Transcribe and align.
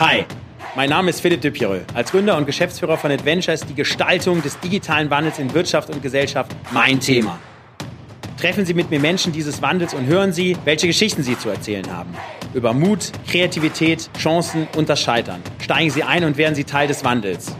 Hi, 0.00 0.24
mein 0.76 0.88
Name 0.88 1.10
ist 1.10 1.20
Philipp 1.20 1.42
Dupierreux. 1.42 1.82
Als 1.92 2.10
Gründer 2.10 2.34
und 2.38 2.46
Geschäftsführer 2.46 2.96
von 2.96 3.10
Adventure 3.10 3.52
ist 3.52 3.68
die 3.68 3.74
Gestaltung 3.74 4.40
des 4.40 4.58
digitalen 4.58 5.10
Wandels 5.10 5.38
in 5.38 5.52
Wirtschaft 5.52 5.90
und 5.90 6.02
Gesellschaft 6.02 6.56
mein 6.72 7.00
Thema. 7.00 7.38
Treffen 8.40 8.64
Sie 8.64 8.72
mit 8.72 8.88
mir 8.88 8.98
Menschen 8.98 9.30
dieses 9.30 9.60
Wandels 9.60 9.92
und 9.92 10.06
hören 10.06 10.32
Sie, 10.32 10.56
welche 10.64 10.86
Geschichten 10.86 11.22
sie 11.22 11.36
zu 11.36 11.50
erzählen 11.50 11.94
haben. 11.94 12.14
Über 12.54 12.72
Mut, 12.72 13.12
Kreativität, 13.28 14.08
Chancen 14.18 14.68
und 14.74 14.88
das 14.88 15.02
Scheitern. 15.02 15.42
Steigen 15.58 15.90
Sie 15.90 16.02
ein 16.02 16.24
und 16.24 16.38
werden 16.38 16.54
Sie 16.54 16.64
Teil 16.64 16.88
des 16.88 17.04
Wandels. 17.04 17.54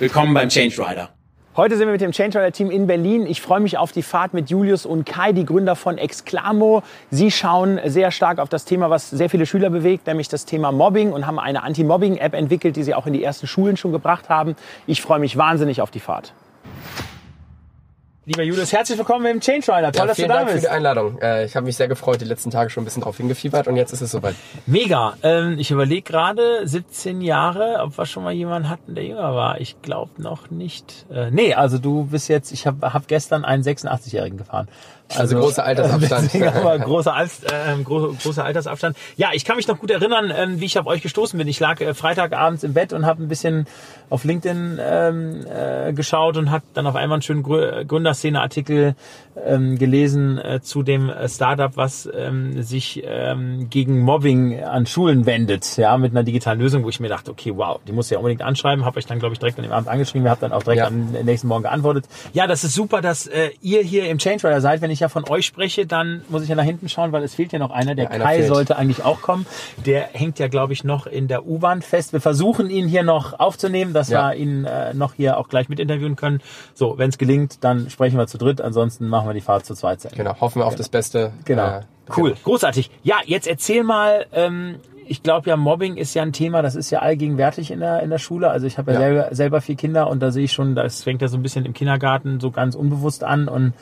Willkommen 0.00 0.34
beim 0.34 0.48
Change 0.48 0.76
Rider. 0.76 1.13
Heute 1.56 1.76
sind 1.76 1.86
wir 1.86 1.92
mit 1.92 2.00
dem 2.00 2.10
Change 2.10 2.36
Rider 2.36 2.50
Team 2.50 2.68
in 2.68 2.88
Berlin. 2.88 3.26
Ich 3.26 3.40
freue 3.40 3.60
mich 3.60 3.78
auf 3.78 3.92
die 3.92 4.02
Fahrt 4.02 4.34
mit 4.34 4.50
Julius 4.50 4.84
und 4.84 5.06
Kai, 5.06 5.30
die 5.30 5.46
Gründer 5.46 5.76
von 5.76 5.98
Exclamo. 5.98 6.82
Sie 7.12 7.30
schauen 7.30 7.78
sehr 7.84 8.10
stark 8.10 8.40
auf 8.40 8.48
das 8.48 8.64
Thema, 8.64 8.90
was 8.90 9.08
sehr 9.08 9.30
viele 9.30 9.46
Schüler 9.46 9.70
bewegt, 9.70 10.08
nämlich 10.08 10.28
das 10.28 10.46
Thema 10.46 10.72
Mobbing 10.72 11.12
und 11.12 11.28
haben 11.28 11.38
eine 11.38 11.62
Anti-Mobbing-App 11.62 12.34
entwickelt, 12.34 12.74
die 12.74 12.82
sie 12.82 12.92
auch 12.92 13.06
in 13.06 13.12
die 13.12 13.22
ersten 13.22 13.46
Schulen 13.46 13.76
schon 13.76 13.92
gebracht 13.92 14.28
haben. 14.28 14.56
Ich 14.88 15.00
freue 15.00 15.20
mich 15.20 15.36
wahnsinnig 15.36 15.80
auf 15.80 15.92
die 15.92 16.00
Fahrt. 16.00 16.32
Lieber 18.26 18.42
Julius, 18.42 18.72
herzlich 18.72 18.96
willkommen 18.96 19.26
im 19.26 19.40
Change 19.40 19.70
Rider. 19.70 19.92
Toll, 19.92 20.00
ja, 20.00 20.06
dass 20.06 20.16
du 20.16 20.22
da 20.26 20.28
Dank 20.28 20.46
bist. 20.46 20.48
Vielen 20.48 20.48
Dank 20.48 20.50
für 20.50 20.60
die 20.60 20.68
Einladung. 20.68 21.18
Äh, 21.20 21.44
ich 21.44 21.56
habe 21.56 21.66
mich 21.66 21.76
sehr 21.76 21.88
gefreut, 21.88 22.22
die 22.22 22.24
letzten 22.24 22.50
Tage 22.50 22.70
schon 22.70 22.82
ein 22.82 22.86
bisschen 22.86 23.02
drauf 23.02 23.18
hingefiebert 23.18 23.68
und 23.68 23.76
jetzt 23.76 23.92
ist 23.92 24.00
es 24.00 24.10
soweit. 24.12 24.34
Mega. 24.64 25.12
Ähm, 25.22 25.58
ich 25.58 25.70
überlege 25.70 26.00
gerade, 26.00 26.66
17 26.66 27.20
Jahre, 27.20 27.80
ob 27.82 27.98
wir 27.98 28.06
schon 28.06 28.24
mal 28.24 28.32
jemanden 28.32 28.70
hatten, 28.70 28.94
der 28.94 29.04
jünger 29.04 29.34
war. 29.34 29.60
Ich 29.60 29.82
glaube 29.82 30.22
noch 30.22 30.50
nicht. 30.50 31.04
Äh, 31.12 31.32
nee, 31.32 31.52
also 31.52 31.76
du 31.76 32.04
bist 32.04 32.28
jetzt, 32.28 32.50
ich 32.50 32.66
habe 32.66 32.94
hab 32.94 33.08
gestern 33.08 33.44
einen 33.44 33.62
86-Jährigen 33.62 34.38
gefahren. 34.38 34.68
Also, 35.08 35.36
also 35.36 35.40
großer 35.40 35.64
Altersabstand. 35.66 36.34
aber 36.56 36.78
großer, 36.78 37.14
äh, 37.16 37.82
großer, 37.82 38.16
großer 38.22 38.44
Altersabstand. 38.44 38.96
Ja, 39.16 39.30
ich 39.32 39.44
kann 39.44 39.56
mich 39.56 39.68
noch 39.68 39.78
gut 39.78 39.90
erinnern, 39.90 40.32
ähm, 40.34 40.60
wie 40.60 40.64
ich 40.66 40.78
auf 40.78 40.86
euch 40.86 41.02
gestoßen 41.02 41.38
bin. 41.38 41.46
Ich 41.48 41.60
lag 41.60 41.80
äh, 41.80 41.94
Freitagabends 41.94 42.64
im 42.64 42.74
Bett 42.74 42.92
und 42.92 43.06
habe 43.06 43.22
ein 43.22 43.28
bisschen 43.28 43.66
auf 44.10 44.24
LinkedIn 44.24 44.78
ähm, 44.80 45.46
äh, 45.46 45.92
geschaut 45.92 46.36
und 46.36 46.50
hat 46.50 46.62
dann 46.74 46.86
auf 46.86 46.94
einmal 46.94 47.16
einen 47.16 47.22
schönen 47.22 47.42
Gründerszene-Artikel 47.42 48.94
ähm, 49.44 49.78
gelesen 49.78 50.38
äh, 50.38 50.60
zu 50.60 50.82
dem 50.82 51.10
Startup, 51.26 51.76
was 51.76 52.08
ähm, 52.14 52.62
sich 52.62 53.02
ähm, 53.04 53.68
gegen 53.70 54.00
Mobbing 54.00 54.62
an 54.62 54.86
Schulen 54.86 55.26
wendet, 55.26 55.76
ja, 55.76 55.96
mit 55.98 56.12
einer 56.12 56.22
digitalen 56.22 56.60
Lösung, 56.60 56.84
wo 56.84 56.88
ich 56.88 57.00
mir 57.00 57.08
dachte, 57.08 57.30
okay, 57.30 57.52
wow, 57.54 57.80
die 57.86 57.92
muss 57.92 58.10
ja 58.10 58.18
unbedingt 58.18 58.42
anschreiben. 58.42 58.84
Habe 58.84 58.98
euch 58.98 59.06
dann, 59.06 59.18
glaube 59.18 59.32
ich, 59.32 59.38
direkt 59.38 59.58
an 59.58 59.64
dem 59.64 59.72
Abend 59.72 59.88
angeschrieben. 59.88 60.26
Ihr 60.26 60.30
habt 60.30 60.42
dann 60.42 60.52
auch 60.52 60.62
direkt 60.62 60.80
ja. 60.80 60.86
am 60.86 61.12
nächsten 61.24 61.48
Morgen 61.48 61.64
geantwortet. 61.64 62.06
Ja, 62.32 62.46
das 62.46 62.64
ist 62.64 62.74
super, 62.74 63.00
dass 63.00 63.26
äh, 63.26 63.50
ihr 63.60 63.82
hier 63.82 64.08
im 64.08 64.18
Change 64.18 64.46
Rider 64.46 64.60
seid. 64.60 64.80
Wenn 64.80 64.90
ich 64.90 64.93
ja 65.00 65.08
von 65.08 65.28
euch 65.28 65.46
spreche, 65.46 65.86
dann 65.86 66.22
muss 66.28 66.42
ich 66.42 66.48
ja 66.48 66.54
nach 66.54 66.64
hinten 66.64 66.88
schauen, 66.88 67.12
weil 67.12 67.22
es 67.22 67.34
fehlt 67.34 67.52
ja 67.52 67.58
noch 67.58 67.70
einer. 67.70 67.94
Der 67.94 68.04
ja, 68.04 68.18
Kai 68.18 68.36
fehlt. 68.36 68.48
sollte 68.48 68.76
eigentlich 68.76 69.04
auch 69.04 69.22
kommen. 69.22 69.46
Der 69.84 70.08
hängt 70.12 70.38
ja, 70.38 70.48
glaube 70.48 70.72
ich, 70.72 70.84
noch 70.84 71.06
in 71.06 71.28
der 71.28 71.46
U-Bahn 71.46 71.82
fest. 71.82 72.12
Wir 72.12 72.20
versuchen 72.20 72.70
ihn 72.70 72.88
hier 72.88 73.02
noch 73.02 73.38
aufzunehmen, 73.38 73.92
dass 73.92 74.08
ja. 74.08 74.30
wir 74.30 74.36
ihn 74.36 74.64
äh, 74.64 74.94
noch 74.94 75.14
hier 75.14 75.38
auch 75.38 75.48
gleich 75.48 75.68
mit 75.68 75.80
interviewen 75.80 76.16
können. 76.16 76.40
So, 76.74 76.98
wenn 76.98 77.10
es 77.10 77.18
gelingt, 77.18 77.62
dann 77.62 77.90
sprechen 77.90 78.18
wir 78.18 78.26
zu 78.26 78.38
dritt. 78.38 78.60
Ansonsten 78.60 79.08
machen 79.08 79.28
wir 79.28 79.34
die 79.34 79.40
Fahrt 79.40 79.66
zu 79.66 79.74
zweit. 79.74 79.94
Genau, 80.14 80.40
hoffen 80.40 80.60
wir 80.60 80.66
auf 80.66 80.72
genau. 80.72 80.78
das 80.78 80.88
Beste. 80.88 81.32
Genau. 81.44 81.78
Äh, 81.78 81.80
cool, 82.16 82.30
genau. 82.30 82.40
großartig. 82.44 82.90
Ja, 83.02 83.16
jetzt 83.24 83.46
erzähl 83.46 83.84
mal, 83.84 84.26
ähm, 84.32 84.76
ich 85.06 85.22
glaube 85.22 85.48
ja, 85.48 85.56
Mobbing 85.56 85.96
ist 85.96 86.14
ja 86.14 86.22
ein 86.22 86.32
Thema, 86.32 86.62
das 86.62 86.74
ist 86.74 86.90
ja 86.90 87.00
allgegenwärtig 87.00 87.70
in 87.70 87.80
der, 87.80 88.02
in 88.02 88.10
der 88.10 88.18
Schule. 88.18 88.50
Also 88.50 88.66
ich 88.66 88.78
habe 88.78 88.92
ja, 88.92 89.00
ja, 89.00 89.06
Selber, 89.06 89.34
selber 89.34 89.60
vier 89.60 89.76
Kinder 89.76 90.08
und 90.08 90.20
da 90.20 90.30
sehe 90.30 90.44
ich 90.44 90.52
schon, 90.52 90.74
das 90.74 91.02
fängt 91.02 91.22
ja 91.22 91.28
so 91.28 91.36
ein 91.36 91.42
bisschen 91.42 91.64
im 91.64 91.72
Kindergarten 91.72 92.40
so 92.40 92.50
ganz 92.50 92.74
unbewusst 92.74 93.24
an 93.24 93.48
und 93.48 93.74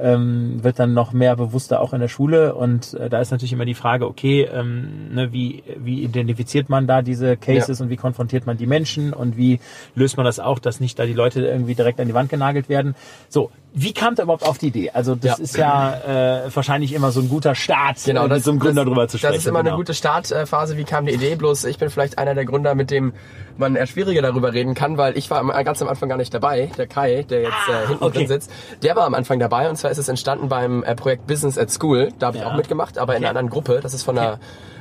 ähm, 0.00 0.62
wird 0.62 0.78
dann 0.78 0.94
noch 0.94 1.12
mehr 1.12 1.36
bewusster 1.36 1.80
auch 1.80 1.92
in 1.92 2.00
der 2.00 2.08
Schule. 2.08 2.54
Und 2.54 2.94
äh, 2.94 3.08
da 3.08 3.20
ist 3.20 3.30
natürlich 3.30 3.52
immer 3.52 3.64
die 3.64 3.74
Frage, 3.74 4.06
okay, 4.06 4.42
ähm, 4.42 5.14
ne, 5.14 5.32
wie, 5.32 5.62
wie 5.76 6.02
identifiziert 6.02 6.68
man 6.68 6.86
da 6.86 7.02
diese 7.02 7.36
Cases 7.36 7.78
ja. 7.78 7.84
und 7.84 7.90
wie 7.90 7.96
konfrontiert 7.96 8.46
man 8.46 8.56
die 8.56 8.66
Menschen 8.66 9.12
und 9.12 9.36
wie 9.36 9.60
löst 9.94 10.16
man 10.16 10.24
das 10.26 10.40
auch, 10.40 10.58
dass 10.58 10.80
nicht 10.80 10.98
da 10.98 11.06
die 11.06 11.12
Leute 11.12 11.46
irgendwie 11.46 11.74
direkt 11.74 12.00
an 12.00 12.06
die 12.06 12.14
Wand 12.14 12.30
genagelt 12.30 12.68
werden. 12.68 12.94
So, 13.28 13.50
wie 13.76 13.92
kam 13.92 14.14
der 14.14 14.22
überhaupt 14.22 14.46
auf 14.46 14.58
die 14.58 14.68
Idee? 14.68 14.90
Also 14.90 15.16
das 15.16 15.38
ja. 15.38 15.44
ist 15.44 15.56
ja 15.56 16.44
äh, 16.44 16.54
wahrscheinlich 16.54 16.92
immer 16.92 17.10
so 17.10 17.20
ein 17.20 17.28
guter 17.28 17.56
Start, 17.56 17.96
genau, 18.04 18.26
äh, 18.26 18.28
das, 18.28 18.36
mit 18.36 18.44
so 18.44 18.50
einem 18.52 18.60
Gründer 18.60 18.84
das, 18.84 18.88
drüber 18.88 19.08
zu 19.08 19.18
sprechen. 19.18 19.34
Das 19.34 19.42
ist 19.42 19.48
immer 19.48 19.60
genau. 19.60 19.70
eine 19.72 19.76
gute 19.78 19.94
Startphase. 19.94 20.76
Wie 20.76 20.84
kam 20.84 21.06
die 21.06 21.12
Idee? 21.12 21.34
Bloß 21.34 21.64
ich 21.64 21.78
bin 21.78 21.90
vielleicht 21.90 22.16
einer 22.16 22.36
der 22.36 22.44
Gründer, 22.44 22.76
mit 22.76 22.92
dem 22.92 23.12
man 23.58 23.74
eher 23.74 23.86
schwieriger 23.86 24.22
darüber 24.22 24.52
reden 24.52 24.74
kann, 24.74 24.96
weil 24.96 25.18
ich 25.18 25.28
war 25.28 25.42
ganz 25.64 25.82
am 25.82 25.88
Anfang 25.88 26.08
gar 26.08 26.18
nicht 26.18 26.32
dabei. 26.32 26.70
Der 26.78 26.86
Kai, 26.86 27.24
der 27.28 27.42
jetzt 27.42 27.68
äh, 27.68 27.88
hinten 27.88 28.04
okay. 28.04 28.18
drin 28.18 28.28
sitzt, 28.28 28.50
der 28.84 28.94
war 28.94 29.06
am 29.06 29.14
Anfang 29.14 29.40
dabei 29.40 29.68
und 29.68 29.76
zwar 29.76 29.90
ist 29.90 29.98
es 29.98 30.08
entstanden 30.08 30.48
beim 30.48 30.84
äh, 30.84 30.94
Projekt 30.94 31.26
Business 31.26 31.58
at 31.58 31.70
School. 31.72 32.10
Da 32.20 32.28
habe 32.28 32.36
ich 32.36 32.44
ja. 32.44 32.50
auch 32.50 32.56
mitgemacht, 32.56 32.96
aber 32.96 33.12
okay. 33.12 33.18
in 33.18 33.24
einer 33.24 33.30
anderen 33.30 33.50
Gruppe. 33.50 33.80
Das 33.82 33.92
ist 33.92 34.04
von 34.04 34.14
der 34.14 34.38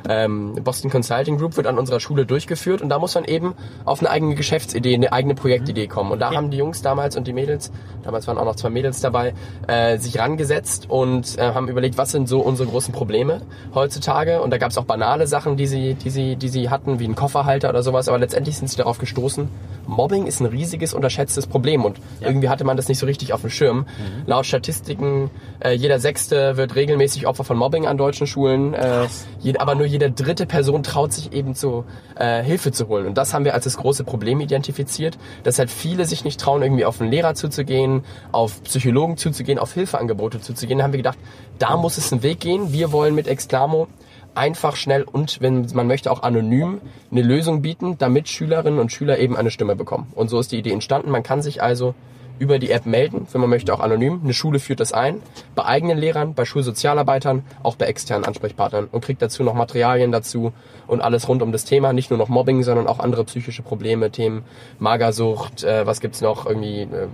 ähm, 0.09 0.55
Boston 0.63 0.89
Consulting 0.89 1.37
Group, 1.37 1.57
wird 1.57 1.67
an 1.67 1.77
unserer 1.77 1.99
Schule 1.99 2.25
durchgeführt 2.25 2.81
und 2.81 2.89
da 2.89 2.99
muss 2.99 3.15
man 3.15 3.25
eben 3.25 3.53
auf 3.85 3.99
eine 3.99 4.09
eigene 4.09 4.35
Geschäftsidee, 4.35 4.95
eine 4.95 5.11
eigene 5.11 5.35
Projektidee 5.35 5.87
kommen. 5.87 6.11
Und 6.11 6.19
da 6.19 6.27
okay. 6.27 6.37
haben 6.37 6.51
die 6.51 6.57
Jungs 6.57 6.81
damals 6.81 7.15
und 7.15 7.27
die 7.27 7.33
Mädels, 7.33 7.71
damals 8.03 8.27
waren 8.27 8.37
auch 8.37 8.45
noch 8.45 8.55
zwei 8.55 8.69
Mädels 8.69 9.01
dabei, 9.01 9.33
äh, 9.67 9.97
sich 9.97 10.19
rangesetzt 10.19 10.89
und 10.89 11.37
äh, 11.37 11.53
haben 11.53 11.67
überlegt, 11.67 11.97
was 11.97 12.11
sind 12.11 12.27
so 12.27 12.41
unsere 12.41 12.69
großen 12.69 12.93
Probleme 12.93 13.41
heutzutage. 13.73 14.41
Und 14.41 14.51
da 14.51 14.57
gab 14.57 14.71
es 14.71 14.77
auch 14.77 14.85
banale 14.85 15.27
Sachen, 15.27 15.57
die 15.57 15.67
sie, 15.67 15.93
die 15.95 16.09
sie, 16.09 16.35
die 16.35 16.49
sie 16.49 16.69
hatten, 16.69 16.99
wie 16.99 17.07
ein 17.07 17.15
Kofferhalter 17.15 17.69
oder 17.69 17.83
sowas. 17.83 18.07
Aber 18.07 18.17
letztendlich 18.17 18.57
sind 18.57 18.69
sie 18.69 18.77
darauf 18.77 18.97
gestoßen, 18.97 19.49
Mobbing 19.87 20.27
ist 20.27 20.39
ein 20.39 20.45
riesiges, 20.45 20.93
unterschätztes 20.93 21.47
Problem 21.47 21.83
und 21.85 21.97
ja. 22.19 22.27
irgendwie 22.27 22.49
hatte 22.49 22.63
man 22.63 22.77
das 22.77 22.87
nicht 22.87 22.99
so 22.99 23.05
richtig 23.05 23.33
auf 23.33 23.41
dem 23.41 23.49
Schirm. 23.49 23.79
Mhm. 23.79 23.85
Laut 24.25 24.45
Statistiken, 24.45 25.29
äh, 25.59 25.71
jeder 25.73 25.99
Sechste 25.99 26.57
wird 26.57 26.75
regelmäßig 26.75 27.27
Opfer 27.27 27.43
von 27.43 27.57
Mobbing 27.57 27.85
an 27.85 27.97
deutschen 27.97 28.27
Schulen, 28.27 28.73
äh, 28.73 29.07
jed, 29.41 29.59
aber 29.59 29.75
nur 29.75 29.85
jede 29.93 30.11
dritte 30.11 30.45
Person 30.45 30.81
traut 30.81 31.13
sich 31.13 31.31
eben 31.31 31.53
zu 31.53 31.85
äh, 32.15 32.43
Hilfe 32.43 32.71
zu 32.71 32.87
holen. 32.87 33.05
Und 33.05 33.17
das 33.17 33.33
haben 33.33 33.45
wir 33.45 33.53
als 33.53 33.63
das 33.63 33.77
große 33.77 34.03
Problem 34.03 34.41
identifiziert, 34.41 35.17
dass 35.43 35.59
halt 35.59 35.69
viele 35.69 36.05
sich 36.05 36.25
nicht 36.25 36.39
trauen, 36.39 36.63
irgendwie 36.63 36.83
auf 36.83 36.99
einen 36.99 37.11
Lehrer 37.11 37.35
zuzugehen, 37.35 38.03
auf 38.31 38.63
Psychologen 38.63 39.17
zuzugehen, 39.17 39.59
auf 39.59 39.73
Hilfeangebote 39.73 40.41
zuzugehen. 40.41 40.79
Da 40.79 40.83
haben 40.83 40.93
wir 40.93 40.97
gedacht, 40.97 41.19
da 41.59 41.77
muss 41.77 41.97
es 41.97 42.11
einen 42.11 42.23
Weg 42.23 42.39
gehen. 42.39 42.73
Wir 42.73 42.91
wollen 42.91 43.13
mit 43.13 43.27
Exclamo 43.27 43.87
einfach, 44.35 44.75
schnell 44.75 45.03
und, 45.03 45.41
wenn 45.41 45.67
man 45.73 45.85
möchte, 45.85 46.11
auch 46.11 46.23
anonym 46.23 46.81
eine 47.11 47.21
Lösung 47.21 47.61
bieten, 47.61 47.99
damit 47.99 48.27
Schülerinnen 48.27 48.79
und 48.79 48.91
Schüler 48.91 49.19
eben 49.19 49.37
eine 49.37 49.51
Stimme 49.51 49.75
bekommen. 49.75 50.07
Und 50.15 50.29
so 50.29 50.39
ist 50.39 50.51
die 50.51 50.57
Idee 50.57 50.71
entstanden. 50.71 51.11
Man 51.11 51.21
kann 51.21 51.43
sich 51.43 51.61
also 51.61 51.93
über 52.39 52.59
die 52.59 52.71
App 52.71 52.85
melden, 52.85 53.27
wenn 53.31 53.41
man 53.41 53.49
möchte, 53.49 53.73
auch 53.73 53.79
anonym. 53.79 54.21
Eine 54.23 54.33
Schule 54.33 54.59
führt 54.59 54.79
das 54.79 54.93
ein, 54.93 55.21
bei 55.55 55.65
eigenen 55.65 55.97
Lehrern, 55.97 56.33
bei 56.33 56.45
Schulsozialarbeitern, 56.45 57.43
auch 57.61 57.75
bei 57.75 57.85
externen 57.85 58.25
Ansprechpartnern 58.25 58.87
und 58.91 59.01
kriegt 59.01 59.21
dazu 59.21 59.43
noch 59.43 59.53
Materialien 59.53 60.11
dazu 60.11 60.53
und 60.87 61.01
alles 61.01 61.27
rund 61.27 61.41
um 61.41 61.51
das 61.51 61.65
Thema. 61.65 61.93
Nicht 61.93 62.09
nur 62.09 62.19
noch 62.19 62.29
Mobbing, 62.29 62.63
sondern 62.63 62.87
auch 62.87 62.99
andere 62.99 63.23
psychische 63.25 63.61
Probleme, 63.61 64.11
Themen 64.11 64.43
Magersucht, 64.79 65.63
äh, 65.63 65.85
was 65.85 66.01
gibt's 66.01 66.21
noch, 66.21 66.45
irgendwie, 66.45 66.81
äh, 66.81 67.07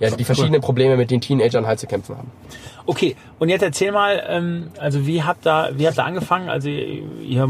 ja, 0.00 0.10
die 0.10 0.24
verschiedenen 0.24 0.60
Probleme, 0.60 0.96
mit 0.96 1.10
denen 1.10 1.20
Teenagern 1.20 1.66
halt 1.66 1.80
zu 1.80 1.86
kämpfen 1.86 2.16
haben. 2.16 2.30
Okay, 2.86 3.16
und 3.38 3.48
jetzt 3.48 3.62
erzähl 3.62 3.92
mal, 3.92 4.22
ähm, 4.28 4.68
also 4.78 5.06
wie 5.06 5.22
habt 5.22 5.46
ihr, 5.46 5.70
wie 5.74 5.86
habt 5.86 5.98
ihr 5.98 6.04
angefangen? 6.04 6.48
Also 6.48 6.68
ihr, 6.68 7.02
ihr 7.20 7.46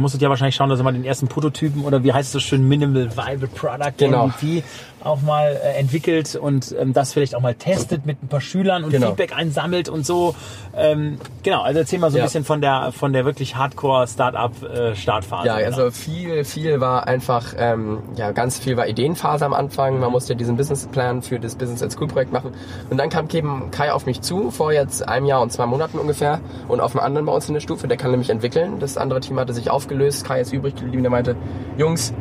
musstet 0.00 0.22
ja 0.22 0.28
wahrscheinlich 0.28 0.56
schauen, 0.56 0.68
dass 0.68 0.80
ihr 0.80 0.82
mal 0.82 0.92
den 0.92 1.04
ersten 1.04 1.28
Prototypen 1.28 1.84
oder 1.84 2.02
wie 2.02 2.12
heißt 2.12 2.26
es 2.26 2.32
so 2.32 2.40
schön, 2.40 2.68
Minimal 2.68 3.16
Viable 3.16 3.48
Product, 3.48 3.92
genau. 3.96 4.26
MVP, 4.26 4.64
auch 5.06 5.22
mal 5.22 5.58
äh, 5.62 5.78
entwickelt 5.78 6.34
und 6.34 6.74
ähm, 6.78 6.92
das 6.92 7.12
vielleicht 7.12 7.34
auch 7.34 7.40
mal 7.40 7.54
testet 7.54 8.04
mit 8.04 8.22
ein 8.22 8.28
paar 8.28 8.40
Schülern 8.40 8.84
und 8.84 8.90
genau. 8.90 9.08
Feedback 9.08 9.36
einsammelt 9.36 9.88
und 9.88 10.04
so. 10.04 10.34
Ähm, 10.76 11.18
genau, 11.42 11.62
also 11.62 11.78
erzähl 11.78 11.98
mal 11.98 12.10
so 12.10 12.16
ein 12.16 12.20
ja. 12.20 12.24
bisschen 12.24 12.44
von 12.44 12.60
der 12.60 12.92
von 12.92 13.12
der 13.12 13.24
wirklich 13.24 13.56
Hardcore 13.56 14.06
Startup 14.08 14.52
äh, 14.62 14.94
Startphase. 14.96 15.46
Ja, 15.46 15.54
also 15.54 15.90
viel 15.90 16.44
viel 16.44 16.80
war 16.80 17.06
einfach 17.06 17.54
ähm, 17.56 18.00
ja 18.16 18.32
ganz 18.32 18.58
viel 18.58 18.76
war 18.76 18.86
Ideenphase 18.88 19.46
am 19.46 19.54
Anfang. 19.54 20.00
Man 20.00 20.10
musste 20.10 20.36
diesen 20.36 20.56
Businessplan 20.56 21.22
für 21.22 21.38
das 21.38 21.54
Business 21.54 21.82
at 21.82 21.92
School 21.92 22.08
Projekt 22.08 22.32
machen 22.32 22.52
und 22.90 22.98
dann 22.98 23.08
kam 23.08 23.28
eben 23.32 23.70
Kai 23.70 23.92
auf 23.92 24.06
mich 24.06 24.20
zu 24.22 24.50
vor 24.56 24.72
jetzt 24.72 25.06
einem 25.06 25.26
Jahr 25.26 25.42
und 25.42 25.52
zwei 25.52 25.66
Monaten 25.66 25.98
ungefähr 25.98 26.40
und 26.66 26.80
auf 26.80 26.96
einen 26.96 27.04
anderen 27.04 27.26
bei 27.26 27.32
uns 27.32 27.46
in 27.48 27.54
der 27.54 27.60
Stufe, 27.60 27.86
der 27.86 27.96
kann 27.96 28.10
nämlich 28.10 28.30
entwickeln. 28.30 28.80
Das 28.80 28.96
andere 28.96 29.20
Team 29.20 29.38
hatte 29.38 29.52
sich 29.52 29.70
aufgelöst, 29.70 30.24
Kai 30.24 30.40
ist 30.40 30.52
übrig 30.52 30.74
geblieben, 30.74 31.02
der 31.02 31.10
meinte, 31.10 31.36
Jungs, 31.76 32.12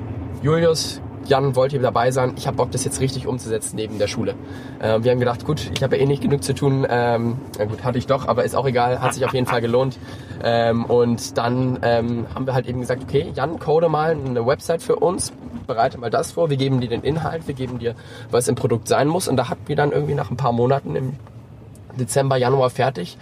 Julius, 0.41 1.01
Jan 1.27 1.55
wollte 1.55 1.79
dabei 1.79 2.11
sein. 2.11 2.33
Ich 2.37 2.45
habe 2.45 2.57
Bock, 2.57 2.71
das 2.71 2.85
jetzt 2.85 2.99
richtig 2.99 3.25
umzusetzen 3.25 3.75
neben 3.75 3.97
der 3.97 4.07
Schule. 4.07 4.35
Äh, 4.79 5.03
wir 5.03 5.11
haben 5.11 5.19
gedacht, 5.19 5.45
gut, 5.45 5.71
ich 5.73 5.83
habe 5.83 5.95
ja 5.95 6.03
eh 6.03 6.05
nicht 6.05 6.21
genug 6.21 6.43
zu 6.43 6.53
tun. 6.53 6.85
Ähm, 6.89 7.37
na 7.57 7.65
gut, 7.65 7.83
hatte 7.83 7.97
ich 7.97 8.07
doch, 8.07 8.27
aber 8.27 8.43
ist 8.43 8.55
auch 8.55 8.67
egal. 8.67 9.01
Hat 9.01 9.13
sich 9.13 9.25
auf 9.25 9.33
jeden 9.33 9.47
Fall 9.47 9.61
gelohnt. 9.61 9.97
Ähm, 10.43 10.85
und 10.85 11.37
dann 11.37 11.79
ähm, 11.81 12.27
haben 12.33 12.45
wir 12.45 12.53
halt 12.53 12.67
eben 12.67 12.81
gesagt, 12.81 13.03
okay, 13.03 13.31
Jan, 13.33 13.59
code 13.59 13.89
mal 13.89 14.11
eine 14.11 14.45
Website 14.45 14.83
für 14.83 14.97
uns. 14.97 15.33
Bereite 15.65 15.97
mal 15.97 16.11
das 16.11 16.33
vor. 16.33 16.49
Wir 16.49 16.57
geben 16.57 16.79
dir 16.79 16.89
den 16.89 17.01
Inhalt. 17.01 17.47
Wir 17.47 17.55
geben 17.55 17.79
dir, 17.79 17.95
was 18.29 18.47
im 18.47 18.55
Produkt 18.55 18.87
sein 18.87 19.07
muss. 19.07 19.27
Und 19.27 19.37
da 19.37 19.49
hatten 19.49 19.67
wir 19.67 19.75
dann 19.75 19.91
irgendwie 19.91 20.13
nach 20.13 20.29
ein 20.29 20.37
paar 20.37 20.51
Monaten 20.51 20.95
im 20.95 21.13
Dezember, 21.97 22.37
Januar 22.37 22.69
fertig. 22.69 23.17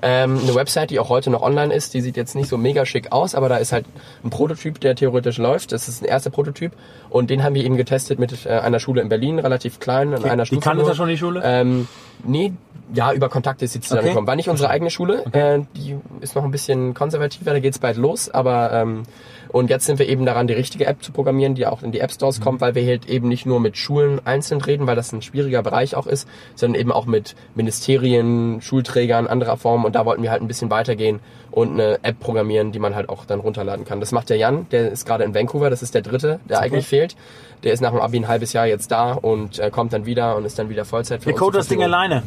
Ähm, 0.00 0.38
eine 0.42 0.54
Website, 0.54 0.90
die 0.90 1.00
auch 1.00 1.08
heute 1.08 1.30
noch 1.30 1.42
online 1.42 1.74
ist, 1.74 1.92
die 1.92 2.00
sieht 2.00 2.16
jetzt 2.16 2.36
nicht 2.36 2.48
so 2.48 2.56
mega 2.56 2.86
schick 2.86 3.10
aus, 3.10 3.34
aber 3.34 3.48
da 3.48 3.56
ist 3.56 3.72
halt 3.72 3.84
ein 4.22 4.30
Prototyp, 4.30 4.80
der 4.80 4.94
theoretisch 4.94 5.38
läuft. 5.38 5.72
Das 5.72 5.88
ist 5.88 6.02
ein 6.02 6.04
erster 6.04 6.30
Prototyp 6.30 6.72
und 7.10 7.30
den 7.30 7.42
haben 7.42 7.54
wir 7.54 7.64
eben 7.64 7.76
getestet 7.76 8.18
mit 8.18 8.46
äh, 8.46 8.50
einer 8.50 8.78
Schule 8.78 9.02
in 9.02 9.08
Berlin, 9.08 9.38
relativ 9.38 9.80
klein, 9.80 10.14
an 10.14 10.20
okay. 10.20 10.30
einer 10.30 10.46
Stufe. 10.46 10.60
Die 10.60 10.64
kannte 10.64 10.84
das 10.84 10.96
schon 10.96 11.08
die 11.08 11.18
Schule? 11.18 11.42
Ähm, 11.44 11.88
nee, 12.22 12.52
ja, 12.94 13.12
über 13.12 13.28
Kontakte 13.28 13.64
ist 13.64 13.72
sie 13.72 13.80
zustande 13.80 14.10
okay. 14.10 14.26
War 14.26 14.36
nicht 14.36 14.48
unsere 14.48 14.70
eigene 14.70 14.90
Schule, 14.90 15.24
okay. 15.26 15.56
äh, 15.56 15.64
die 15.74 15.96
ist 16.20 16.36
noch 16.36 16.44
ein 16.44 16.52
bisschen 16.52 16.94
konservativer, 16.94 17.52
da 17.52 17.58
geht's 17.58 17.80
bald 17.80 17.96
los, 17.96 18.30
aber 18.30 18.72
ähm, 18.72 19.02
Und 19.48 19.70
jetzt 19.70 19.86
sind 19.86 19.98
wir 19.98 20.08
eben 20.08 20.26
daran, 20.26 20.46
die 20.46 20.54
richtige 20.54 20.86
App 20.86 21.02
zu 21.02 21.12
programmieren, 21.12 21.54
die 21.54 21.66
auch 21.66 21.82
in 21.82 21.92
die 21.92 22.00
App 22.00 22.12
Stores 22.12 22.38
mhm. 22.38 22.44
kommt, 22.44 22.60
weil 22.60 22.74
wir 22.74 22.86
halt 22.86 23.08
eben 23.08 23.28
nicht 23.28 23.46
nur 23.46 23.60
mit 23.60 23.76
Schulen 23.76 24.20
einzeln 24.24 24.60
reden, 24.60 24.86
weil 24.86 24.96
das 24.96 25.12
ein 25.12 25.22
schwieriger 25.22 25.62
Bereich 25.62 25.94
auch 25.94 26.06
ist, 26.06 26.28
sondern 26.54 26.80
eben 26.80 26.92
auch 26.92 27.06
mit 27.06 27.34
Ministerien, 27.54 28.60
Schulträgern 28.60 29.26
anderer 29.26 29.56
Form. 29.56 29.84
Und 29.84 29.94
da 29.94 30.04
wollten 30.04 30.22
wir 30.22 30.30
halt 30.30 30.42
ein 30.42 30.48
bisschen 30.48 30.70
weitergehen 30.70 31.20
und 31.50 31.72
eine 31.72 31.98
App 32.02 32.20
programmieren, 32.20 32.72
die 32.72 32.78
man 32.78 32.94
halt 32.94 33.08
auch 33.08 33.24
dann 33.24 33.40
runterladen 33.40 33.84
kann. 33.84 34.00
Das 34.00 34.12
macht 34.12 34.30
der 34.30 34.36
Jan, 34.36 34.66
der 34.70 34.90
ist 34.90 35.06
gerade 35.06 35.24
in 35.24 35.34
Vancouver, 35.34 35.70
das 35.70 35.82
ist 35.82 35.94
der 35.94 36.02
dritte, 36.02 36.40
der 36.48 36.58
okay. 36.58 36.66
eigentlich 36.66 36.86
fehlt. 36.86 37.16
Der 37.64 37.72
ist 37.72 37.80
nach 37.80 37.90
dem 37.90 38.00
Abi 38.00 38.18
ein 38.18 38.28
halbes 38.28 38.52
Jahr 38.52 38.66
jetzt 38.66 38.92
da 38.92 39.12
und 39.12 39.58
äh, 39.58 39.70
kommt 39.70 39.92
dann 39.92 40.06
wieder 40.06 40.36
und 40.36 40.44
ist 40.44 40.58
dann 40.58 40.68
wieder 40.68 40.84
Vollzeit 40.84 41.22
für 41.22 41.30
Der 41.30 41.38
code 41.38 41.58
das 41.58 41.68
Ding 41.68 41.82
alleine. 41.82 42.22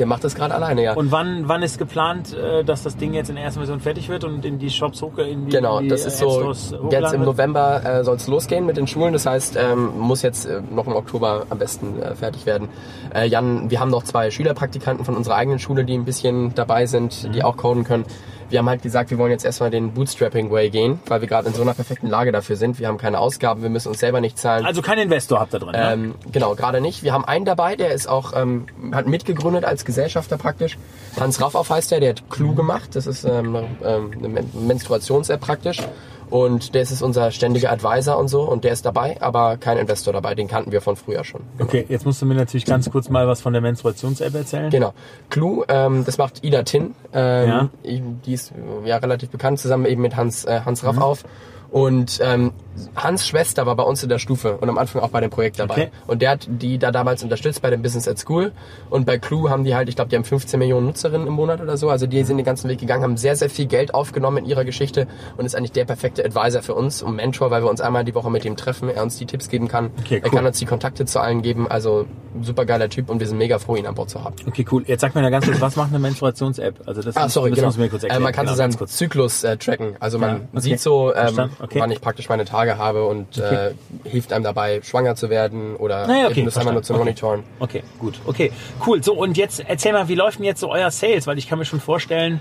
Der 0.00 0.06
macht 0.06 0.24
das 0.24 0.34
gerade 0.34 0.54
alleine, 0.54 0.82
ja. 0.82 0.94
Und 0.94 1.12
wann, 1.12 1.46
wann 1.46 1.62
ist 1.62 1.76
geplant, 1.76 2.34
äh, 2.34 2.64
dass 2.64 2.82
das 2.82 2.96
Ding 2.96 3.12
jetzt 3.12 3.28
in 3.28 3.36
der 3.36 3.44
ersten 3.44 3.60
Version 3.60 3.80
fertig 3.80 4.08
wird 4.08 4.24
und 4.24 4.46
in 4.46 4.58
die 4.58 4.70
Shops 4.70 5.02
hoch, 5.02 5.18
in 5.18 5.44
die, 5.44 5.52
Genau, 5.52 5.76
in 5.76 5.84
die 5.84 5.88
das 5.90 6.06
ist 6.06 6.16
so. 6.16 6.54
Jetzt 6.90 7.12
im 7.12 7.22
November 7.22 7.84
äh, 7.84 8.02
soll 8.02 8.16
es 8.16 8.26
losgehen 8.26 8.64
mit 8.64 8.78
den 8.78 8.86
Schulen. 8.86 9.12
Das 9.12 9.26
heißt, 9.26 9.58
ähm, 9.60 9.98
muss 9.98 10.22
jetzt 10.22 10.46
äh, 10.46 10.62
noch 10.70 10.86
im 10.86 10.94
Oktober 10.94 11.44
am 11.50 11.58
besten 11.58 12.00
äh, 12.00 12.14
fertig 12.14 12.46
werden. 12.46 12.70
Äh, 13.14 13.26
Jan, 13.26 13.70
wir 13.70 13.78
haben 13.78 13.90
noch 13.90 14.02
zwei 14.02 14.30
Schülerpraktikanten 14.30 15.04
von 15.04 15.16
unserer 15.16 15.34
eigenen 15.34 15.58
Schule, 15.58 15.84
die 15.84 15.92
ein 15.92 16.06
bisschen 16.06 16.54
dabei 16.54 16.86
sind, 16.86 17.24
mhm. 17.24 17.32
die 17.32 17.44
auch 17.44 17.58
coden 17.58 17.84
können 17.84 18.06
wir 18.50 18.58
haben 18.58 18.68
halt 18.68 18.82
gesagt, 18.82 19.10
wir 19.10 19.18
wollen 19.18 19.30
jetzt 19.30 19.44
erstmal 19.44 19.70
den 19.70 19.92
Bootstrapping-Way 19.92 20.70
gehen, 20.70 20.98
weil 21.06 21.20
wir 21.20 21.28
gerade 21.28 21.48
in 21.48 21.54
so 21.54 21.62
einer 21.62 21.74
perfekten 21.74 22.08
Lage 22.08 22.32
dafür 22.32 22.56
sind. 22.56 22.78
Wir 22.78 22.88
haben 22.88 22.98
keine 22.98 23.18
Ausgaben, 23.18 23.62
wir 23.62 23.70
müssen 23.70 23.88
uns 23.88 24.00
selber 24.00 24.20
nicht 24.20 24.38
zahlen. 24.38 24.66
Also 24.66 24.82
kein 24.82 24.98
Investor 24.98 25.40
habt 25.40 25.54
ihr 25.54 25.60
drin, 25.60 25.72
ne? 25.72 25.92
ähm, 25.92 26.14
Genau, 26.32 26.54
gerade 26.54 26.80
nicht. 26.80 27.02
Wir 27.02 27.12
haben 27.12 27.24
einen 27.24 27.44
dabei, 27.44 27.76
der 27.76 27.92
ist 27.92 28.08
auch, 28.08 28.32
ähm, 28.36 28.66
hat 28.92 29.06
mitgegründet 29.06 29.64
als 29.64 29.84
Gesellschafter 29.84 30.36
praktisch. 30.36 30.78
Hans 31.18 31.40
Raffauf 31.40 31.70
heißt 31.70 31.90
der, 31.90 32.00
der 32.00 32.10
hat 32.10 32.30
Clue 32.30 32.54
gemacht. 32.54 32.94
Das 32.94 33.06
ist 33.06 33.24
ähm, 33.24 33.56
ähm 33.82 34.10
eine 34.18 34.44
Menstruations-App 34.54 35.40
praktisch. 35.40 35.80
Und 36.30 36.74
der 36.74 36.82
ist 36.82 37.02
unser 37.02 37.30
ständiger 37.32 37.72
Advisor 37.72 38.16
und 38.16 38.28
so 38.28 38.42
und 38.42 38.64
der 38.64 38.72
ist 38.72 38.86
dabei, 38.86 39.20
aber 39.20 39.56
kein 39.56 39.78
Investor 39.78 40.12
dabei. 40.12 40.34
Den 40.34 40.48
kannten 40.48 40.72
wir 40.72 40.80
von 40.80 40.96
früher 40.96 41.24
schon. 41.24 41.42
Genau. 41.58 41.68
Okay, 41.68 41.86
jetzt 41.88 42.06
musst 42.06 42.22
du 42.22 42.26
mir 42.26 42.34
natürlich 42.34 42.64
ganz 42.64 42.88
kurz 42.90 43.08
mal 43.08 43.26
was 43.26 43.40
von 43.40 43.52
der 43.52 43.62
Menstruations-App 43.62 44.34
erzählen. 44.34 44.70
Genau. 44.70 44.94
Clue, 45.28 45.64
ähm, 45.68 46.04
das 46.04 46.18
macht 46.18 46.44
Ida 46.44 46.62
Tin. 46.62 46.94
Ähm, 47.12 47.48
ja. 47.48 47.68
Die 47.84 48.32
ist 48.32 48.52
ja 48.84 48.96
relativ 48.98 49.30
bekannt, 49.30 49.58
zusammen 49.58 49.86
eben 49.86 50.02
mit 50.02 50.16
Hans, 50.16 50.44
äh, 50.44 50.60
Hans 50.64 50.84
Raff 50.84 50.96
mhm. 50.96 51.02
auf. 51.02 51.24
Und 51.70 52.20
ähm, 52.22 52.52
Hans 52.96 53.26
Schwester 53.26 53.66
war 53.66 53.76
bei 53.76 53.82
uns 53.82 54.02
in 54.02 54.08
der 54.08 54.18
Stufe 54.18 54.56
und 54.56 54.68
am 54.68 54.78
Anfang 54.78 55.02
auch 55.02 55.10
bei 55.10 55.20
dem 55.20 55.30
Projekt 55.30 55.58
dabei. 55.58 55.74
Okay. 55.74 55.90
Und 56.06 56.22
der 56.22 56.30
hat 56.30 56.48
die 56.48 56.78
da 56.78 56.90
damals 56.90 57.22
unterstützt 57.22 57.62
bei 57.62 57.70
dem 57.70 57.82
Business 57.82 58.08
at 58.08 58.18
School. 58.18 58.52
Und 58.88 59.06
bei 59.06 59.18
Clue 59.18 59.50
haben 59.50 59.64
die 59.64 59.74
halt, 59.74 59.88
ich 59.88 59.96
glaube, 59.96 60.10
die 60.10 60.16
haben 60.16 60.24
15 60.24 60.58
Millionen 60.58 60.86
Nutzerinnen 60.86 61.26
im 61.26 61.34
Monat 61.34 61.60
oder 61.60 61.76
so. 61.76 61.90
Also 61.90 62.06
die 62.06 62.22
sind 62.24 62.38
den 62.38 62.46
ganzen 62.46 62.68
Weg 62.68 62.78
gegangen, 62.78 63.02
haben 63.02 63.16
sehr, 63.16 63.36
sehr 63.36 63.50
viel 63.50 63.66
Geld 63.66 63.94
aufgenommen 63.94 64.38
in 64.38 64.46
ihrer 64.46 64.64
Geschichte 64.64 65.06
und 65.36 65.44
ist 65.44 65.54
eigentlich 65.54 65.72
der 65.72 65.84
perfekte 65.84 66.24
Advisor 66.24 66.62
für 66.62 66.74
uns 66.74 67.02
und 67.02 67.16
Mentor, 67.16 67.50
weil 67.50 67.62
wir 67.62 67.70
uns 67.70 67.80
einmal 67.80 68.04
die 68.04 68.14
Woche 68.14 68.30
mit 68.30 68.44
ihm 68.44 68.56
treffen, 68.56 68.88
er 68.88 69.02
uns 69.02 69.16
die 69.16 69.26
Tipps 69.26 69.48
geben 69.48 69.68
kann. 69.68 69.90
Okay, 70.00 70.16
cool. 70.16 70.20
Er 70.24 70.30
kann 70.30 70.46
uns 70.46 70.58
die 70.58 70.66
Kontakte 70.66 71.04
zu 71.04 71.20
allen 71.20 71.42
geben. 71.42 71.68
Also 71.68 72.06
super 72.42 72.64
geiler 72.64 72.88
Typ 72.88 73.10
und 73.10 73.20
wir 73.20 73.26
sind 73.26 73.38
mega 73.38 73.58
froh, 73.58 73.76
ihn 73.76 73.86
an 73.86 73.94
Bord 73.94 74.10
zu 74.10 74.22
haben. 74.22 74.34
Okay, 74.46 74.64
cool. 74.70 74.84
Jetzt 74.86 75.00
sag 75.00 75.14
mir 75.14 75.22
ja 75.22 75.30
ganz 75.30 75.46
kurz, 75.46 75.60
was 75.60 75.76
macht 75.76 75.90
eine 75.90 75.98
Menstruations-App? 75.98 76.82
Also 76.86 77.02
das 77.02 77.16
ah, 77.16 77.28
sorry, 77.28 77.50
genau. 77.50 77.70
mir 77.76 77.88
kurz 77.88 78.02
erklären. 78.02 78.22
Äh, 78.22 78.24
man 78.24 78.32
kann 78.32 78.46
genau, 78.46 78.56
so 78.56 78.58
seinen 78.58 78.88
Zyklus 78.88 79.44
äh, 79.44 79.56
tracken. 79.56 79.96
Also 80.00 80.18
man 80.18 80.30
ja, 80.30 80.40
okay. 80.52 80.60
sieht 80.60 80.80
so, 80.80 81.14
ähm, 81.14 81.50
okay. 81.60 81.80
wann 81.80 81.90
ich 81.90 82.00
praktisch 82.00 82.28
meine 82.28 82.44
Tage 82.44 82.78
habe 82.78 83.04
und 83.06 83.38
okay. 83.38 83.70
äh, 84.04 84.08
hilft 84.08 84.32
einem 84.32 84.44
dabei, 84.44 84.80
schwanger 84.82 85.14
zu 85.14 85.30
werden 85.30 85.76
oder 85.76 86.06
naja, 86.06 86.28
okay, 86.28 86.44
das 86.44 86.56
einmal 86.56 86.74
nur 86.74 86.82
zu 86.82 86.94
monitoren. 86.94 87.44
Okay, 87.58 87.82
gut. 87.98 88.20
Okay, 88.26 88.52
cool. 88.86 89.02
So, 89.02 89.14
und 89.14 89.36
jetzt 89.36 89.64
erzähl 89.66 89.92
mal, 89.92 90.08
wie 90.08 90.14
läuft 90.14 90.38
denn 90.38 90.46
jetzt 90.46 90.60
so 90.60 90.70
euer 90.70 90.90
Sales? 90.90 91.26
Weil 91.26 91.38
ich 91.38 91.48
kann 91.48 91.58
mir 91.58 91.64
schon 91.64 91.80
vorstellen, 91.80 92.40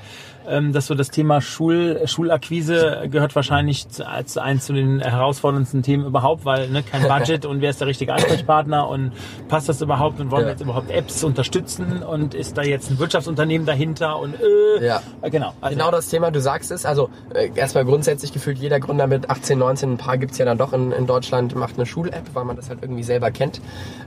dass 0.71 0.87
so 0.87 0.95
das 0.95 1.09
Thema 1.09 1.41
Schul, 1.41 2.01
Schulakquise 2.05 3.07
gehört 3.11 3.35
wahrscheinlich 3.35 3.87
als 4.05 4.37
eins 4.37 4.65
zu 4.65 4.73
den 4.73 4.99
herausforderndsten 4.99 5.83
Themen 5.83 6.05
überhaupt, 6.05 6.45
weil 6.45 6.69
ne, 6.69 6.83
kein 6.83 7.03
Budget 7.07 7.45
und 7.45 7.61
wer 7.61 7.69
ist 7.69 7.81
der 7.81 7.87
richtige 7.87 8.13
Ansprechpartner 8.13 8.87
und 8.87 9.11
passt 9.47 9.69
das 9.69 9.81
überhaupt 9.81 10.19
und 10.19 10.31
wollen 10.31 10.41
ja. 10.41 10.47
wir 10.47 10.51
jetzt 10.51 10.61
überhaupt 10.61 10.91
Apps 10.91 11.23
unterstützen 11.23 12.03
und 12.03 12.33
ist 12.33 12.57
da 12.57 12.63
jetzt 12.63 12.89
ein 12.89 12.99
Wirtschaftsunternehmen 12.99 13.65
dahinter 13.65 14.19
und 14.19 14.35
äh, 14.35 14.85
ja. 14.85 15.01
genau. 15.29 15.53
Also, 15.61 15.75
genau 15.75 15.91
das 15.91 16.09
Thema, 16.09 16.31
du 16.31 16.41
sagst 16.41 16.71
es, 16.71 16.85
also 16.85 17.09
äh, 17.33 17.49
erstmal 17.55 17.85
grundsätzlich 17.85 18.33
gefühlt 18.33 18.57
jeder 18.57 18.79
Gründer 18.79 19.07
mit 19.07 19.29
18, 19.29 19.57
19, 19.57 19.93
ein 19.93 19.97
paar 19.97 20.17
gibt's 20.17 20.37
ja 20.37 20.45
dann 20.45 20.57
doch 20.57 20.73
in, 20.73 20.91
in 20.91 21.07
Deutschland, 21.07 21.55
macht 21.55 21.75
eine 21.75 21.85
Schul-App, 21.85 22.33
weil 22.33 22.45
man 22.45 22.55
das 22.55 22.69
halt 22.69 22.79
irgendwie 22.81 23.03
selber 23.03 23.31
kennt. 23.31 23.61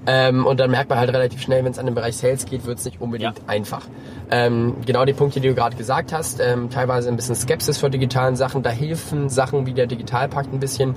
Ähm, 0.06 0.46
und 0.46 0.58
dann 0.60 0.70
merkt 0.70 0.90
man 0.90 0.98
halt 0.98 1.12
relativ 1.12 1.40
schnell, 1.40 1.64
wenn 1.64 1.72
es 1.72 1.78
an 1.78 1.86
den 1.86 1.94
Bereich 1.94 2.16
Sales 2.16 2.46
geht, 2.46 2.66
wird's 2.66 2.84
nicht 2.84 3.00
unbedingt 3.00 3.38
ja. 3.38 3.44
einfach. 3.46 3.82
Ähm, 4.30 4.76
genau 4.86 5.04
die 5.04 5.12
Punkte, 5.12 5.40
die 5.40 5.48
du 5.48 5.54
gerade 5.54 5.76
gesagt 5.76 6.12
hast, 6.12 6.31
ähm, 6.40 6.70
teilweise 6.70 7.08
ein 7.08 7.16
bisschen 7.16 7.34
Skepsis 7.34 7.78
vor 7.78 7.90
digitalen 7.90 8.36
Sachen. 8.36 8.62
Da 8.62 8.70
helfen 8.70 9.28
Sachen 9.28 9.66
wie 9.66 9.72
der 9.72 9.86
Digitalpakt 9.86 10.52
ein 10.52 10.60
bisschen. 10.60 10.94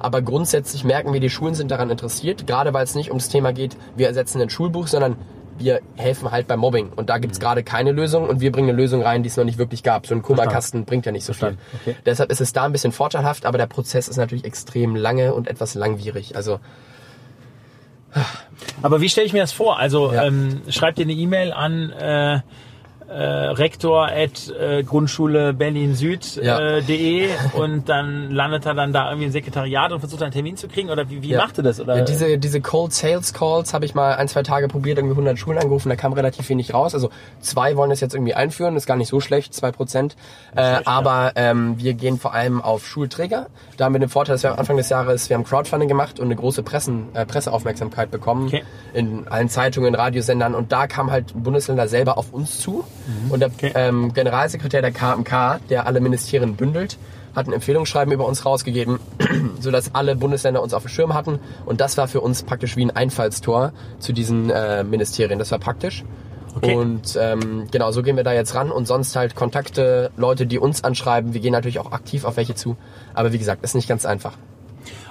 Aber 0.00 0.22
grundsätzlich 0.22 0.84
merken 0.84 1.12
wir, 1.12 1.20
die 1.20 1.30
Schulen 1.30 1.54
sind 1.54 1.70
daran 1.70 1.90
interessiert, 1.90 2.46
gerade 2.46 2.72
weil 2.72 2.84
es 2.84 2.94
nicht 2.94 3.10
ums 3.10 3.28
Thema 3.28 3.52
geht, 3.52 3.76
wir 3.96 4.06
ersetzen 4.06 4.40
ein 4.40 4.50
Schulbuch, 4.50 4.86
sondern 4.86 5.16
wir 5.58 5.80
helfen 5.96 6.30
halt 6.30 6.46
beim 6.46 6.60
Mobbing. 6.60 6.90
Und 6.94 7.10
da 7.10 7.18
gibt's 7.18 7.38
mhm. 7.38 7.42
gerade 7.42 7.64
keine 7.64 7.92
Lösung 7.92 8.28
und 8.28 8.40
wir 8.40 8.52
bringen 8.52 8.68
eine 8.68 8.78
Lösung 8.78 9.02
rein, 9.02 9.22
die 9.22 9.28
es 9.28 9.36
noch 9.36 9.44
nicht 9.44 9.58
wirklich 9.58 9.82
gab. 9.82 10.06
So 10.06 10.14
ein 10.14 10.22
Kummerkasten 10.22 10.84
bringt 10.84 11.04
ja 11.04 11.12
nicht 11.12 11.24
so 11.24 11.32
viel. 11.32 11.58
Okay. 11.80 11.96
Deshalb 12.06 12.30
ist 12.30 12.40
es 12.40 12.52
da 12.52 12.64
ein 12.64 12.72
bisschen 12.72 12.92
vorteilhaft, 12.92 13.44
aber 13.44 13.58
der 13.58 13.66
Prozess 13.66 14.06
ist 14.06 14.16
natürlich 14.16 14.44
extrem 14.44 14.94
lange 14.94 15.34
und 15.34 15.48
etwas 15.48 15.74
langwierig. 15.74 16.36
Also 16.36 16.60
aber 18.82 19.00
wie 19.00 19.08
stelle 19.08 19.26
ich 19.26 19.32
mir 19.32 19.40
das 19.40 19.52
vor? 19.52 19.78
Also 19.78 20.12
ja. 20.12 20.24
ähm, 20.24 20.62
schreibt 20.68 20.98
ihr 20.98 21.04
eine 21.04 21.12
E-Mail 21.12 21.52
an 21.52 21.90
äh, 21.90 22.40
äh, 23.08 23.22
rektor 23.22 24.08
at 24.08 24.50
äh, 24.50 24.82
Grundschule 24.82 25.54
Berlin 25.54 25.94
Süd 25.94 26.36
ja. 26.36 26.58
äh, 26.58 26.82
de 26.82 27.28
und 27.54 27.88
dann 27.88 28.30
landet 28.30 28.66
er 28.66 28.74
dann 28.74 28.92
da 28.92 29.08
irgendwie 29.08 29.26
im 29.26 29.32
Sekretariat 29.32 29.92
und 29.92 30.00
versucht 30.00 30.22
einen 30.22 30.32
Termin 30.32 30.56
zu 30.56 30.68
kriegen 30.68 30.90
oder 30.90 31.08
wie, 31.08 31.22
wie 31.22 31.30
ja. 31.30 31.38
macht 31.38 31.56
ihr 31.58 31.64
das? 31.64 31.80
Oder? 31.80 31.96
Ja, 31.96 32.04
diese, 32.04 32.36
diese 32.36 32.60
Cold 32.60 32.92
Sales 32.92 33.32
Calls 33.32 33.72
habe 33.72 33.86
ich 33.86 33.94
mal 33.94 34.14
ein, 34.14 34.28
zwei 34.28 34.42
Tage 34.42 34.68
probiert, 34.68 34.98
irgendwie 34.98 35.12
100 35.12 35.38
Schulen 35.38 35.58
angerufen, 35.58 35.88
da 35.88 35.96
kam 35.96 36.12
relativ 36.12 36.48
wenig 36.50 36.74
raus. 36.74 36.94
Also 36.94 37.10
zwei 37.40 37.76
wollen 37.76 37.90
das 37.90 38.00
jetzt 38.00 38.14
irgendwie 38.14 38.34
einführen, 38.34 38.76
ist 38.76 38.86
gar 38.86 38.96
nicht 38.96 39.08
so 39.08 39.20
schlecht, 39.20 39.54
zwei 39.54 39.72
Prozent. 39.72 40.14
Äh, 40.54 40.80
aber 40.84 41.32
ähm, 41.36 41.78
wir 41.78 41.94
gehen 41.94 42.18
vor 42.18 42.34
allem 42.34 42.60
auf 42.60 42.86
Schulträger. 42.86 43.46
Da 43.78 43.86
haben 43.86 43.94
wir 43.94 44.00
den 44.00 44.10
Vorteil, 44.10 44.34
dass 44.34 44.42
wir 44.42 44.52
am 44.52 44.58
Anfang 44.58 44.76
des 44.76 44.90
Jahres, 44.90 45.30
wir 45.30 45.36
haben 45.36 45.44
Crowdfunding 45.44 45.88
gemacht 45.88 46.20
und 46.20 46.26
eine 46.26 46.36
große 46.36 46.62
Pressen, 46.62 47.08
äh, 47.14 47.24
Presseaufmerksamkeit 47.24 48.10
bekommen 48.10 48.48
okay. 48.48 48.64
in 48.92 49.26
allen 49.28 49.48
Zeitungen, 49.48 49.94
Radiosendern 49.94 50.54
und 50.54 50.72
da 50.72 50.86
kam 50.86 51.10
halt 51.10 51.32
Bundesländer 51.34 51.88
selber 51.88 52.18
auf 52.18 52.34
uns 52.34 52.58
zu 52.58 52.84
Mhm. 53.06 53.30
Und 53.30 53.40
der 53.40 53.48
okay. 53.48 53.72
ähm, 53.74 54.12
Generalsekretär 54.12 54.82
der 54.82 54.92
KMK, 54.92 55.60
der 55.68 55.86
alle 55.86 56.00
Ministerien 56.00 56.56
bündelt, 56.56 56.98
hat 57.34 57.46
ein 57.46 57.52
Empfehlungsschreiben 57.52 58.12
über 58.12 58.26
uns 58.26 58.44
rausgegeben, 58.44 58.98
sodass 59.60 59.94
alle 59.94 60.16
Bundesländer 60.16 60.62
uns 60.62 60.74
auf 60.74 60.82
dem 60.82 60.88
Schirm 60.88 61.14
hatten. 61.14 61.38
Und 61.66 61.80
das 61.80 61.96
war 61.96 62.08
für 62.08 62.20
uns 62.20 62.42
praktisch 62.42 62.76
wie 62.76 62.84
ein 62.84 62.90
Einfallstor 62.90 63.72
zu 63.98 64.12
diesen 64.12 64.50
äh, 64.50 64.84
Ministerien. 64.84 65.38
Das 65.38 65.50
war 65.50 65.58
praktisch. 65.58 66.04
Okay. 66.56 66.74
Und 66.74 67.16
ähm, 67.20 67.68
genau, 67.70 67.92
so 67.92 68.02
gehen 68.02 68.16
wir 68.16 68.24
da 68.24 68.32
jetzt 68.32 68.54
ran 68.54 68.72
und 68.72 68.86
sonst 68.86 69.14
halt 69.14 69.36
Kontakte, 69.36 70.10
Leute, 70.16 70.46
die 70.46 70.58
uns 70.58 70.82
anschreiben. 70.82 71.34
Wir 71.34 71.40
gehen 71.40 71.52
natürlich 71.52 71.78
auch 71.78 71.92
aktiv 71.92 72.24
auf 72.24 72.36
welche 72.36 72.54
zu. 72.54 72.76
Aber 73.14 73.32
wie 73.32 73.38
gesagt, 73.38 73.62
ist 73.62 73.74
nicht 73.74 73.88
ganz 73.88 74.04
einfach. 74.04 74.32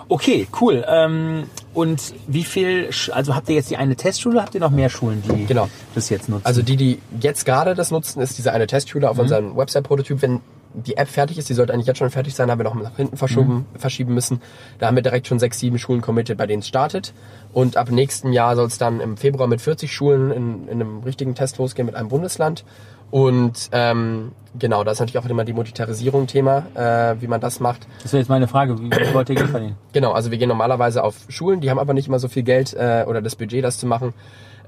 Okay, 0.10 0.48
cool. 0.62 0.86
Ähm, 0.88 1.44
und 1.74 2.14
wie 2.28 2.44
viel, 2.44 2.90
also 3.12 3.36
habt 3.36 3.50
ihr 3.50 3.56
jetzt 3.56 3.70
die 3.70 3.78
eine 3.78 3.96
Testschule, 3.96 4.42
habt 4.42 4.56
ihr 4.56 4.62
noch 4.62 4.72
mehr 4.72 4.90
Schulen, 4.90 5.22
die 5.22 5.46
genau. 5.46 5.70
das 5.96 6.10
jetzt 6.10 6.30
nutzen? 6.30 6.46
Also 6.46 6.62
die, 6.62 6.78
die 6.78 7.00
jetzt 7.20 7.46
gerade 7.46 7.76
das 7.76 7.92
nutzen, 7.92 8.22
ist 8.22 8.38
diese 8.38 8.54
eine 8.54 8.68
Testschule 8.68 9.10
auf 9.10 9.18
mhm. 9.18 9.24
unserem 9.24 9.58
Website-Prototyp. 9.58 10.22
Wenn 10.22 10.40
die 10.74 10.96
App 10.96 11.08
fertig 11.08 11.38
ist, 11.38 11.50
die 11.50 11.54
sollte 11.54 11.74
eigentlich 11.74 11.88
jetzt 11.88 11.98
schon 11.98 12.10
fertig 12.10 12.36
sein, 12.36 12.52
haben 12.52 12.60
wir 12.60 12.64
noch 12.64 12.76
nach 12.76 12.96
hinten 12.96 13.18
verschoben, 13.18 13.66
mhm. 13.74 13.80
verschieben 13.80 14.14
müssen. 14.14 14.42
Da 14.80 14.88
haben 14.88 14.96
wir 14.96 15.04
direkt 15.04 15.28
schon 15.28 15.40
sechs, 15.40 15.60
sieben 15.60 15.80
Schulen 15.80 16.02
committed, 16.02 16.38
bei 16.38 16.46
denen 16.46 16.60
es 16.60 16.68
startet. 16.68 17.14
Und 17.52 17.78
ab 17.78 17.90
nächsten 17.92 18.32
Jahr 18.32 18.56
soll 18.56 18.68
es 18.68 18.78
dann 18.78 19.02
im 19.02 19.18
Februar 19.18 19.48
mit 19.48 19.62
40 19.62 19.92
Schulen 19.92 20.32
in, 20.32 20.68
in 20.68 20.82
einem 20.82 21.04
richtigen 21.04 21.36
Test 21.36 21.58
losgehen 21.58 21.86
mit 21.86 21.96
einem 21.96 22.10
Bundesland. 22.10 22.64
Und 23.10 23.70
ähm, 23.72 24.34
genau, 24.60 24.84
da 24.84 24.92
ist 24.92 25.00
natürlich 25.00 25.18
auch 25.24 25.30
immer 25.30 25.46
die 25.46 25.54
Monetarisierung 25.54 26.28
Thema, 26.28 26.66
äh, 26.76 27.16
wie 27.22 27.28
man 27.28 27.40
das 27.40 27.60
macht. 27.60 27.88
Das 28.04 28.12
wäre 28.12 28.22
jetzt 28.22 28.30
meine 28.30 28.48
Frage, 28.48 28.80
wie, 28.80 28.92
wie 28.92 29.14
wollt 29.14 29.30
ihr 29.30 29.36
Geld 29.36 29.50
verdienen? 29.50 29.78
Genau, 29.94 30.12
also 30.12 30.32
wir 30.32 30.38
gehen 30.38 30.50
normalerweise 30.50 31.04
auf 31.04 31.16
Schulen, 31.30 31.62
die 31.62 31.70
haben 31.70 31.80
aber 31.80 31.94
nicht 31.94 32.08
immer 32.08 32.20
so 32.20 32.28
viel 32.28 32.44
Geld 32.44 32.74
äh, 32.74 33.06
oder 33.08 33.22
das 33.22 33.36
Budget, 33.36 33.64
das 33.64 33.78
zu 33.78 33.86
machen. 33.86 34.14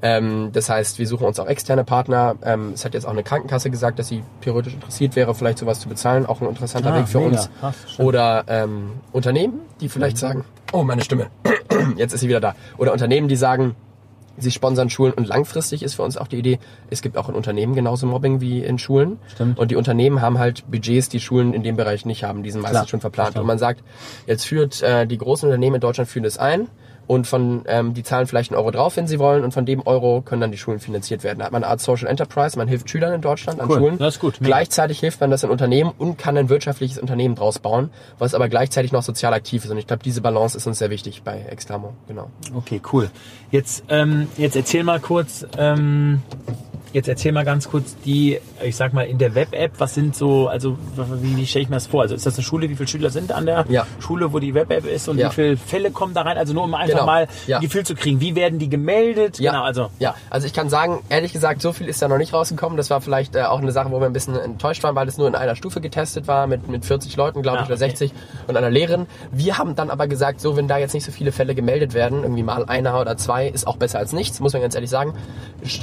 Ähm, 0.01 0.51
das 0.53 0.69
heißt, 0.69 0.97
wir 0.97 1.07
suchen 1.07 1.27
uns 1.27 1.39
auch 1.39 1.47
externe 1.47 1.83
Partner. 1.83 2.35
Ähm, 2.43 2.71
es 2.73 2.85
hat 2.85 2.93
jetzt 2.93 3.05
auch 3.05 3.11
eine 3.11 3.23
Krankenkasse 3.23 3.69
gesagt, 3.69 3.99
dass 3.99 4.07
sie 4.07 4.23
theoretisch 4.41 4.73
interessiert 4.73 5.15
wäre, 5.15 5.35
vielleicht 5.35 5.57
sowas 5.57 5.79
zu 5.79 5.89
bezahlen. 5.89 6.25
Auch 6.25 6.41
ein 6.41 6.47
interessanter 6.47 6.93
ah, 6.93 6.99
Weg 6.99 7.07
für 7.07 7.19
mega. 7.19 7.31
uns. 7.31 7.49
Krass, 7.59 7.75
Oder 7.97 8.45
ähm, 8.47 8.91
Unternehmen, 9.11 9.59
die 9.81 9.89
vielleicht 9.89 10.15
mhm. 10.17 10.19
sagen, 10.21 10.45
oh, 10.71 10.83
meine 10.83 11.03
Stimme, 11.03 11.27
jetzt 11.97 12.13
ist 12.13 12.21
sie 12.21 12.29
wieder 12.29 12.39
da. 12.39 12.55
Oder 12.77 12.93
Unternehmen, 12.93 13.27
die 13.27 13.35
sagen, 13.35 13.75
sie 14.39 14.51
sponsern 14.51 14.89
Schulen 14.89 15.13
und 15.13 15.27
langfristig 15.27 15.83
ist 15.83 15.95
für 15.95 16.03
uns 16.03 16.17
auch 16.17 16.27
die 16.27 16.37
Idee, 16.37 16.59
es 16.89 17.01
gibt 17.01 17.17
auch 17.17 17.29
in 17.29 17.35
Unternehmen 17.35 17.75
genauso 17.75 18.07
Mobbing 18.07 18.41
wie 18.41 18.63
in 18.63 18.79
Schulen. 18.79 19.19
Stimmt. 19.33 19.59
Und 19.59 19.71
die 19.71 19.75
Unternehmen 19.75 20.21
haben 20.21 20.39
halt 20.39 20.69
Budgets, 20.69 21.09
die 21.09 21.19
Schulen 21.19 21.53
in 21.53 21.63
dem 21.63 21.75
Bereich 21.75 22.05
nicht 22.05 22.23
haben. 22.23 22.43
Die 22.43 22.51
sind 22.51 22.61
meistens 22.61 22.79
Klar. 22.79 22.87
schon 22.87 23.01
verplant. 23.01 23.37
Und 23.37 23.45
man 23.45 23.57
sagt, 23.57 23.83
jetzt 24.25 24.45
führt 24.45 24.81
äh, 24.81 25.05
die 25.05 25.17
großen 25.17 25.47
Unternehmen 25.47 25.75
in 25.75 25.81
Deutschland 25.81 26.09
führen 26.09 26.23
das 26.23 26.37
ein 26.37 26.67
und 27.09 27.25
von 27.25 27.63
ähm, 27.65 27.95
die 27.95 28.03
zahlen 28.03 28.27
vielleicht 28.27 28.51
einen 28.51 28.59
Euro 28.59 28.69
drauf, 28.69 28.95
wenn 28.95 29.07
sie 29.07 29.17
wollen 29.17 29.43
und 29.43 29.51
von 29.51 29.65
dem 29.65 29.81
Euro 29.87 30.21
können 30.21 30.41
dann 30.41 30.51
die 30.51 30.59
Schulen 30.59 30.79
finanziert 30.79 31.23
werden. 31.23 31.39
Da 31.39 31.45
hat 31.45 31.51
man 31.51 31.63
eine 31.63 31.71
Art 31.71 31.81
Social 31.81 32.07
Enterprise, 32.07 32.55
man 32.55 32.67
hilft 32.67 32.87
Schülern 32.87 33.13
in 33.13 33.21
Deutschland 33.21 33.59
an 33.59 33.67
Cool, 33.67 33.77
Schulen. 33.79 33.97
das 33.97 34.13
ist 34.15 34.21
gut. 34.21 34.37
Gleichzeitig 34.39 34.99
hilft 34.99 35.19
man 35.19 35.31
das 35.31 35.41
in 35.43 35.49
Unternehmen 35.49 35.91
und 35.97 36.19
kann 36.19 36.37
ein 36.37 36.49
wirtschaftliches 36.49 36.99
Unternehmen 36.99 37.33
draus 37.33 37.57
bauen, 37.57 37.89
was 38.19 38.35
aber 38.35 38.47
gleichzeitig 38.47 38.91
noch 38.91 39.01
sozial 39.01 39.33
aktiv 39.33 39.65
ist 39.65 39.71
und 39.71 39.79
ich 39.79 39.87
glaube, 39.87 40.03
diese 40.03 40.21
Balance 40.21 40.55
ist 40.55 40.67
uns 40.67 40.77
sehr 40.77 40.91
wichtig 40.91 41.23
bei 41.23 41.39
Extramo, 41.49 41.93
genau. 42.07 42.29
Okay, 42.53 42.79
cool. 42.93 43.09
Jetzt, 43.49 43.85
ähm, 43.89 44.27
jetzt 44.37 44.55
erzähl 44.55 44.83
mal 44.83 44.99
kurz, 44.99 45.47
ähm, 45.57 46.21
jetzt 46.93 47.07
erzähl 47.07 47.31
mal 47.31 47.45
ganz 47.45 47.69
kurz 47.69 47.95
die, 48.05 48.39
ich 48.63 48.75
sag 48.75 48.93
mal, 48.93 49.03
in 49.03 49.17
der 49.17 49.35
Web-App, 49.35 49.73
was 49.77 49.93
sind 49.93 50.15
so, 50.15 50.47
also 50.47 50.77
wie, 51.21 51.37
wie 51.37 51.45
stelle 51.45 51.63
ich 51.63 51.69
mir 51.69 51.75
das 51.75 51.87
vor? 51.87 52.01
Also 52.01 52.15
ist 52.15 52.25
das 52.25 52.35
eine 52.35 52.43
Schule, 52.43 52.69
wie 52.69 52.75
viele 52.75 52.87
Schüler 52.87 53.09
sind 53.09 53.31
an 53.31 53.45
der 53.45 53.65
Ja. 53.69 53.85
Schule, 53.99 54.33
wo 54.33 54.39
die 54.39 54.53
Web-App 54.53 54.85
ist 54.85 55.07
und 55.09 55.17
Ja. 55.17 55.29
wie 55.29 55.33
viele 55.33 55.57
Fälle 55.57 55.91
kommen 55.91 56.13
da 56.13 56.21
rein? 56.21 56.37
Also 56.37 56.53
nur 56.53 56.63
um 56.63 56.73
einfach 56.73 56.93
Genau. 56.93 57.05
mal 57.05 57.27
Ja. 57.47 57.57
ein 57.57 57.61
Gefühl 57.63 57.85
zu 57.85 57.95
kriegen, 57.95 58.19
wie 58.21 58.35
werden 58.35 58.59
die 58.59 58.69
gemeldet? 58.69 59.39
Ja. 59.39 59.51
Genau, 59.51 59.63
also 59.63 59.89
Ja, 59.99 60.15
also 60.29 60.47
ich 60.47 60.53
kann 60.53 60.69
sagen, 60.69 60.99
ehrlich 61.09 61.33
gesagt, 61.33 61.61
so 61.61 61.73
viel 61.73 61.87
ist 61.87 62.01
da 62.01 62.07
noch 62.07 62.17
nicht 62.17 62.33
rausgekommen. 62.33 62.77
Das 62.77 62.89
war 62.89 63.01
vielleicht 63.01 63.35
äh, 63.35 63.43
auch 63.43 63.59
eine 63.59 63.71
Sache, 63.71 63.91
wo 63.91 63.99
wir 63.99 64.05
ein 64.07 64.13
bisschen 64.13 64.35
enttäuscht 64.35 64.81
waren, 64.83 64.95
weil 64.95 65.07
es 65.07 65.17
nur 65.17 65.27
in 65.27 65.35
einer 65.35 65.55
Stufe 65.55 65.81
getestet 65.81 66.27
war, 66.27 66.47
mit, 66.47 66.67
mit 66.67 66.85
40 66.85 67.15
Leuten, 67.15 67.41
glaube 67.41 67.59
Ah, 67.59 67.61
ich, 67.61 67.67
oder 67.67 67.75
okay. 67.75 67.89
60 67.89 68.13
und 68.47 68.57
einer 68.57 68.69
Lehrerin. 68.69 69.05
Wir 69.31 69.57
haben 69.57 69.75
dann 69.75 69.89
aber 69.89 70.07
gesagt, 70.07 70.41
so, 70.41 70.55
wenn 70.57 70.67
da 70.67 70.77
jetzt 70.77 70.93
nicht 70.93 71.05
so 71.05 71.11
viele 71.11 71.31
Fälle 71.31 71.53
gemeldet 71.55 71.93
werden, 71.93 72.23
irgendwie 72.23 72.43
mal 72.43 72.65
einer 72.65 72.99
oder 72.99 73.17
zwei, 73.17 73.47
ist 73.47 73.67
auch 73.67 73.77
besser 73.77 73.99
als 73.99 74.13
nichts, 74.13 74.39
muss 74.39 74.53
man 74.53 74.61
ganz 74.61 74.75
ehrlich 74.75 74.89
sagen. 74.89 75.13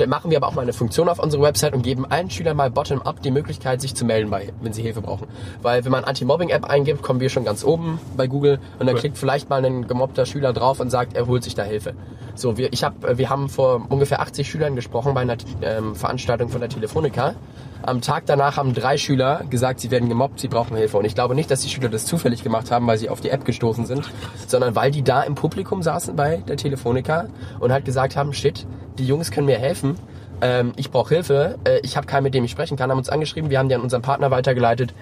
Machen 0.06 0.30
wir 0.30 0.38
aber 0.38 0.48
auch 0.48 0.54
mal 0.54 0.62
eine 0.62 0.72
Funktion 0.72 0.95
auf 1.04 1.18
unsere 1.18 1.42
Website 1.42 1.74
und 1.74 1.82
geben 1.82 2.06
allen 2.06 2.30
Schülern 2.30 2.56
mal 2.56 2.70
bottom-up 2.70 3.20
die 3.22 3.30
Möglichkeit, 3.30 3.80
sich 3.80 3.94
zu 3.94 4.04
melden, 4.04 4.30
bei, 4.30 4.52
wenn 4.62 4.72
sie 4.72 4.82
Hilfe 4.82 5.02
brauchen. 5.02 5.26
Weil 5.62 5.84
wenn 5.84 5.92
man 5.92 6.04
Anti-Mobbing-App 6.04 6.64
eingibt, 6.64 7.02
kommen 7.02 7.20
wir 7.20 7.28
schon 7.28 7.44
ganz 7.44 7.64
oben 7.64 8.00
bei 8.16 8.26
Google 8.26 8.58
und 8.78 8.86
dann 8.86 8.96
Cool. 8.96 9.00
klickt 9.00 9.18
vielleicht 9.18 9.50
mal 9.50 9.64
ein 9.64 9.86
gemobbter 9.86 10.24
Schüler 10.26 10.52
drauf 10.52 10.80
und 10.80 10.90
sagt, 10.90 11.14
er 11.14 11.26
holt 11.26 11.44
sich 11.44 11.54
da 11.54 11.62
Hilfe. 11.62 11.94
So, 12.34 12.56
wir, 12.56 12.72
ich 12.72 12.84
hab, 12.84 13.18
wir 13.18 13.30
haben 13.30 13.48
vor 13.48 13.86
ungefähr 13.88 14.20
80 14.20 14.48
Schülern 14.48 14.74
gesprochen 14.76 15.14
bei 15.14 15.20
einer 15.22 15.36
ähm, 15.62 15.94
Veranstaltung 15.94 16.48
von 16.48 16.60
der 16.60 16.68
Telefonica. 16.68 17.34
Am 17.82 18.00
Tag 18.00 18.24
danach 18.26 18.56
haben 18.56 18.74
drei 18.74 18.96
Schüler 18.98 19.42
gesagt, 19.48 19.80
sie 19.80 19.90
werden 19.90 20.08
gemobbt, 20.08 20.40
sie 20.40 20.48
brauchen 20.48 20.76
Hilfe. 20.76 20.98
Und 20.98 21.04
ich 21.04 21.14
glaube 21.14 21.34
nicht, 21.34 21.50
dass 21.50 21.60
die 21.60 21.68
Schüler 21.68 21.88
das 21.88 22.04
zufällig 22.04 22.42
gemacht 22.42 22.70
haben, 22.70 22.86
weil 22.86 22.98
sie 22.98 23.08
auf 23.08 23.20
die 23.20 23.30
App 23.30 23.44
gestoßen 23.44 23.86
sind, 23.86 24.10
sondern 24.46 24.74
weil 24.74 24.90
die 24.90 25.02
da 25.02 25.22
im 25.22 25.34
Publikum 25.34 25.82
saßen 25.82 26.16
bei 26.16 26.38
der 26.48 26.56
Telefonica 26.56 27.26
und 27.60 27.72
halt 27.72 27.84
gesagt 27.84 28.16
haben, 28.16 28.32
shit, 28.32 28.66
die 28.98 29.06
Jungs 29.06 29.30
können 29.30 29.46
mir 29.46 29.58
helfen. 29.58 29.96
Ähm, 30.40 30.72
ich 30.76 30.90
brauche 30.90 31.14
Hilfe, 31.14 31.58
äh, 31.64 31.80
ich 31.82 31.96
habe 31.96 32.06
keinen, 32.06 32.24
mit 32.24 32.34
dem 32.34 32.44
ich 32.44 32.50
sprechen 32.50 32.76
kann, 32.76 32.90
haben 32.90 32.98
uns 32.98 33.08
angeschrieben, 33.08 33.50
wir 33.50 33.58
haben 33.58 33.68
die 33.68 33.74
an 33.74 33.80
unseren 33.80 34.02
Partner 34.02 34.30
weitergeleitet. 34.30 34.92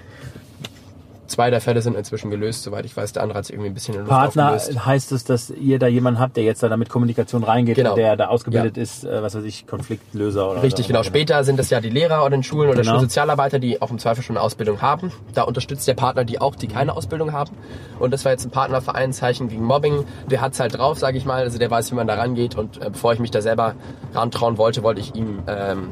Zwei 1.27 1.49
der 1.49 1.61
Fälle 1.61 1.81
sind 1.81 1.95
inzwischen 1.97 2.29
gelöst, 2.31 2.63
soweit 2.63 2.85
ich 2.85 2.95
weiß. 2.95 3.13
Der 3.13 3.23
andere 3.23 3.37
hat 3.39 3.45
sich 3.45 3.53
irgendwie 3.55 3.69
ein 3.71 3.73
bisschen 3.73 3.95
in 3.95 4.01
Luft 4.01 4.09
Partner 4.11 4.53
aufgelöst. 4.53 4.85
heißt 4.85 5.11
es, 5.11 5.23
dass 5.23 5.49
ihr 5.49 5.79
da 5.79 5.87
jemanden 5.87 6.19
habt, 6.19 6.37
der 6.37 6.43
jetzt 6.43 6.61
da 6.61 6.75
mit 6.77 6.89
Kommunikation 6.89 7.43
reingeht, 7.43 7.75
Genau. 7.75 7.95
der 7.95 8.15
da 8.15 8.27
ausgebildet 8.27 8.77
ist, 8.77 9.03
äh, 9.05 9.21
was 9.23 9.35
weiß 9.35 9.43
ich, 9.43 9.65
Konfliktlöser 9.67 10.51
oder 10.51 10.61
Richtig, 10.63 10.85
oder, 10.85 10.99
genau. 10.99 11.03
Später 11.03 11.43
sind 11.43 11.59
es 11.59 11.69
ja 11.69 11.81
die 11.81 11.89
Lehrer 11.89 12.25
oder 12.25 12.35
in 12.35 12.43
Schulen 12.43 12.69
oder 12.69 12.81
Genau. 12.81 12.93
Schulsozialarbeiter, 12.93 13.59
die 13.59 13.81
auch 13.81 13.89
im 13.91 13.99
Zweifel 13.99 14.23
schon 14.23 14.37
eine 14.37 14.43
Ausbildung 14.45 14.81
haben. 14.81 15.11
Da 15.33 15.43
unterstützt 15.43 15.87
der 15.87 15.93
Partner 15.95 16.25
die 16.25 16.39
auch, 16.41 16.55
die 16.55 16.67
keine 16.67 16.95
Ausbildung 16.95 17.31
haben. 17.33 17.51
Und 17.99 18.11
das 18.11 18.23
war 18.25 18.31
jetzt 18.31 18.45
ein 18.45 18.51
Partnervereinszeichen 18.51 19.47
gegen 19.49 19.63
Mobbing. 19.63 20.05
Der 20.29 20.41
hat's 20.41 20.59
halt 20.59 20.77
drauf, 20.77 20.99
sage 20.99 21.17
ich 21.17 21.25
mal. 21.25 21.41
Also 21.43 21.57
der 21.57 21.71
weiß, 21.71 21.91
wie 21.91 21.95
man 21.95 22.07
da 22.07 22.15
rangeht. 22.15 22.55
Und 22.55 22.81
äh, 22.81 22.89
bevor 22.89 23.13
ich 23.13 23.19
mich 23.19 23.31
da 23.31 23.41
selber 23.41 23.73
rantrauen 24.13 24.57
wollte, 24.57 24.83
wollte 24.83 25.01
ich 25.01 25.15
ihm 25.15 25.39
ähm, 25.47 25.87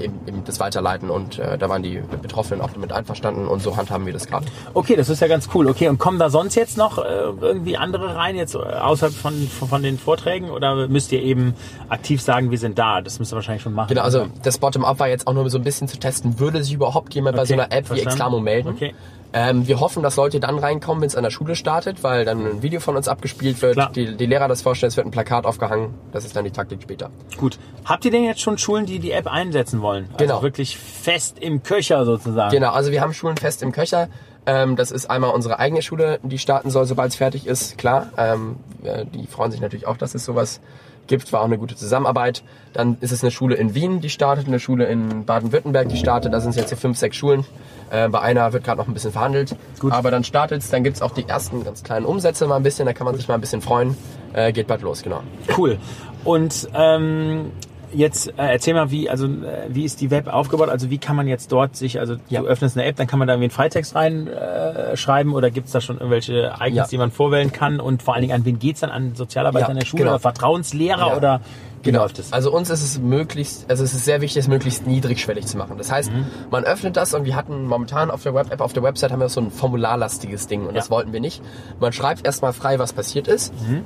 eben, 0.00 0.20
eben 0.26 0.44
das 0.44 0.60
weiterleiten. 0.60 1.10
Und 1.10 1.38
äh, 1.38 1.58
da 1.58 1.68
waren 1.68 1.82
die 1.82 2.02
Betroffenen 2.22 2.60
auch 2.60 2.70
damit 2.70 2.92
einverstanden. 2.92 3.46
Und 3.46 3.62
so 3.62 3.76
handhaben 3.76 4.06
wir 4.06 4.12
das 4.12 4.26
gerade. 4.26 4.46
Okay, 4.76 4.94
das 4.94 5.08
ist 5.08 5.20
ja 5.20 5.26
ganz 5.26 5.48
cool. 5.54 5.68
Okay, 5.68 5.88
und 5.88 5.96
kommen 5.96 6.18
da 6.18 6.28
sonst 6.28 6.54
jetzt 6.54 6.76
noch 6.76 6.98
äh, 6.98 7.02
irgendwie 7.40 7.78
andere 7.78 8.14
rein, 8.14 8.36
jetzt 8.36 8.54
äh, 8.54 8.58
außerhalb 8.58 9.14
von, 9.14 9.48
von, 9.48 9.82
den 9.82 9.98
Vorträgen? 9.98 10.50
Oder 10.50 10.86
müsst 10.86 11.12
ihr 11.12 11.22
eben 11.22 11.54
aktiv 11.88 12.20
sagen, 12.20 12.50
wir 12.50 12.58
sind 12.58 12.78
da? 12.78 13.00
Das 13.00 13.18
müsst 13.18 13.32
ihr 13.32 13.36
wahrscheinlich 13.36 13.62
schon 13.62 13.72
machen. 13.72 13.88
Genau, 13.88 14.02
also 14.02 14.26
das 14.42 14.58
Bottom-up 14.58 14.98
war 14.98 15.08
jetzt 15.08 15.26
auch 15.26 15.32
nur 15.32 15.48
so 15.48 15.56
ein 15.56 15.64
bisschen 15.64 15.88
zu 15.88 15.98
testen, 15.98 16.38
würde 16.38 16.62
sich 16.62 16.74
überhaupt 16.74 17.14
jemand 17.14 17.36
bei 17.36 17.44
Okay, 17.44 17.54
so 17.54 17.54
einer 17.54 17.72
App 17.72 17.84
wie 17.84 17.86
verstanden. 17.86 18.08
Exklamo 18.08 18.40
melden. 18.40 18.68
Okay. 18.68 18.94
Ähm, 19.32 19.66
wir 19.66 19.80
hoffen, 19.80 20.02
dass 20.02 20.16
Leute 20.16 20.40
dann 20.40 20.58
reinkommen, 20.58 21.00
wenn 21.00 21.08
es 21.08 21.16
an 21.16 21.22
der 21.22 21.30
Schule 21.30 21.56
startet, 21.56 22.02
weil 22.02 22.26
dann 22.26 22.46
ein 22.46 22.62
Video 22.62 22.80
von 22.80 22.96
uns 22.96 23.08
abgespielt 23.08 23.60
wird, 23.62 23.96
die, 23.96 24.14
die 24.14 24.26
Lehrer 24.26 24.46
das 24.46 24.60
vorstellen, 24.60 24.88
es 24.88 24.96
wird 24.98 25.06
ein 25.06 25.10
Plakat 25.10 25.46
aufgehangen. 25.46 25.94
Das 26.12 26.26
ist 26.26 26.36
dann 26.36 26.44
die 26.44 26.50
Taktik 26.50 26.82
später. 26.82 27.08
Gut. 27.38 27.58
Habt 27.86 28.04
ihr 28.04 28.10
denn 28.10 28.24
jetzt 28.24 28.42
schon 28.42 28.58
Schulen, 28.58 28.84
die 28.84 28.98
die 28.98 29.12
App 29.12 29.26
einsetzen 29.26 29.80
wollen? 29.80 30.10
Genau. 30.18 30.34
Also 30.34 30.42
wirklich 30.42 30.76
fest 30.76 31.38
im 31.40 31.62
Köcher 31.62 32.04
sozusagen. 32.04 32.50
Genau, 32.50 32.72
also 32.72 32.90
wir 32.90 33.00
haben 33.00 33.14
Schulen 33.14 33.38
fest 33.38 33.62
im 33.62 33.72
Köcher. 33.72 34.08
Ähm, 34.46 34.76
das 34.76 34.90
ist 34.90 35.10
einmal 35.10 35.30
unsere 35.30 35.58
eigene 35.58 35.82
Schule, 35.82 36.20
die 36.22 36.38
starten 36.38 36.70
soll, 36.70 36.86
sobald 36.86 37.10
es 37.10 37.16
fertig 37.16 37.46
ist, 37.46 37.78
klar. 37.78 38.10
Ähm, 38.16 38.56
äh, 38.84 39.04
die 39.04 39.26
freuen 39.26 39.50
sich 39.50 39.60
natürlich 39.60 39.86
auch, 39.86 39.96
dass 39.96 40.14
es 40.14 40.24
sowas 40.24 40.60
gibt, 41.06 41.32
war 41.32 41.40
auch 41.40 41.46
eine 41.46 41.58
gute 41.58 41.76
Zusammenarbeit. 41.76 42.42
Dann 42.72 42.96
ist 43.00 43.12
es 43.12 43.22
eine 43.22 43.30
Schule 43.30 43.56
in 43.56 43.74
Wien, 43.74 44.00
die 44.00 44.10
startet, 44.10 44.46
eine 44.46 44.58
Schule 44.58 44.86
in 44.86 45.24
Baden-Württemberg, 45.24 45.88
die 45.88 45.96
startet. 45.96 46.32
Da 46.32 46.40
sind 46.40 46.50
es 46.50 46.56
jetzt 46.56 46.70
so 46.70 46.76
fünf, 46.76 46.98
sechs 46.98 47.16
Schulen. 47.16 47.44
Äh, 47.90 48.08
bei 48.08 48.20
einer 48.20 48.52
wird 48.52 48.64
gerade 48.64 48.78
noch 48.78 48.88
ein 48.88 48.94
bisschen 48.94 49.12
verhandelt. 49.12 49.56
Gut. 49.78 49.92
Aber 49.92 50.10
dann 50.10 50.24
startet 50.24 50.62
es, 50.62 50.70
dann 50.70 50.84
gibt's 50.84 51.02
auch 51.02 51.12
die 51.12 51.28
ersten 51.28 51.64
ganz 51.64 51.82
kleinen 51.82 52.06
Umsätze 52.06 52.46
mal 52.46 52.56
ein 52.56 52.62
bisschen, 52.62 52.86
da 52.86 52.92
kann 52.92 53.04
man 53.04 53.16
sich 53.16 53.28
mal 53.28 53.34
ein 53.34 53.40
bisschen 53.40 53.62
freuen. 53.62 53.96
Äh, 54.32 54.52
geht 54.52 54.66
bald 54.66 54.82
los, 54.82 55.02
genau. 55.02 55.20
Cool. 55.56 55.78
Und 56.24 56.68
ähm, 56.74 57.52
jetzt 57.96 58.28
äh, 58.28 58.32
erzähl 58.36 58.74
mal, 58.74 58.90
wie 58.90 59.08
also 59.10 59.26
äh, 59.26 59.68
wie 59.68 59.84
ist 59.84 60.00
die 60.00 60.10
Web 60.10 60.28
aufgebaut? 60.28 60.68
Also 60.68 60.90
wie 60.90 60.98
kann 60.98 61.16
man 61.16 61.26
jetzt 61.26 61.50
dort 61.52 61.76
sich, 61.76 61.98
also 61.98 62.16
Ja. 62.28 62.40
du 62.42 62.46
öffnest 62.46 62.76
eine 62.76 62.86
App, 62.86 62.96
dann 62.96 63.06
kann 63.06 63.18
man 63.18 63.26
da 63.28 63.34
irgendwie 63.34 63.46
einen 63.46 63.50
Freitext 63.52 63.94
rein 63.94 64.28
äh, 64.28 65.28
oder 65.30 65.50
gibt's 65.50 65.72
da 65.72 65.80
schon 65.80 65.96
irgendwelche 65.96 66.52
Icons, 66.60 66.74
Ja. 66.74 66.86
die 66.86 66.98
man 66.98 67.10
vorwählen 67.10 67.52
kann? 67.52 67.80
Und 67.80 68.02
vor 68.02 68.14
allen 68.14 68.22
Dingen 68.22 68.34
an 68.34 68.44
wen 68.44 68.58
geht's 68.58 68.80
dann? 68.80 68.90
An 68.90 69.14
Sozialarbeiter 69.14 69.66
Ja, 69.66 69.72
in 69.72 69.78
der 69.78 69.86
Schule 69.86 70.02
genau. 70.04 70.12
oder 70.14 70.20
Vertrauenslehrer 70.20 71.08
Ja. 71.08 71.16
oder 71.16 71.40
Genau. 71.82 72.00
läuft 72.02 72.18
es? 72.18 72.32
Also 72.32 72.52
uns 72.52 72.68
ist 72.70 72.82
es 72.82 72.98
möglichst, 72.98 73.70
also 73.70 73.84
es 73.84 73.94
ist 73.94 74.04
sehr 74.04 74.20
wichtig, 74.20 74.40
es 74.40 74.48
möglichst 74.48 74.86
niedrigschwellig 74.86 75.46
zu 75.46 75.56
machen. 75.56 75.78
Das 75.78 75.92
heißt, 75.92 76.10
Mhm. 76.12 76.26
man 76.50 76.64
öffnet 76.64 76.96
das 76.96 77.14
und 77.14 77.24
wir 77.24 77.36
hatten 77.36 77.64
momentan 77.66 78.10
auf 78.10 78.22
der 78.24 78.34
Web-App, 78.34 78.60
auf 78.60 78.72
der 78.72 78.82
Website 78.82 79.12
haben 79.12 79.20
wir 79.20 79.28
so 79.28 79.40
ein 79.40 79.50
formularlastiges 79.52 80.48
Ding 80.48 80.66
und 80.66 80.74
das 80.76 80.86
Ja. 80.86 80.90
wollten 80.90 81.12
wir 81.12 81.20
nicht. 81.20 81.42
Man 81.78 81.92
schreibt 81.92 82.26
erstmal 82.26 82.52
frei, 82.52 82.78
was 82.80 82.92
passiert 82.92 83.28
ist. 83.28 83.54
Mhm. 83.68 83.82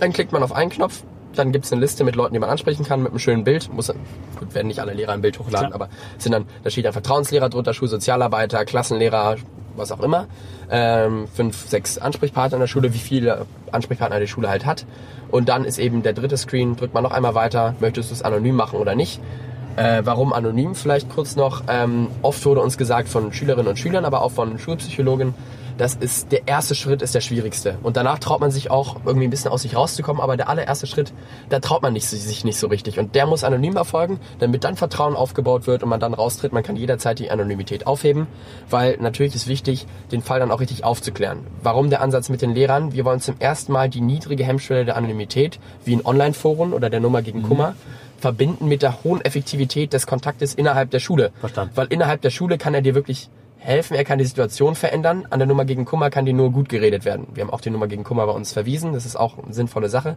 Dann 0.00 0.12
klickt 0.12 0.32
man 0.32 0.42
auf 0.42 0.52
einen 0.52 0.70
Knopf, 0.70 1.02
dann 1.38 1.52
gibt 1.52 1.64
es 1.64 1.72
eine 1.72 1.80
Liste 1.80 2.04
mit 2.04 2.16
Leuten, 2.16 2.34
die 2.34 2.40
man 2.40 2.50
ansprechen 2.50 2.84
kann, 2.84 3.02
mit 3.02 3.10
einem 3.10 3.18
schönen 3.18 3.44
Bild. 3.44 3.72
Muss, 3.72 3.92
gut, 4.38 4.54
werden 4.54 4.68
nicht 4.68 4.80
alle 4.80 4.92
Lehrer 4.92 5.12
ein 5.12 5.22
Bild 5.22 5.38
hochladen, 5.38 5.70
Klar. 5.70 5.74
aber 5.74 5.88
sind 6.18 6.32
dann, 6.32 6.46
da 6.62 6.70
steht 6.70 6.84
dann 6.84 6.92
Vertrauenslehrer 6.92 7.48
drunter, 7.48 7.74
Schulsozialarbeiter, 7.74 8.64
Klassenlehrer, 8.64 9.36
was 9.76 9.92
auch 9.92 10.00
immer. 10.00 10.26
Ähm, 10.70 11.26
fünf, 11.32 11.68
sechs 11.68 11.98
Ansprechpartner 11.98 12.56
in 12.56 12.60
der 12.60 12.66
Schule, 12.68 12.94
wie 12.94 12.98
viele 12.98 13.46
Ansprechpartner 13.72 14.20
die 14.20 14.26
Schule 14.26 14.48
halt 14.48 14.64
hat. 14.66 14.86
Und 15.30 15.48
dann 15.48 15.64
ist 15.64 15.78
eben 15.78 16.02
der 16.02 16.12
dritte 16.12 16.36
Screen, 16.36 16.76
drückt 16.76 16.94
man 16.94 17.02
noch 17.02 17.12
einmal 17.12 17.34
weiter, 17.34 17.74
möchtest 17.80 18.10
du 18.10 18.14
es 18.14 18.22
anonym 18.22 18.56
machen 18.56 18.78
oder 18.78 18.94
nicht. 18.94 19.20
Äh, 19.76 20.02
warum 20.04 20.32
anonym 20.32 20.74
vielleicht 20.76 21.10
kurz 21.10 21.34
noch? 21.34 21.64
Ähm, 21.68 22.08
oft 22.22 22.44
wurde 22.46 22.60
uns 22.60 22.78
gesagt 22.78 23.08
von 23.08 23.32
Schülerinnen 23.32 23.66
und 23.66 23.78
Schülern, 23.78 24.04
aber 24.04 24.22
auch 24.22 24.30
von 24.30 24.58
Schulpsychologen, 24.58 25.34
das 25.76 25.94
ist 25.94 26.32
der 26.32 26.46
erste 26.46 26.74
Schritt 26.74 27.02
ist 27.02 27.14
der 27.14 27.20
schwierigste. 27.20 27.78
Und 27.82 27.96
danach 27.96 28.18
traut 28.18 28.40
man 28.40 28.50
sich 28.50 28.70
auch 28.70 28.96
irgendwie 29.04 29.26
ein 29.26 29.30
bisschen 29.30 29.50
aus 29.50 29.62
sich 29.62 29.76
rauszukommen, 29.76 30.22
aber 30.22 30.36
der 30.36 30.48
allererste 30.48 30.86
Schritt, 30.86 31.12
da 31.48 31.60
traut 31.60 31.82
man 31.82 31.92
nicht, 31.92 32.06
sich 32.06 32.44
nicht 32.44 32.58
so 32.58 32.68
richtig. 32.68 32.98
Und 32.98 33.14
der 33.14 33.26
muss 33.26 33.44
anonym 33.44 33.76
erfolgen, 33.76 34.20
damit 34.38 34.64
dann 34.64 34.76
Vertrauen 34.76 35.16
aufgebaut 35.16 35.66
wird 35.66 35.82
und 35.82 35.88
man 35.88 36.00
dann 36.00 36.14
raustritt. 36.14 36.52
Man 36.52 36.62
kann 36.62 36.76
jederzeit 36.76 37.18
die 37.18 37.30
Anonymität 37.30 37.86
aufheben, 37.86 38.26
weil 38.70 38.96
natürlich 39.00 39.34
ist 39.34 39.48
wichtig, 39.48 39.86
den 40.12 40.22
Fall 40.22 40.40
dann 40.40 40.50
auch 40.50 40.60
richtig 40.60 40.84
aufzuklären. 40.84 41.40
Warum 41.62 41.90
der 41.90 42.00
Ansatz 42.00 42.28
mit 42.28 42.42
den 42.42 42.54
Lehrern? 42.54 42.92
Wir 42.92 43.04
wollen 43.04 43.20
zum 43.20 43.36
ersten 43.38 43.72
Mal 43.72 43.88
die 43.88 44.00
niedrige 44.00 44.44
Hemmschwelle 44.44 44.84
der 44.84 44.96
Anonymität, 44.96 45.58
wie 45.84 45.92
in 45.92 46.04
Online-Foren 46.04 46.72
oder 46.72 46.90
der 46.90 47.00
Nummer 47.00 47.22
gegen 47.22 47.42
Kummer, 47.42 47.74
verbinden 48.18 48.68
mit 48.68 48.82
der 48.82 49.04
hohen 49.04 49.20
Effektivität 49.20 49.92
des 49.92 50.06
Kontaktes 50.06 50.54
innerhalb 50.54 50.90
der 50.90 51.00
Schule. 51.00 51.32
Verstanden. 51.40 51.72
Weil 51.74 51.88
innerhalb 51.88 52.22
der 52.22 52.30
Schule 52.30 52.58
kann 52.58 52.74
er 52.74 52.80
dir 52.80 52.94
wirklich 52.94 53.28
helfen, 53.64 53.94
er 53.94 54.04
kann 54.04 54.18
die 54.18 54.24
Situation 54.24 54.74
verändern. 54.74 55.26
An 55.30 55.38
der 55.40 55.48
Nummer 55.48 55.64
gegen 55.64 55.84
Kummer 55.84 56.10
kann 56.10 56.24
die 56.26 56.32
nur 56.32 56.50
gut 56.52 56.68
geredet 56.68 57.04
werden. 57.04 57.26
Wir 57.34 57.42
haben 57.42 57.50
auch 57.50 57.60
die 57.60 57.70
Nummer 57.70 57.86
gegen 57.88 58.04
Kummer 58.04 58.26
bei 58.26 58.32
uns 58.32 58.52
verwiesen, 58.52 58.92
das 58.92 59.06
ist 59.06 59.16
auch 59.16 59.38
eine 59.42 59.52
sinnvolle 59.52 59.88
Sache. 59.88 60.16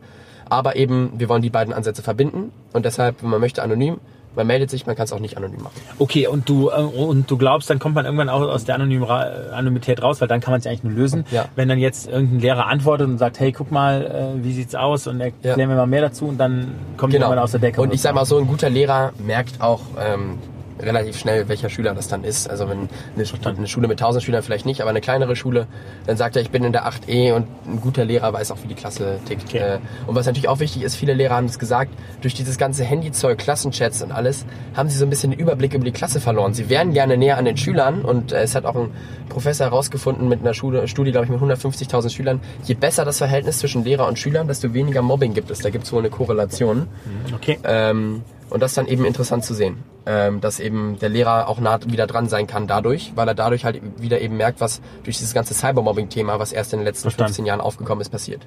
Aber 0.49 0.75
eben, 0.75 1.11
wir 1.17 1.29
wollen 1.29 1.41
die 1.41 1.49
beiden 1.49 1.73
Ansätze 1.73 2.01
verbinden 2.03 2.51
und 2.73 2.85
deshalb, 2.85 3.21
wenn 3.23 3.29
man 3.29 3.39
möchte, 3.41 3.63
anonym, 3.63 3.97
man 4.35 4.45
meldet 4.45 4.69
sich, 4.69 4.85
man 4.85 4.95
kann 4.95 5.05
es 5.05 5.13
auch 5.13 5.19
nicht 5.19 5.35
anonym 5.35 5.63
machen. 5.63 5.73
Okay, 5.97 6.27
und 6.27 6.47
du 6.47 6.69
äh, 6.69 6.73
und 6.73 7.29
du 7.31 7.37
glaubst, 7.37 7.71
dann 7.71 7.79
kommt 7.79 7.95
man 7.95 8.05
irgendwann 8.05 8.29
auch 8.29 8.41
aus 8.41 8.65
der 8.65 8.75
Anonym 8.75 9.03
Anonymität 9.03 10.03
raus, 10.03 10.21
weil 10.21 10.27
dann 10.27 10.41
kann 10.41 10.51
man 10.51 10.59
es 10.59 10.67
eigentlich 10.67 10.83
nur 10.83 10.93
lösen. 10.93 11.25
Ja. 11.31 11.45
Wenn 11.55 11.67
dann 11.69 11.79
jetzt 11.79 12.07
irgendein 12.07 12.39
Lehrer 12.39 12.67
antwortet 12.67 13.07
und 13.07 13.17
sagt, 13.17 13.39
hey, 13.39 13.51
guck 13.51 13.71
mal, 13.71 14.35
äh, 14.39 14.43
wie 14.43 14.53
sieht's 14.53 14.75
aus 14.75 15.07
und 15.07 15.21
erklär 15.21 15.57
Ja. 15.57 15.67
mir 15.67 15.75
mal 15.75 15.87
mehr 15.87 16.01
dazu 16.01 16.25
und 16.27 16.37
dann 16.37 16.75
kommt 16.97 17.13
Genau. 17.13 17.25
irgendwann 17.27 17.43
aus 17.43 17.51
der 17.51 17.61
Decke. 17.61 17.81
Und 17.81 17.93
ich 17.93 18.01
sag 18.01 18.13
mal 18.13 18.25
so, 18.25 18.37
ein 18.37 18.45
guter 18.45 18.69
Lehrer 18.69 19.11
merkt 19.25 19.59
auch, 19.59 19.81
ähm, 19.99 20.37
relativ 20.79 21.17
schnell, 21.17 21.47
welcher 21.47 21.69
Schüler 21.69 21.93
das 21.93 22.07
dann 22.07 22.23
ist. 22.23 22.49
Also 22.49 22.69
wenn 22.69 22.89
eine, 23.15 23.57
eine 23.57 23.67
Schule 23.67 23.87
mit 23.87 23.99
1000 23.99 24.23
Schülern 24.23 24.43
vielleicht 24.43 24.65
nicht, 24.65 24.81
aber 24.81 24.89
eine 24.89 25.01
kleinere 25.01 25.35
Schule, 25.35 25.67
dann 26.05 26.17
sagt 26.17 26.35
er, 26.35 26.41
ich 26.41 26.51
bin 26.51 26.63
in 26.63 26.71
der 26.71 26.87
8e 26.87 27.33
und 27.33 27.47
ein 27.65 27.81
guter 27.81 28.05
Lehrer 28.05 28.33
weiß 28.33 28.51
auch, 28.51 28.57
wie 28.63 28.67
die 28.67 28.75
Klasse 28.75 29.19
tickt. 29.25 29.45
Okay. 29.47 29.57
Äh, 29.57 29.79
und 30.05 30.15
was 30.15 30.25
natürlich 30.25 30.47
auch 30.47 30.59
wichtig 30.59 30.83
ist, 30.83 30.95
viele 30.95 31.13
Lehrer 31.13 31.35
haben 31.35 31.45
es 31.45 31.59
gesagt, 31.59 31.91
durch 32.21 32.33
dieses 32.33 32.57
ganze 32.57 32.83
Handyzeug, 32.83 33.37
Klassenchats 33.37 34.01
und 34.01 34.11
alles, 34.11 34.45
haben 34.75 34.89
sie 34.89 34.97
so 34.97 35.05
ein 35.05 35.09
bisschen 35.09 35.31
den 35.31 35.39
Überblick 35.39 35.73
über 35.73 35.85
die 35.85 35.91
Klasse 35.91 36.19
verloren. 36.19 36.53
Sie 36.53 36.69
wären 36.69 36.93
gerne 36.93 37.17
näher 37.17 37.37
an 37.37 37.45
den 37.45 37.57
Schülern 37.57 38.01
und 38.01 38.31
äh, 38.31 38.41
es 38.41 38.55
hat 38.55 38.65
auch 38.65 38.75
ein 38.75 38.91
Professor 39.29 39.67
herausgefunden 39.67 40.27
mit 40.27 40.41
einer 40.41 40.53
Schule, 40.53 40.87
Studie, 40.87 41.11
glaube 41.11 41.25
ich, 41.25 41.31
mit 41.31 41.41
150.000 41.41 42.09
Schülern, 42.09 42.39
je 42.63 42.75
besser 42.75 43.05
das 43.05 43.17
Verhältnis 43.17 43.59
zwischen 43.59 43.83
Lehrer 43.83 44.07
und 44.07 44.17
Schülern, 44.17 44.47
desto 44.47 44.73
weniger 44.73 45.01
Mobbing 45.01 45.33
gibt 45.33 45.51
es. 45.51 45.59
Da 45.59 45.69
gibt 45.69 45.85
es 45.85 45.93
wohl 45.93 45.99
eine 45.99 46.09
Korrelation. 46.09 46.79
Mhm. 46.79 47.33
Okay. 47.35 47.59
Ähm, 47.63 48.21
und 48.49 48.61
das 48.61 48.71
ist 48.71 48.77
dann 48.77 48.87
eben 48.87 49.05
interessant 49.05 49.43
zu 49.43 49.53
sehen, 49.53 49.83
ähm, 50.05 50.41
dass 50.41 50.59
eben 50.59 50.97
der 50.99 51.09
Lehrer 51.09 51.47
auch 51.47 51.59
nah 51.59 51.79
wieder 51.85 52.07
dran 52.07 52.29
sein 52.29 52.47
kann 52.47 52.67
dadurch, 52.67 53.11
weil 53.15 53.27
er 53.27 53.35
dadurch 53.35 53.65
halt 53.65 53.81
wieder 53.97 54.21
eben 54.21 54.37
merkt, 54.37 54.61
was 54.61 54.81
durch 55.03 55.17
dieses 55.17 55.33
ganze 55.33 55.53
Cybermobbing-Thema, 55.53 56.39
was 56.39 56.53
erst 56.53 56.73
in 56.73 56.79
den 56.79 56.85
letzten 56.85 57.03
Verstanden. 57.03 57.33
15 57.33 57.45
Jahren 57.45 57.61
aufgekommen 57.61 58.01
ist, 58.01 58.09
passiert. 58.09 58.45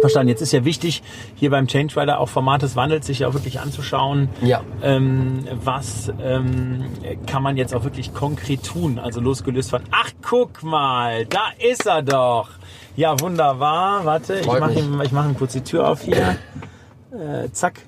Verstanden. 0.00 0.28
Jetzt 0.28 0.42
ist 0.42 0.52
ja 0.52 0.64
wichtig, 0.64 1.02
hier 1.34 1.50
beim 1.50 1.66
Change 1.66 2.00
Rider 2.00 2.20
auch 2.20 2.28
Format 2.28 2.62
des 2.62 2.76
Wandels 2.76 3.06
sich 3.06 3.20
ja 3.20 3.28
auch 3.28 3.34
wirklich 3.34 3.60
anzuschauen. 3.60 4.28
Ja. 4.42 4.62
Ähm, 4.82 5.46
was 5.64 6.12
ähm, 6.22 6.84
kann 7.26 7.42
man 7.42 7.56
jetzt 7.56 7.74
auch 7.74 7.84
wirklich 7.84 8.14
konkret 8.14 8.62
tun? 8.64 8.98
Also 8.98 9.20
losgelöst 9.20 9.70
von, 9.70 9.82
ach 9.90 10.10
guck 10.22 10.62
mal, 10.62 11.26
da 11.26 11.50
ist 11.58 11.86
er 11.86 12.02
doch. 12.02 12.50
Ja, 12.96 13.18
wunderbar. 13.20 14.04
Warte, 14.04 14.40
ich 14.40 14.46
mache 14.46 14.74
ihm, 14.74 15.00
ich 15.00 15.12
mach 15.12 15.26
ihm 15.26 15.36
kurz 15.36 15.52
die 15.52 15.62
Tür 15.62 15.88
auf 15.88 16.02
hier. 16.02 16.36
Äh, 17.10 17.50
zack. 17.52 17.80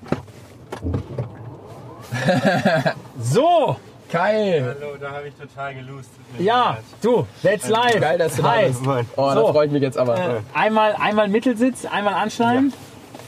so. 3.21 3.77
Kai. 4.11 4.61
Hallo, 4.61 4.97
da 4.99 5.11
habe 5.11 5.29
ich 5.29 5.35
total 5.35 5.75
gelust. 5.75 6.09
Ja, 6.37 6.79
du, 7.01 7.25
that's 7.41 7.69
live. 7.69 8.01
Geil, 8.01 8.17
dass 8.17 8.35
du 8.35 8.43
Hi. 8.43 8.63
da 8.63 8.67
bist. 8.67 8.81
Oh, 9.15 9.29
so. 9.29 9.35
da 9.35 9.53
freue 9.53 9.67
ich 9.67 9.71
mich 9.71 9.81
jetzt 9.81 9.97
aber. 9.97 10.17
Äh, 10.17 10.41
einmal, 10.53 10.93
einmal 10.99 11.29
Mittelsitz, 11.29 11.85
einmal 11.85 12.15
anschneiden. 12.15 12.71
Ja. 12.71 12.77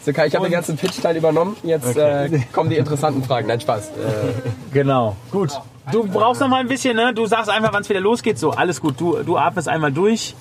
So 0.06 0.12
Kai, 0.12 0.28
ich 0.28 0.36
habe 0.36 0.46
den 0.46 0.52
ganzen 0.52 0.76
Pitch-Teil 0.76 1.16
übernommen. 1.16 1.56
Jetzt 1.64 1.88
okay. 1.88 2.26
äh, 2.26 2.40
kommen 2.52 2.70
die 2.70 2.76
interessanten 2.76 3.24
Fragen. 3.24 3.48
Nein, 3.48 3.62
Spaß. 3.62 3.90
Äh. 3.90 3.92
Genau, 4.74 5.16
gut. 5.32 5.52
Du 5.92 6.06
brauchst 6.08 6.42
noch 6.42 6.50
mal 6.50 6.60
ein 6.60 6.68
bisschen, 6.68 6.96
ne? 6.96 7.14
Du 7.14 7.26
sagst 7.26 7.50
einfach, 7.50 7.72
wann 7.72 7.84
es 7.84 7.90
wieder 7.90 8.02
losgeht. 8.02 8.38
So, 8.38 8.52
alles 8.52 8.82
gut. 8.82 9.00
Du, 9.00 9.24
du 9.24 9.38
atmest 9.38 9.70
einmal 9.70 9.92
durch. 9.92 10.36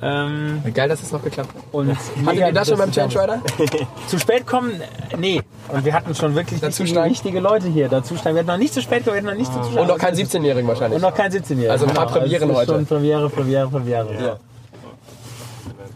Ähm, 0.00 0.62
Geil, 0.74 0.88
dass 0.88 1.02
es 1.02 1.10
noch 1.10 1.22
geklappt 1.22 1.50
hat. 1.54 1.62
Und 1.72 1.96
Hattet 2.24 2.40
ihr 2.40 2.52
das 2.52 2.68
schon 2.68 2.78
beim 2.78 2.92
Change 2.92 3.20
Rider? 3.20 3.42
zu 4.06 4.18
spät 4.18 4.46
kommen? 4.46 4.80
Nee. 5.18 5.42
Und 5.68 5.84
wir 5.84 5.92
hatten 5.92 6.14
schon 6.14 6.34
wirklich 6.34 6.60
Dazu 6.60 6.82
richtige, 6.82 7.04
richtige 7.04 7.40
Leute 7.40 7.68
hier. 7.68 7.88
Dazu 7.88 8.16
steigen. 8.16 8.36
Wir 8.36 8.40
hatten 8.40 8.48
noch 8.48 8.58
nicht 8.58 8.74
zu 8.74 8.80
spät, 8.80 9.04
wir 9.06 9.14
hatten 9.14 9.26
noch 9.26 9.34
nicht 9.34 9.52
zu 9.52 9.58
Und 9.58 9.88
noch 9.88 9.98
keinen 9.98 10.16
17-Jährigen 10.16 10.68
wahrscheinlich. 10.68 10.96
Und 10.96 11.02
noch 11.02 11.14
keinen 11.14 11.32
17-Jährigen. 11.32 11.70
Also 11.70 11.86
ein 11.86 11.94
paar 11.94 12.06
genau. 12.06 12.18
Premieren 12.20 12.42
also 12.50 12.60
heute. 12.60 12.72
Schon 12.72 12.86
Premiere, 12.86 13.28
Premiere, 13.28 13.68
Premiere. 13.68 14.08
Ja. 14.22 14.36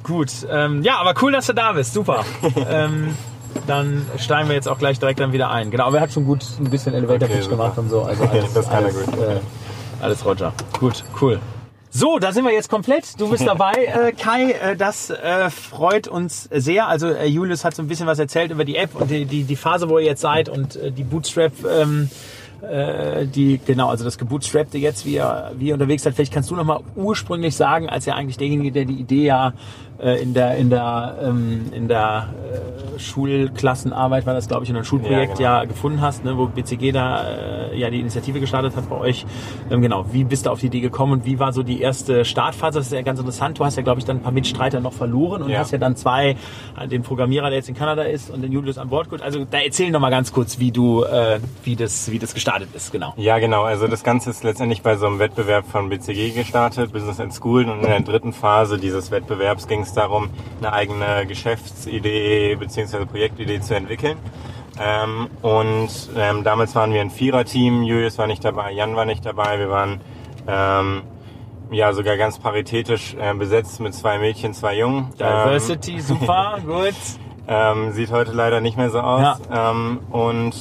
Gut. 0.02 0.30
Ähm, 0.50 0.82
ja, 0.82 0.97
aber 0.97 1.14
cool, 1.23 1.32
dass 1.32 1.47
du 1.47 1.52
da 1.52 1.73
bist. 1.73 1.94
Super. 1.94 2.25
ähm, 2.68 3.16
dann 3.66 4.06
steigen 4.18 4.49
wir 4.49 4.56
jetzt 4.56 4.68
auch 4.68 4.78
gleich 4.78 4.99
direkt 4.99 5.21
dann 5.21 5.32
wieder 5.32 5.50
ein. 5.50 5.71
Genau, 5.71 5.87
aber 5.87 5.99
er 5.99 6.02
hat 6.02 6.12
schon 6.12 6.25
gut 6.25 6.44
ein 6.59 6.71
bisschen 6.71 6.94
Elevator 6.94 7.28
Pitch 7.28 7.47
okay, 7.47 7.50
gemacht 7.50 7.78
und 7.78 7.88
so. 7.88 8.02
Also 8.02 8.25
alles, 8.32 8.52
das 8.52 8.68
kann 8.68 8.85
alles, 8.85 8.97
er 8.97 9.04
gut. 9.04 9.18
Äh, 9.21 9.40
alles 10.00 10.25
Roger. 10.25 10.52
Gut, 10.78 11.04
cool. 11.21 11.38
So, 11.94 12.18
da 12.18 12.32
sind 12.32 12.46
wir 12.46 12.54
jetzt 12.54 12.70
komplett. 12.70 13.20
Du 13.20 13.28
bist 13.28 13.46
dabei, 13.46 13.72
äh, 13.75 14.12
Kai. 14.12 14.52
Äh, 14.52 14.76
das 14.76 15.11
äh, 15.11 15.50
freut 15.50 16.08
uns 16.08 16.49
sehr. 16.50 16.88
Also 16.88 17.08
äh, 17.08 17.26
Julius 17.26 17.66
hat 17.66 17.75
so 17.75 17.82
ein 17.82 17.88
bisschen 17.88 18.06
was 18.06 18.18
erzählt 18.18 18.50
über 18.50 18.64
die 18.64 18.76
App 18.76 18.94
und 18.94 19.11
die, 19.11 19.26
die, 19.26 19.44
die 19.44 19.56
Phase, 19.56 19.90
wo 19.90 19.99
ihr 19.99 20.06
jetzt 20.06 20.22
seid 20.22 20.49
und 20.49 20.76
äh, 20.76 20.90
die 20.90 21.04
Bootstrap. 21.04 21.52
Ähm, 21.70 22.08
äh, 22.62 23.26
die 23.26 23.58
genau, 23.58 23.88
also 23.88 24.04
das 24.04 24.18
Gebootstrappte 24.18 24.78
jetzt, 24.78 25.04
wie 25.04 25.14
ihr, 25.14 25.52
wie 25.58 25.68
ihr 25.68 25.75
unterwegs 25.75 26.04
seid. 26.04 26.14
Vielleicht 26.14 26.32
kannst 26.32 26.50
du 26.50 26.56
noch 26.56 26.64
mal 26.64 26.80
ursprünglich 26.94 27.56
sagen, 27.56 27.88
als 27.88 28.06
ja 28.06 28.14
eigentlich 28.14 28.38
derjenige, 28.38 28.70
der 28.70 28.84
die 28.84 28.94
Idee 28.94 29.25
ja 29.25 29.52
äh, 30.02 30.21
in 30.21 30.35
der 30.35 30.56
in 30.56 30.68
der 30.68 31.16
ähm, 31.23 31.66
in 31.73 31.88
der 31.88 32.28
äh, 32.52 32.99
Schulklassenarbeit 32.99 34.26
war 34.26 34.35
das 34.35 34.49
glaube 34.49 34.64
ich 34.64 34.71
in 34.71 34.76
einem 34.76 34.85
Schulprojekt 34.85 35.38
ja, 35.38 35.59
genau. 35.59 35.61
ja 35.61 35.64
gefunden 35.64 36.00
hast, 36.00 36.25
ne, 36.25 36.37
wo 36.37 36.47
BCG 36.47 36.92
da 36.92 37.25
äh, 37.25 37.78
ja 37.78 37.88
die 37.88 38.00
Initiative 38.00 38.40
gestartet 38.40 38.76
hat 38.76 38.88
bei 38.88 38.99
euch. 38.99 39.25
Ähm, 39.71 39.80
genau, 39.80 40.06
wie 40.12 40.25
bist 40.25 40.47
du 40.47 40.50
auf 40.50 40.61
die 40.61 40.66
Idee 40.66 40.80
gekommen 40.80 41.12
und 41.12 41.25
wie 41.25 41.38
war 41.38 41.52
so 41.52 41.62
die 41.62 41.80
erste 41.80 42.25
Startphase? 42.25 42.80
Das 42.80 42.87
ist 42.87 42.92
ja 42.92 43.02
ganz 43.02 43.21
interessant. 43.21 43.59
Du 43.59 43.64
hast 43.64 43.76
ja 43.76 43.82
glaube 43.82 44.00
ich 44.00 44.04
dann 44.04 44.18
ein 44.18 44.23
paar 44.23 44.32
Mitstreiter 44.32 44.80
noch 44.80 44.92
verloren 44.92 45.42
und 45.42 45.50
ja. 45.50 45.61
hast 45.61 45.71
ja 45.71 45.78
dann 45.78 45.94
zwei, 45.94 46.37
äh, 46.78 46.88
den 46.88 47.02
Programmierer, 47.02 47.49
der 47.49 47.59
jetzt 47.59 47.68
in 47.68 47.76
Kanada 47.76 48.02
ist 48.02 48.30
und 48.30 48.42
den 48.42 48.50
Julius 48.50 48.78
an 48.78 48.88
Bord 48.88 49.09
gut. 49.09 49.23
Also 49.23 49.44
da 49.44 49.59
erzähl 49.59 49.90
noch 49.90 50.00
mal 50.00 50.11
ganz 50.11 50.32
kurz, 50.32 50.59
wie 50.59 50.73
du 50.73 51.04
äh, 51.04 51.38
wie 51.62 51.76
das 51.76 52.11
wie 52.11 52.18
das 52.18 52.35
gestartet 52.35 52.71
ist, 52.75 52.90
genau. 52.90 53.14
Ja, 53.16 53.38
genau. 53.38 53.62
Also 53.62 53.87
das 53.87 54.02
Ganze 54.02 54.30
ist 54.30 54.42
letztendlich 54.42 54.82
bei 54.82 54.97
so 54.97 55.06
einem 55.06 55.21
Wettbewerb 55.21 55.66
von 55.66 55.88
BCG 55.88 56.35
gestartet, 56.35 56.92
Business 56.92 57.21
and 57.21 57.32
School 57.32 57.68
und 57.68 57.82
in 57.82 57.87
der 57.87 58.00
dritten 58.00 58.32
Phase 58.32 58.78
dieses 58.78 59.11
Wettbewerbs 59.11 59.68
ging 59.68 59.82
es 59.82 59.91
darum, 59.94 60.30
eine 60.58 60.72
eigene 60.72 61.26
Geschäftsidee 61.26 62.57
bzw. 62.57 63.07
Projektidee 63.07 63.61
zu 63.61 63.74
entwickeln. 63.74 64.18
Ähm, 64.81 65.28
und 65.42 65.90
ähm, 66.16 66.44
damals 66.44 66.74
waren 66.74 66.92
wir 66.92 67.00
ein 67.00 67.11
Viererteam. 67.11 67.83
Julius 67.83 68.18
war 68.18 68.26
nicht 68.26 68.44
dabei, 68.44 68.72
Jan 68.72 68.96
war 68.96 69.05
nicht 69.05 69.24
dabei. 69.24 69.59
Wir 69.59 69.70
waren 69.70 70.00
ähm, 70.46 71.02
ja 71.70 71.92
sogar 71.92 72.16
ganz 72.16 72.38
paritätisch 72.38 73.14
äh, 73.14 73.35
besetzt 73.35 73.81
mit 73.81 73.94
zwei 73.94 74.18
Mädchen, 74.18 74.55
zwei 74.55 74.78
Jungen. 74.78 75.11
Diversity, 75.18 76.00
super, 76.00 76.59
gut. 76.66 76.94
Ähm, 77.48 77.92
sieht 77.92 78.12
heute 78.12 78.33
leider 78.33 78.61
nicht 78.61 78.76
mehr 78.76 78.90
so 78.90 79.00
aus. 79.00 79.40
Ja. 79.50 79.70
Ähm, 79.70 80.00
und, 80.11 80.52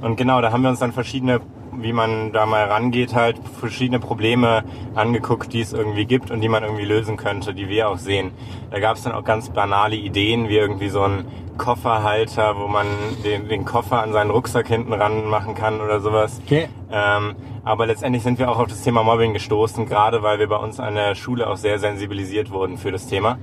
und 0.00 0.16
genau, 0.16 0.40
da 0.40 0.50
haben 0.50 0.62
wir 0.62 0.70
uns 0.70 0.80
dann 0.80 0.92
verschiedene 0.92 1.40
wie 1.80 1.92
man 1.92 2.32
da 2.32 2.46
mal 2.46 2.64
rangeht, 2.64 3.14
halt 3.14 3.38
verschiedene 3.60 4.00
Probleme 4.00 4.64
angeguckt, 4.94 5.52
die 5.52 5.60
es 5.60 5.72
irgendwie 5.72 6.04
gibt 6.04 6.30
und 6.30 6.40
die 6.40 6.48
man 6.48 6.62
irgendwie 6.62 6.84
lösen 6.84 7.16
könnte, 7.16 7.54
die 7.54 7.68
wir 7.68 7.88
auch 7.88 7.98
sehen. 7.98 8.32
Da 8.70 8.80
gab 8.80 8.96
es 8.96 9.02
dann 9.02 9.12
auch 9.12 9.24
ganz 9.24 9.50
banale 9.50 9.96
Ideen, 9.96 10.48
wie 10.48 10.56
irgendwie 10.56 10.88
so 10.88 11.02
ein 11.02 11.24
Kofferhalter, 11.58 12.56
wo 12.56 12.68
man 12.68 12.86
den, 13.24 13.48
den 13.48 13.64
Koffer 13.64 14.02
an 14.02 14.12
seinen 14.12 14.30
Rucksack 14.30 14.68
hinten 14.68 14.92
ran 14.92 15.26
machen 15.26 15.54
kann 15.54 15.80
oder 15.80 16.00
sowas. 16.00 16.40
Okay. 16.46 16.68
Ähm, 16.90 17.34
aber 17.64 17.86
letztendlich 17.86 18.22
sind 18.22 18.38
wir 18.38 18.50
auch 18.50 18.58
auf 18.58 18.68
das 18.68 18.82
Thema 18.82 19.02
Mobbing 19.02 19.34
gestoßen, 19.34 19.84
gerade 19.86 20.22
weil 20.22 20.38
wir 20.38 20.48
bei 20.48 20.56
uns 20.56 20.80
an 20.80 20.94
der 20.94 21.14
Schule 21.14 21.50
auch 21.50 21.56
sehr 21.56 21.78
sensibilisiert 21.78 22.50
wurden 22.50 22.78
für 22.78 22.92
das 22.92 23.08
Thema. 23.08 23.38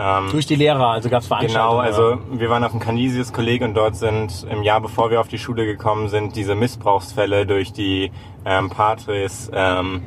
Ähm, 0.00 0.28
Durch 0.30 0.46
die 0.46 0.54
Lehrer, 0.54 0.88
also 0.88 1.10
gab 1.10 1.20
es 1.20 1.28
Veranstaltungen? 1.28 1.70
Genau, 1.70 1.78
also 1.78 2.18
wir 2.32 2.48
waren 2.48 2.64
auf 2.64 2.70
dem 2.70 2.80
Canisius-Kolleg 2.80 3.62
und 3.62 3.74
dort 3.74 3.96
sind 3.96 4.46
im 4.50 4.62
Jahr 4.62 4.80
bevor 4.80 5.10
wir 5.10 5.20
auf 5.20 5.28
die 5.28 5.38
Schule 5.38 5.66
gekommen 5.66 6.08
sind, 6.08 6.36
diese 6.36 6.54
Missbrauchsfälle 6.54 7.44
durch 7.46 7.72
die 7.72 8.10
ähm, 8.44 8.70
Patres 8.70 9.50
ähm, 9.52 10.02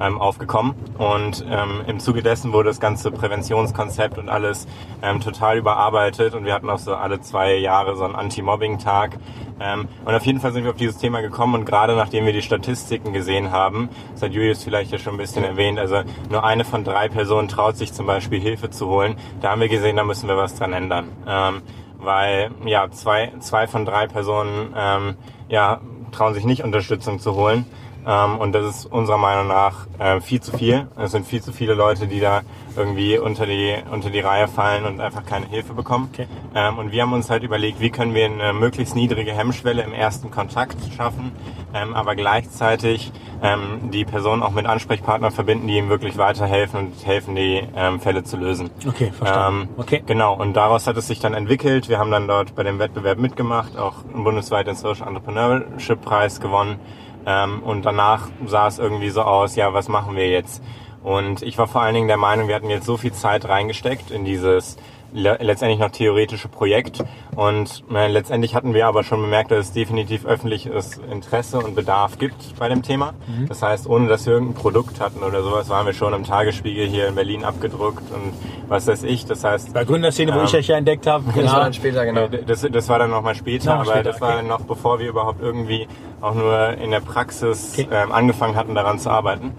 ähm, 0.00 0.20
aufgekommen. 0.20 0.74
Und 0.98 1.44
ähm, 1.48 1.82
im 1.86 2.00
Zuge 2.00 2.22
dessen 2.22 2.52
wurde 2.52 2.70
das 2.70 2.80
ganze 2.80 3.10
Präventionskonzept 3.10 4.18
und 4.18 4.28
alles 4.28 4.66
ähm, 5.02 5.20
total 5.20 5.58
überarbeitet. 5.58 6.34
Und 6.34 6.44
wir 6.44 6.54
hatten 6.54 6.70
auch 6.70 6.78
so 6.78 6.94
alle 6.94 7.20
zwei 7.20 7.56
Jahre 7.56 7.96
so 7.96 8.04
einen 8.04 8.14
Anti-Mobbing-Tag. 8.14 9.18
Ähm, 9.58 9.88
und 10.04 10.14
auf 10.14 10.26
jeden 10.26 10.40
Fall 10.40 10.52
sind 10.52 10.64
wir 10.64 10.70
auf 10.70 10.76
dieses 10.76 10.98
Thema 10.98 11.22
gekommen 11.22 11.54
und 11.54 11.64
gerade 11.64 11.96
nachdem 11.96 12.26
wir 12.26 12.32
die 12.34 12.42
Statistiken 12.42 13.14
gesehen 13.14 13.52
haben, 13.52 13.88
das 14.12 14.22
hat 14.22 14.32
Julius 14.32 14.62
vielleicht 14.62 14.92
ja 14.92 14.98
schon 14.98 15.14
ein 15.14 15.18
bisschen 15.18 15.44
erwähnt, 15.44 15.78
also 15.78 16.02
nur 16.30 16.44
eine 16.44 16.66
von 16.66 16.84
drei 16.84 17.08
Personen 17.08 17.48
traut 17.48 17.78
sich 17.78 17.94
zum 17.94 18.04
Beispiel 18.04 18.38
Hilfe 18.38 18.68
zu 18.68 18.86
holen, 18.86 19.16
da 19.40 19.50
haben 19.50 19.62
wir 19.62 19.70
gesehen, 19.70 19.96
da 19.96 20.04
müssen 20.04 20.28
wir 20.28 20.36
was 20.36 20.56
dran 20.56 20.74
ändern. 20.74 21.08
Ähm, 21.26 21.62
weil 21.98 22.50
ja 22.66 22.90
zwei, 22.90 23.32
zwei 23.40 23.66
von 23.66 23.86
drei 23.86 24.06
Personen 24.06 24.74
ähm, 24.76 25.16
ja, 25.48 25.80
trauen 26.12 26.34
sich 26.34 26.44
nicht 26.44 26.62
Unterstützung 26.62 27.18
zu 27.18 27.34
holen. 27.34 27.64
Ähm, 28.06 28.38
und 28.38 28.52
das 28.52 28.64
ist 28.64 28.86
unserer 28.86 29.18
Meinung 29.18 29.48
nach 29.48 29.86
äh, 29.98 30.20
viel 30.20 30.40
zu 30.40 30.56
viel. 30.56 30.86
Es 30.96 31.10
sind 31.10 31.26
viel 31.26 31.42
zu 31.42 31.52
viele 31.52 31.74
Leute, 31.74 32.06
die 32.06 32.20
da 32.20 32.42
irgendwie 32.76 33.18
unter 33.18 33.46
die, 33.46 33.74
unter 33.90 34.10
die 34.10 34.20
Reihe 34.20 34.48
fallen 34.48 34.84
und 34.84 35.00
einfach 35.00 35.24
keine 35.24 35.46
Hilfe 35.46 35.74
bekommen. 35.74 36.10
Okay. 36.12 36.28
Ähm, 36.54 36.78
und 36.78 36.92
wir 36.92 37.02
haben 37.02 37.12
uns 37.12 37.30
halt 37.30 37.42
überlegt, 37.42 37.80
wie 37.80 37.90
können 37.90 38.14
wir 38.14 38.26
eine 38.26 38.52
möglichst 38.52 38.94
niedrige 38.94 39.32
Hemmschwelle 39.32 39.82
im 39.82 39.92
ersten 39.92 40.30
Kontakt 40.30 40.76
schaffen, 40.96 41.32
ähm, 41.74 41.94
aber 41.94 42.14
gleichzeitig 42.14 43.12
ähm, 43.42 43.90
die 43.90 44.04
Person 44.04 44.42
auch 44.42 44.52
mit 44.52 44.66
Ansprechpartnern 44.66 45.32
verbinden, 45.32 45.66
die 45.66 45.76
ihm 45.76 45.88
wirklich 45.88 46.16
weiterhelfen 46.16 46.80
und 46.80 47.06
helfen, 47.06 47.34
die 47.34 47.62
ähm, 47.74 47.98
Fälle 48.00 48.24
zu 48.24 48.36
lösen. 48.36 48.70
Okay, 48.86 49.10
verstanden. 49.10 49.62
Ähm, 49.62 49.74
okay. 49.76 50.02
Genau, 50.06 50.34
und 50.34 50.54
daraus 50.54 50.86
hat 50.86 50.96
es 50.96 51.08
sich 51.08 51.18
dann 51.18 51.34
entwickelt. 51.34 51.88
Wir 51.88 51.98
haben 51.98 52.10
dann 52.10 52.28
dort 52.28 52.54
bei 52.54 52.62
dem 52.62 52.78
Wettbewerb 52.78 53.18
mitgemacht, 53.18 53.76
auch 53.76 54.02
bundesweit 54.04 54.66
den 54.66 54.76
Social 54.76 55.08
Entrepreneurship 55.08 56.00
Preis 56.02 56.40
gewonnen. 56.40 56.78
Ähm, 57.26 57.62
und 57.62 57.84
danach 57.84 58.28
sah 58.46 58.68
es 58.68 58.78
irgendwie 58.78 59.10
so 59.10 59.22
aus, 59.22 59.56
ja, 59.56 59.74
was 59.74 59.88
machen 59.88 60.16
wir 60.16 60.28
jetzt? 60.30 60.62
Und 61.02 61.42
ich 61.42 61.58
war 61.58 61.66
vor 61.66 61.82
allen 61.82 61.94
Dingen 61.94 62.08
der 62.08 62.16
Meinung, 62.16 62.48
wir 62.48 62.54
hatten 62.54 62.70
jetzt 62.70 62.86
so 62.86 62.96
viel 62.96 63.12
Zeit 63.12 63.48
reingesteckt 63.48 64.10
in 64.10 64.24
dieses 64.24 64.76
le 65.12 65.38
letztendlich 65.40 65.80
noch 65.80 65.90
theoretische 65.90 66.48
Projekt. 66.48 67.04
Und 67.34 67.84
äh, 67.92 68.08
letztendlich 68.08 68.54
hatten 68.54 68.74
wir 68.74 68.86
aber 68.86 69.04
schon 69.04 69.20
bemerkt, 69.20 69.50
dass 69.50 69.66
es 69.66 69.72
definitiv 69.72 70.24
öffentliches 70.24 70.98
Interesse 71.10 71.58
und 71.58 71.74
Bedarf 71.74 72.18
gibt 72.18 72.58
bei 72.58 72.68
dem 72.68 72.82
Thema. 72.82 73.12
Mhm. 73.26 73.48
Das 73.48 73.62
heißt, 73.62 73.88
ohne 73.88 74.08
dass 74.08 74.26
wir 74.26 74.34
irgendein 74.34 74.54
Produkt 74.54 75.00
hatten 75.00 75.22
oder 75.22 75.42
sowas, 75.42 75.68
waren 75.68 75.86
wir 75.86 75.92
schon 75.92 76.14
im 76.14 76.24
Tagesspiegel 76.24 76.86
hier 76.86 77.08
in 77.08 77.14
Berlin 77.14 77.44
abgedruckt 77.44 78.10
und 78.12 78.32
was 78.68 78.86
weiß 78.86 79.04
ich. 79.04 79.26
Das 79.26 79.44
heißt, 79.44 79.74
bei 79.74 79.84
Gründerszene, 79.84 80.32
ähm, 80.32 80.38
wo 80.38 80.44
ich 80.44 80.54
euch 80.54 80.68
ja 80.68 80.76
entdeckt 80.76 81.06
habe. 81.06 81.24
Genau. 81.36 81.48
Das 81.48 81.52
war 81.52 81.64
dann 81.64 81.74
später, 81.74 82.06
genau. 82.06 82.28
Das, 82.28 82.66
das 82.70 82.88
war 82.88 82.98
dann 82.98 83.10
nochmal 83.10 83.34
später, 83.34 83.74
noch 83.74 83.80
aber 83.80 83.92
später, 83.92 84.02
das 84.04 84.20
war 84.20 84.36
okay. 84.38 84.46
noch 84.46 84.62
bevor 84.62 84.98
wir 84.98 85.08
überhaupt 85.08 85.42
irgendwie 85.42 85.86
auch 86.20 86.34
nur 86.34 86.70
in 86.78 86.90
der 86.90 87.00
Praxis 87.00 87.74
okay. 87.74 87.88
ähm, 87.92 88.10
angefangen 88.10 88.56
hatten, 88.56 88.74
daran 88.74 88.98
zu 88.98 89.10
arbeiten. 89.10 89.52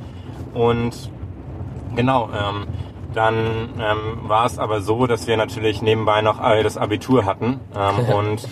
Und 0.53 1.11
genau, 1.95 2.29
ähm, 2.33 2.67
dann 3.17 3.69
ähm, 3.79 4.29
war 4.29 4.45
es 4.45 4.59
aber 4.59 4.81
so, 4.81 5.07
dass 5.07 5.27
wir 5.27 5.35
natürlich 5.37 5.81
nebenbei 5.81 6.21
noch 6.21 6.39
das 6.39 6.77
Abitur 6.77 7.25
hatten 7.25 7.59
ähm, 7.75 7.99
und 8.15 8.47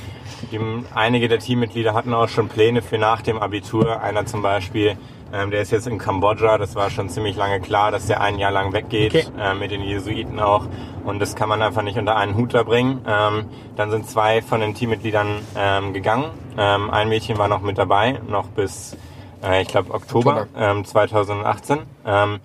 die, 0.51 0.59
einige 0.93 1.27
der 1.27 1.39
Teammitglieder 1.39 1.93
hatten 1.93 2.13
auch 2.13 2.27
schon 2.27 2.49
Pläne 2.49 2.81
für 2.81 2.97
nach 2.97 3.21
dem 3.21 3.37
Abitur. 3.39 4.01
Einer 4.01 4.25
zum 4.25 4.41
Beispiel, 4.41 4.97
ähm, 5.33 5.51
der 5.51 5.61
ist 5.61 5.71
jetzt 5.71 5.87
in 5.87 5.97
Kambodscha. 5.97 6.57
Das 6.57 6.75
war 6.75 6.89
schon 6.89 7.09
ziemlich 7.09 7.35
lange 7.35 7.61
klar, 7.61 7.91
dass 7.91 8.07
der 8.07 8.21
ein 8.21 8.37
Jahr 8.37 8.51
lang 8.51 8.73
weggeht 8.73 9.15
okay. 9.15 9.27
äh, 9.39 9.53
mit 9.53 9.71
den 9.71 9.81
Jesuiten 9.81 10.39
auch. 10.39 10.67
Und 11.03 11.19
das 11.19 11.35
kann 11.35 11.49
man 11.49 11.61
einfach 11.61 11.81
nicht 11.81 11.97
unter 11.97 12.15
einen 12.15 12.35
Hut 12.35 12.53
da 12.53 12.63
bringen. 12.63 13.01
Ähm, 13.07 13.45
dann 13.75 13.91
sind 13.91 14.09
zwei 14.09 14.41
von 14.41 14.61
den 14.61 14.73
Teammitgliedern 14.73 15.39
ähm, 15.57 15.93
gegangen. 15.93 16.25
Ähm, 16.57 16.89
ein 16.89 17.09
Mädchen 17.09 17.37
war 17.37 17.47
noch 17.47 17.61
mit 17.61 17.77
dabei, 17.77 18.19
noch 18.27 18.47
bis 18.47 18.97
äh, 19.43 19.61
ich 19.61 19.67
glaube 19.67 19.93
Oktober, 19.93 20.47
Oktober. 20.53 20.83
2018. 20.83 21.79
Ähm, 22.05 22.39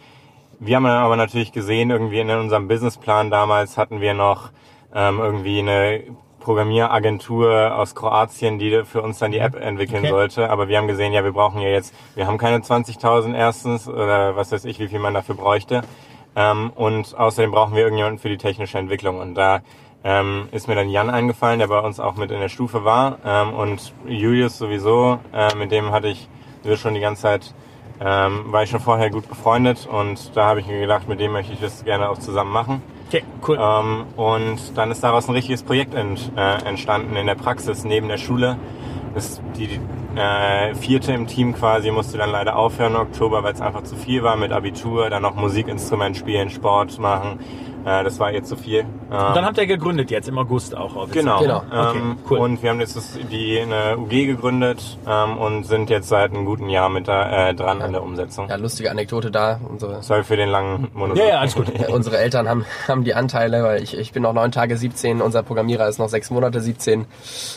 wir 0.60 0.76
haben 0.76 0.84
dann 0.84 1.02
aber 1.02 1.16
natürlich 1.16 1.52
gesehen, 1.52 1.90
irgendwie 1.90 2.20
in 2.20 2.30
unserem 2.30 2.68
Businessplan 2.68 3.30
damals 3.30 3.76
hatten 3.78 4.00
wir 4.00 4.14
noch 4.14 4.50
ähm, 4.94 5.18
irgendwie 5.18 5.58
eine 5.60 6.04
Programmieragentur 6.40 7.76
aus 7.76 7.94
Kroatien, 7.94 8.58
die 8.58 8.84
für 8.84 9.02
uns 9.02 9.18
dann 9.18 9.32
die 9.32 9.38
App 9.38 9.54
entwickeln 9.54 10.00
okay. 10.00 10.10
sollte. 10.10 10.50
Aber 10.50 10.68
wir 10.68 10.78
haben 10.78 10.88
gesehen, 10.88 11.12
ja, 11.12 11.24
wir 11.24 11.32
brauchen 11.32 11.60
ja 11.60 11.68
jetzt, 11.68 11.94
wir 12.14 12.26
haben 12.26 12.38
keine 12.38 12.58
20.000 12.58 13.34
erstens 13.34 13.88
oder 13.88 14.36
was 14.36 14.52
weiß 14.52 14.64
ich, 14.66 14.78
wie 14.78 14.88
viel 14.88 14.98
man 14.98 15.14
dafür 15.14 15.34
bräuchte. 15.34 15.82
Ähm, 16.36 16.70
und 16.74 17.16
außerdem 17.16 17.50
brauchen 17.50 17.74
wir 17.74 17.82
irgendjemanden 17.82 18.18
für 18.18 18.28
die 18.28 18.38
technische 18.38 18.78
Entwicklung. 18.78 19.18
Und 19.18 19.34
da 19.34 19.60
ähm, 20.04 20.48
ist 20.52 20.68
mir 20.68 20.74
dann 20.74 20.88
Jan 20.88 21.10
eingefallen, 21.10 21.58
der 21.58 21.68
bei 21.68 21.80
uns 21.80 22.00
auch 22.00 22.16
mit 22.16 22.30
in 22.30 22.40
der 22.40 22.48
Stufe 22.48 22.84
war. 22.84 23.18
Ähm, 23.24 23.54
und 23.54 23.94
Julius 24.06 24.58
sowieso, 24.58 25.18
äh, 25.32 25.54
mit 25.56 25.72
dem 25.72 25.90
hatte 25.92 26.08
ich 26.08 26.28
wir 26.62 26.76
schon 26.76 26.94
die 26.94 27.00
ganze 27.00 27.22
Zeit 27.22 27.54
ähm, 28.00 28.52
war 28.52 28.62
ich 28.62 28.70
schon 28.70 28.80
vorher 28.80 29.10
gut 29.10 29.28
befreundet 29.28 29.86
und 29.90 30.34
da 30.34 30.46
habe 30.46 30.60
ich 30.60 30.66
mir 30.66 30.80
gedacht, 30.80 31.08
mit 31.08 31.20
dem 31.20 31.32
möchte 31.32 31.52
ich 31.52 31.60
das 31.60 31.84
gerne 31.84 32.08
auch 32.08 32.18
zusammen 32.18 32.52
machen. 32.52 32.82
Okay, 33.08 33.22
cool. 33.46 33.58
Ähm, 33.60 34.04
und 34.16 34.76
dann 34.76 34.90
ist 34.90 35.02
daraus 35.02 35.28
ein 35.28 35.34
richtiges 35.34 35.62
Projekt 35.62 35.94
ent, 35.94 36.32
äh, 36.36 36.64
entstanden 36.64 37.16
in 37.16 37.26
der 37.26 37.34
Praxis 37.34 37.84
neben 37.84 38.08
der 38.08 38.18
Schule. 38.18 38.56
Das, 39.14 39.40
die 39.56 39.80
äh, 40.16 40.74
vierte 40.76 41.12
im 41.12 41.26
Team 41.26 41.54
quasi 41.54 41.90
musste 41.90 42.16
dann 42.16 42.30
leider 42.30 42.56
aufhören 42.56 42.94
im 42.94 43.00
Oktober, 43.00 43.42
weil 43.42 43.52
es 43.52 43.60
einfach 43.60 43.82
zu 43.82 43.96
viel 43.96 44.22
war 44.22 44.36
mit 44.36 44.52
Abitur, 44.52 45.10
dann 45.10 45.22
noch 45.22 45.34
Musikinstrument 45.34 46.16
spielen, 46.16 46.50
Sport 46.50 46.98
machen 47.00 47.40
äh, 47.84 48.04
das 48.04 48.18
war 48.18 48.32
jetzt 48.32 48.48
zu 48.48 48.56
viel. 48.56 48.80
und 48.80 49.10
dann 49.10 49.44
habt 49.44 49.58
ihr 49.58 49.66
gegründet 49.66 50.10
jetzt 50.10 50.28
im 50.28 50.38
August 50.38 50.76
auch 50.76 50.96
offiziell. 50.96 51.24
Genau. 51.24 51.40
genau. 51.40 51.62
Okay, 51.70 51.98
ähm, 51.98 52.16
cool. 52.28 52.38
Und 52.38 52.62
wir 52.62 52.70
haben 52.70 52.80
jetzt 52.80 52.98
die 53.30 53.60
eine 53.60 53.98
UG 53.98 54.10
gegründet 54.26 54.98
ähm, 55.06 55.38
und 55.38 55.64
sind 55.64 55.90
jetzt 55.90 56.08
seit 56.08 56.30
einem 56.30 56.44
guten 56.44 56.68
Jahr 56.68 56.88
mit 56.88 57.08
da, 57.08 57.48
äh, 57.48 57.54
dran 57.54 57.78
ja. 57.78 57.84
an 57.86 57.92
der 57.92 58.02
Umsetzung. 58.02 58.48
Ja, 58.48 58.56
lustige 58.56 58.90
Anekdote 58.90 59.30
da. 59.30 59.60
Unsere 59.68 60.02
Sorry 60.02 60.24
für 60.24 60.36
den 60.36 60.48
langen 60.48 60.88
Monolog. 60.94 61.18
Ja, 61.18 61.28
ja, 61.28 61.38
alles 61.40 61.54
gut. 61.54 61.66
unsere 61.88 62.18
Eltern 62.18 62.48
haben, 62.48 62.64
haben 62.88 63.04
die 63.04 63.14
Anteile, 63.14 63.62
weil 63.62 63.82
ich, 63.82 63.96
ich 63.96 64.12
bin 64.12 64.22
noch 64.22 64.32
neun 64.32 64.52
Tage 64.52 64.76
17, 64.76 65.20
unser 65.20 65.42
Programmierer 65.42 65.88
ist 65.88 65.98
noch 65.98 66.08
sechs 66.08 66.30
Monate 66.30 66.60
17. 66.60 67.06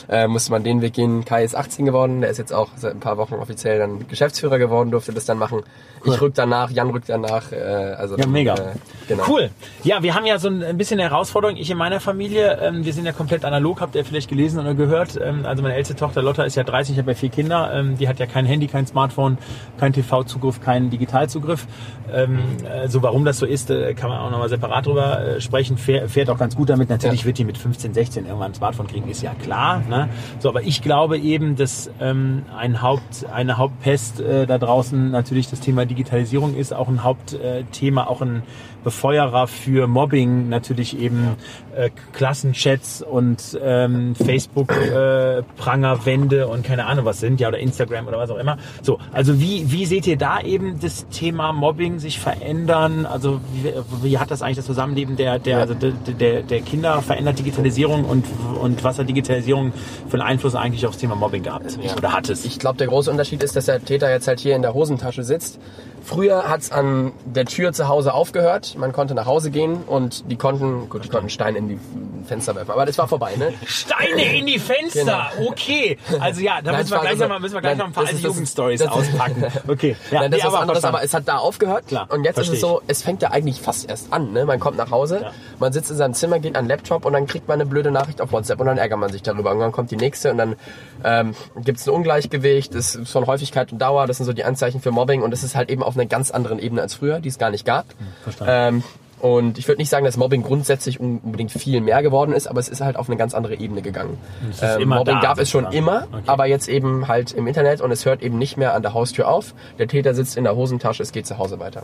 Äh, 0.10 0.28
musste 0.28 0.52
man 0.52 0.64
den 0.64 0.82
Weg 0.82 0.94
gehen. 0.94 1.26
Kai 1.26 1.44
ist 1.44 1.56
18 1.56 1.86
geworden, 1.86 2.22
der 2.22 2.30
ist 2.30 2.38
jetzt 2.38 2.54
auch 2.54 2.70
seit 2.76 2.94
ein 2.94 3.00
paar 3.00 3.18
Wochen 3.18 3.36
offiziell 3.36 3.80
dann 3.80 4.08
Geschäftsführer 4.08 4.58
geworden, 4.60 4.92
durfte 4.92 5.14
das 5.14 5.26
dann 5.26 5.38
machen. 5.38 5.64
Ich 6.06 6.22
rück 6.22 6.34
danach, 6.36 6.70
Jan 6.70 6.90
rückt 6.90 7.10
danach. 7.10 7.52
Äh, 7.52 7.56
also 7.56 8.18
ja, 8.18 8.28
mega. 8.28 8.56
Äh, 8.56 8.74
genau. 9.08 9.24
Cool. 9.28 9.52
Ja, 9.84 10.04
wir 10.04 10.13
haben 10.14 10.26
ja 10.26 10.40
so 10.40 10.50
ein 10.50 10.78
bisschen 10.78 11.00
eine 11.00 11.10
Herausforderung. 11.10 11.58
Ich 11.58 11.70
in 11.70 11.78
meiner 11.78 12.00
Familie, 12.00 12.60
ähm, 12.62 12.86
wir 12.86 12.94
sind 12.94 13.06
ja 13.06 13.12
komplett 13.12 13.46
analog, 13.46 13.82
habt 13.82 13.96
ihr 13.96 14.06
vielleicht 14.06 14.30
gelesen 14.30 14.60
oder 14.60 14.74
gehört. 14.74 15.20
Ähm, 15.22 15.46
also 15.46 15.64
meine 15.64 15.76
älteste 15.76 15.96
Tochter 15.96 16.22
Lotta 16.22 16.44
ist 16.44 16.56
ja 16.56 16.64
30, 16.64 16.94
ich 16.94 17.00
habe 17.00 17.12
ja 17.12 17.16
vier 17.16 17.30
Kinder. 17.30 17.72
Ähm, 17.74 17.98
die 17.98 18.08
hat 18.08 18.20
ja 18.20 18.26
kein 18.26 18.46
Handy, 18.46 18.68
kein 18.68 18.86
Smartphone, 18.86 19.38
kein 19.78 19.94
TV-Zugriff, 19.94 20.62
keinen 20.62 20.90
Digitalzugriff. 20.90 21.68
Ähm, 22.12 22.40
äh, 22.64 22.88
so 22.88 23.02
warum 23.02 23.26
das 23.26 23.38
so 23.38 23.46
ist, 23.46 23.70
äh, 23.70 23.94
kann 23.94 24.10
man 24.10 24.20
auch 24.20 24.32
nochmal 24.32 24.50
separat 24.50 24.86
drüber 24.86 25.22
äh, 25.22 25.42
sprechen. 25.42 25.78
Fähr, 25.78 26.10
fährt 26.10 26.30
auch 26.30 26.38
ganz 26.38 26.56
gut 26.56 26.70
damit. 26.70 26.90
Natürlich 26.90 27.22
ja. 27.22 27.26
wird 27.28 27.38
die 27.38 27.46
mit 27.46 27.58
15, 27.58 27.94
16 27.94 28.26
irgendwann 28.26 28.52
ein 28.52 28.56
Smartphone 28.56 28.88
kriegen, 28.88 29.10
ist 29.10 29.22
ja 29.22 29.34
klar. 29.34 29.82
Ne? 29.90 30.10
So, 30.40 30.50
aber 30.50 30.64
ich 30.64 30.82
glaube 30.82 31.18
eben, 31.18 31.56
dass 31.56 31.90
ähm, 32.00 32.44
ein 32.58 32.82
Haupt, 32.82 33.26
eine 33.34 33.58
Hauptpest 33.58 34.22
äh, 34.22 34.46
da 34.46 34.58
draußen 34.58 35.12
natürlich 35.12 35.50
das 35.50 35.60
Thema 35.60 35.86
Digitalisierung 35.86 36.56
ist, 36.56 36.74
auch 36.74 36.88
ein 36.88 37.04
Hauptthema, 37.04 38.08
auch 38.08 38.22
ein 38.22 38.44
Befeuerer 38.84 39.48
für 39.48 39.88
Mobbing, 39.88 40.50
natürlich 40.50 41.00
eben 41.00 41.38
äh, 41.76 41.90
Klassenchats 42.14 43.02
und 43.02 43.60
ähm, 43.62 44.16
Facebook-Prangerwände 44.16 46.42
äh, 46.42 46.44
und 46.44 46.64
keine 46.64 46.86
Ahnung 46.86 47.06
was 47.06 47.20
sind, 47.20 47.40
ja, 47.40 47.48
oder 47.48 47.58
Instagram 47.60 48.08
oder 48.08 48.18
was 48.18 48.30
auch 48.30 48.38
immer. 48.38 48.58
So, 48.82 49.00
also 49.12 49.40
wie, 49.40 49.72
wie 49.72 49.86
seht 49.86 50.08
ihr 50.08 50.18
da 50.18 50.42
eben 50.42 50.80
das 50.80 51.08
Thema 51.10 51.54
Mobbing 51.54 52.00
sich 52.00 52.20
verändern? 52.20 53.06
Also 53.06 53.40
wie, 53.54 53.72
wie 54.04 54.18
hat 54.18 54.32
das 54.32 54.42
eigentlich 54.42 54.58
das 54.58 54.66
Zusammenleben 54.66 55.16
der, 55.16 55.40
der, 55.40 55.60
also 55.60 55.74
der, 55.74 55.92
der, 55.92 56.44
der 56.44 56.62
Kinder 56.62 57.02
verändert 57.02 57.40
Digitalisierung 57.40 58.04
und, 58.06 58.26
und 58.60 58.84
was 58.84 59.00
hat 59.00 59.08
Digitalisierung 59.10 59.74
für 60.08 60.18
einen 60.18 60.28
Einfluss 60.28 60.56
eigentlich 60.56 60.86
aufs 60.86 60.98
Thema 60.98 61.16
Mobbing 61.16 61.44
gehabt? 61.44 61.78
Ja. 61.82 61.96
Oder 61.96 62.12
hat 62.14 62.30
es? 62.30 62.46
Ich 62.46 62.60
glaube, 62.60 62.78
der 62.78 62.88
große 62.88 63.10
Unterschied 63.10 63.42
ist, 63.44 63.56
dass 63.56 63.66
der 63.66 63.84
Täter 63.84 64.12
jetzt 64.12 64.28
halt 64.28 64.40
hier 64.40 64.56
in 64.56 64.62
der 64.62 64.74
Hosentasche 64.74 65.24
sitzt 65.24 65.60
Früher 66.04 66.50
hat's 66.50 66.72
an 66.72 67.14
der 67.26 67.46
Tür 67.46 67.72
zu 67.72 67.88
Hause 67.88 68.14
aufgehört. 68.14 68.73
Man 68.78 68.92
konnte 68.92 69.14
nach 69.14 69.26
Hause 69.26 69.52
gehen 69.52 69.84
und 69.84 70.30
die 70.30 70.36
konnten, 70.36 70.90
gut, 70.90 71.04
die 71.04 71.10
konnten 71.10 71.30
Steine 71.30 71.58
in 71.58 71.68
die 71.68 71.80
Fenster 72.26 72.56
werfen, 72.56 72.72
aber 72.72 72.86
das 72.86 72.98
war 72.98 73.08
vorbei, 73.08 73.36
ne? 73.36 73.54
Steine 73.66 74.38
in 74.38 74.46
die 74.46 74.60
Fenster, 74.60 75.30
genau. 75.36 75.50
okay. 75.50 75.98
Also 76.20 76.42
ja, 76.42 76.62
da 76.62 76.78
müssen, 76.78 76.92
wir 76.92 77.00
gleich 77.00 77.12
also, 77.12 77.28
noch, 77.28 77.40
müssen 77.40 77.54
wir 77.54 77.62
gleich 77.62 77.72
nein, 77.72 77.78
noch 77.80 77.86
ein 77.88 77.92
paar 77.94 78.08
alte 78.08 78.18
Jugendstories 78.18 78.82
auspacken. 78.82 79.44
Okay, 79.68 79.96
ja, 80.12 80.22
nein, 80.22 80.32
das 80.32 80.42
nee, 80.42 80.48
ist 80.48 80.54
was 80.54 80.62
anderes, 80.62 80.84
aber 80.84 81.04
es 81.04 81.14
hat 81.14 81.28
da 81.28 81.38
aufgehört. 81.38 81.88
Klar, 81.88 82.08
und 82.12 82.24
jetzt 82.24 82.38
ist 82.38 82.50
es 82.50 82.60
so, 82.60 82.82
es 82.88 83.02
fängt 83.02 83.22
ja 83.22 83.32
eigentlich 83.32 83.62
fast 83.62 83.90
erst 83.90 84.12
an, 84.12 84.34
ne? 84.34 84.46
Man 84.46 84.60
kommt 84.60 84.78
nach 84.78 84.92
Hause, 84.92 85.22
ja. 85.22 85.32
man 85.60 85.74
sitzt 85.74 85.92
in 85.92 85.98
seinem 85.98 86.14
Zimmer, 86.14 86.40
geht 86.40 86.56
an 86.56 86.66
den 86.66 86.70
Laptop 86.70 87.06
und 87.06 87.14
dann 87.14 87.28
kriegt 87.28 87.48
man 87.48 87.60
eine 87.60 87.70
blöde 87.70 87.92
Nachricht 87.92 88.22
auf 88.22 88.32
WhatsApp 88.32 88.60
und 88.60 88.68
dann 88.68 88.78
ärgert 88.78 89.00
man 89.00 89.12
sich 89.12 89.24
darüber. 89.24 89.52
Und 89.52 89.60
dann 89.60 89.72
kommt 89.72 89.92
die 89.92 89.98
nächste 89.98 90.32
und 90.32 90.38
dann 90.38 90.56
ähm, 91.04 91.36
gibt 91.64 91.80
es 91.80 91.88
ein 91.88 91.94
Ungleichgewicht, 91.94 92.76
das 92.76 92.96
ist 92.96 93.12
von 93.12 93.28
Häufigkeit 93.28 93.72
und 93.72 93.80
Dauer, 93.80 94.08
das 94.08 94.18
sind 94.18 94.26
so 94.26 94.34
die 94.34 94.44
Anzeichen 94.44 94.82
für 94.82 94.92
Mobbing 94.92 95.22
und 95.22 95.34
es 95.34 95.44
ist 95.44 95.56
halt 95.56 95.70
eben 95.70 95.84
auf 95.84 95.96
einer 95.96 96.06
ganz 96.06 96.32
anderen 96.32 96.60
Ebene 96.60 96.82
als 96.82 96.96
früher, 96.96 97.20
die 97.20 97.30
es 97.30 97.38
gar 97.38 97.50
nicht 97.50 97.66
gab. 97.66 97.86
Hm, 97.90 98.08
verstanden. 98.24 98.52
Ähm, 98.68 98.84
und 99.20 99.58
ich 99.58 99.70
würde 99.70 99.80
nicht 99.80 99.90
sagen, 99.90 100.04
dass 100.04 100.18
Mobbing 100.18 100.44
grundsätzlich 100.44 101.00
unbedingt 101.00 101.50
viel 101.50 101.80
mehr 101.80 102.04
geworden 102.04 102.34
ist, 102.34 102.46
aber 102.46 102.60
es 102.60 102.68
ist 102.68 102.82
halt 102.82 102.98
auf 102.98 103.08
eine 103.08 103.16
ganz 103.16 103.34
andere 103.34 103.56
Ebene 103.56 103.82
gegangen. 103.82 104.18
Ähm, 104.62 104.90
Mobbing 104.90 105.16
da, 105.16 105.22
gab 105.22 105.40
es 105.40 105.50
schon 105.50 105.66
immer, 105.72 106.08
okay. 106.12 106.24
aber 106.26 106.46
jetzt 106.46 106.68
eben 106.68 107.08
halt 107.08 107.32
im 107.32 107.48
Internet 107.48 107.80
und 107.80 107.90
es 107.92 108.06
hört 108.06 108.22
eben 108.22 108.38
nicht 108.38 108.58
mehr 108.58 108.74
an 108.74 108.82
der 108.82 108.94
Haustür 108.94 109.30
auf. 109.30 109.54
Der 109.80 109.88
Täter 109.88 110.14
sitzt 110.14 110.36
in 110.36 110.44
der 110.44 110.58
Hosentasche, 110.58 111.02
es 111.02 111.14
geht 111.14 111.26
zu 111.26 111.38
Hause 111.38 111.58
weiter. 111.62 111.84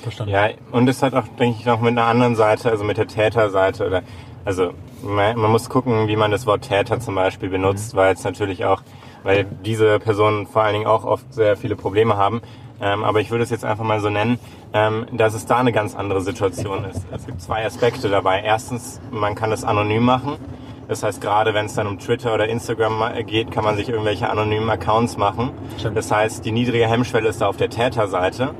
Verstanden. 0.00 0.32
Ja, 0.32 0.50
und 0.70 0.88
es 0.88 1.02
hat 1.02 1.14
auch, 1.14 1.26
denke 1.36 1.56
ich, 1.58 1.66
noch 1.66 1.80
mit 1.80 1.98
einer 1.98 2.06
anderen 2.06 2.36
Seite, 2.36 2.70
also 2.70 2.84
mit 2.84 2.96
der 2.96 3.08
Täterseite 3.08 3.84
oder 3.84 4.02
also 4.44 4.72
man, 5.02 5.36
muss 5.50 5.68
gucken, 5.68 6.08
wie 6.08 6.16
man 6.16 6.30
das 6.30 6.46
Wort 6.46 6.62
Täter 6.62 7.00
zum 7.00 7.14
Beispiel 7.14 7.48
benutzt, 7.48 7.94
mhm. 7.94 7.98
weil 7.98 8.14
es 8.14 8.24
natürlich 8.24 8.64
auch, 8.64 8.82
weil 9.22 9.46
diese 9.64 9.98
Personen 9.98 10.46
vor 10.46 10.62
allen 10.62 10.74
Dingen 10.74 10.86
auch 10.86 11.04
oft 11.04 11.32
sehr 11.34 11.56
viele 11.56 11.76
Probleme 11.76 12.16
haben. 12.16 12.40
Ähm, 12.82 13.04
aber 13.04 13.20
ich 13.20 13.30
würde 13.30 13.44
es 13.44 13.50
jetzt 13.50 13.64
einfach 13.64 13.84
mal 13.84 14.00
so 14.00 14.10
nennen, 14.10 14.38
ähm, 14.74 15.06
dass 15.12 15.34
es 15.34 15.46
da 15.46 15.58
eine 15.58 15.72
ganz 15.72 15.94
andere 15.94 16.20
Situation 16.20 16.84
ist. 16.84 17.06
Es 17.12 17.26
gibt 17.26 17.40
zwei 17.40 17.64
Aspekte 17.64 18.08
dabei. 18.08 18.42
Erstens, 18.42 19.00
man 19.10 19.34
kann 19.36 19.52
es 19.52 19.62
anonym 19.62 20.02
machen. 20.02 20.36
Das 20.88 21.02
heißt, 21.02 21.20
gerade 21.20 21.54
wenn 21.54 21.66
es 21.66 21.74
dann 21.74 21.86
um 21.86 21.98
Twitter 21.98 22.34
oder 22.34 22.48
Instagram 22.48 23.24
geht, 23.24 23.50
kann 23.52 23.64
man 23.64 23.76
sich 23.76 23.88
irgendwelche 23.88 24.28
anonymen 24.28 24.68
Accounts 24.68 25.16
machen. 25.16 25.50
Das 25.94 26.10
heißt, 26.10 26.44
die 26.44 26.52
niedrige 26.52 26.86
Hemmschwelle 26.86 27.28
ist 27.28 27.40
da 27.40 27.46
auf 27.46 27.56
der 27.56 27.70
Täterseite. 27.70 28.52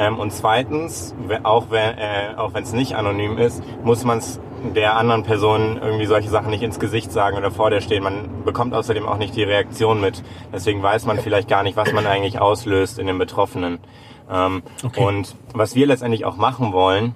Ähm, 0.00 0.18
und 0.18 0.32
zweitens, 0.32 1.14
auch 1.42 1.66
wenn 1.68 1.98
äh, 1.98 2.34
auch 2.36 2.54
wenn 2.54 2.62
es 2.62 2.72
nicht 2.72 2.96
anonym 2.96 3.36
ist, 3.36 3.62
muss 3.84 4.02
man 4.02 4.18
es 4.18 4.40
der 4.74 4.96
anderen 4.96 5.24
Person 5.24 5.78
irgendwie 5.80 6.06
solche 6.06 6.30
Sachen 6.30 6.50
nicht 6.50 6.62
ins 6.62 6.80
Gesicht 6.80 7.12
sagen 7.12 7.36
oder 7.36 7.50
vor 7.50 7.68
der 7.68 7.82
stehen. 7.82 8.02
Man 8.02 8.44
bekommt 8.44 8.72
außerdem 8.72 9.06
auch 9.06 9.18
nicht 9.18 9.36
die 9.36 9.42
Reaktion 9.42 10.00
mit. 10.00 10.22
Deswegen 10.54 10.82
weiß 10.82 11.04
man 11.04 11.18
vielleicht 11.18 11.48
gar 11.48 11.62
nicht, 11.62 11.76
was 11.76 11.92
man 11.92 12.06
eigentlich 12.06 12.40
auslöst 12.40 12.98
in 12.98 13.06
den 13.06 13.18
Betroffenen. 13.18 13.78
Ähm, 14.30 14.62
okay. 14.82 15.04
Und 15.04 15.36
was 15.52 15.74
wir 15.74 15.86
letztendlich 15.86 16.24
auch 16.24 16.36
machen 16.36 16.72
wollen, 16.72 17.14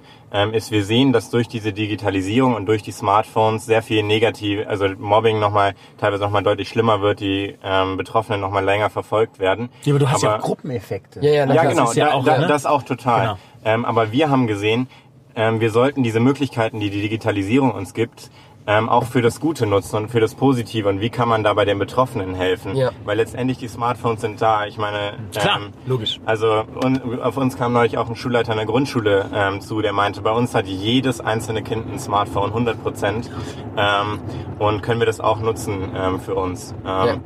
ist, 0.53 0.70
wir 0.70 0.85
sehen, 0.85 1.12
dass 1.12 1.31
durch 1.31 1.49
diese 1.49 1.73
Digitalisierung 1.73 2.55
und 2.55 2.66
durch 2.66 2.83
die 2.83 2.90
Smartphones 2.90 3.66
sehr 3.66 3.83
viel 3.83 4.03
negativ, 4.03 4.66
also 4.66 4.88
Mobbing 4.88 5.38
nochmal, 5.38 5.75
teilweise 5.99 6.23
nochmal 6.23 6.42
deutlich 6.42 6.68
schlimmer 6.68 7.01
wird, 7.01 7.20
die 7.20 7.55
ähm, 7.62 7.97
Betroffenen 7.97 8.40
nochmal 8.40 8.64
länger 8.64 8.90
verfolgt 8.90 9.38
werden. 9.38 9.68
Ja, 9.85 9.92
aber 9.92 10.01
du 10.01 10.11
hast 10.11 10.25
aber, 10.25 10.35
ja 10.35 10.40
Gruppeneffekte. 10.40 11.20
Ja, 11.20 11.31
ja, 11.33 11.55
ja 11.55 11.64
genau, 11.64 11.92
ja 11.92 12.12
auch, 12.14 12.25
da, 12.25 12.38
ne? 12.38 12.47
das 12.49 12.66
auch 12.66 12.83
total. 12.83 13.20
Genau. 13.20 13.38
Ähm, 13.64 13.85
aber 13.85 14.12
wir 14.12 14.29
haben 14.29 14.47
gesehen, 14.47 14.88
ähm, 15.37 15.61
wir 15.61 15.70
sollten 15.70 16.03
diese 16.03 16.20
Möglichkeiten, 16.20 16.81
die 16.81 16.90
die 16.90 17.01
Digitalisierung 17.01 17.73
uns 17.73 17.94
gibt, 17.94 18.31
ähm, 18.66 18.88
auch 18.88 19.05
für 19.05 19.20
das 19.22 19.40
Gute 19.40 19.66
nutzen 19.66 19.96
und 19.96 20.09
für 20.09 20.20
das 20.20 20.35
Positive 20.35 20.88
und 20.88 21.00
wie 21.00 21.11
kann 21.11 21.29
man 21.29 21.44
da 21.44 21.53
bei 21.55 21.64
den 21.64 21.79
Betroffenen 21.79 22.35
helfen? 22.35 22.77
Ja. 22.77 22.90
Weil 23.05 23.18
letztendlich 23.18 23.59
die 23.59 23.68
Smartphones 23.68 24.20
sind 24.22 24.40
da. 24.40 24.66
Ich 24.66 24.79
meine, 24.79 25.14
Klar, 25.33 25.59
ähm, 25.59 25.72
logisch. 25.87 26.20
Also 26.24 26.64
un, 26.83 27.20
auf 27.20 27.37
uns 27.37 27.57
kam 27.57 27.72
neulich 27.72 27.98
auch 27.98 28.09
ein 28.09 28.16
Schulleiter 28.16 28.53
einer 28.53 28.66
Grundschule 28.66 29.27
ähm, 29.35 29.61
zu, 29.61 29.83
der 29.83 29.92
meinte, 29.92 30.22
bei 30.22 30.31
uns 30.33 30.55
hat 30.55 30.66
jedes 30.66 31.20
einzelne 31.20 31.62
Kind 31.62 31.92
ein 31.92 31.98
Smartphone, 31.98 32.48
100 32.50 32.83
Prozent. 32.83 33.31
Ähm, 33.77 34.20
und 34.59 34.83
können 34.83 35.00
wir 35.00 35.07
das 35.07 35.20
auch 35.20 35.40
nutzen 35.40 35.90
ähm, 35.94 36.20
für 36.20 36.35
uns? 36.35 36.74
Ähm, 36.87 37.07
Ja. 37.07 37.16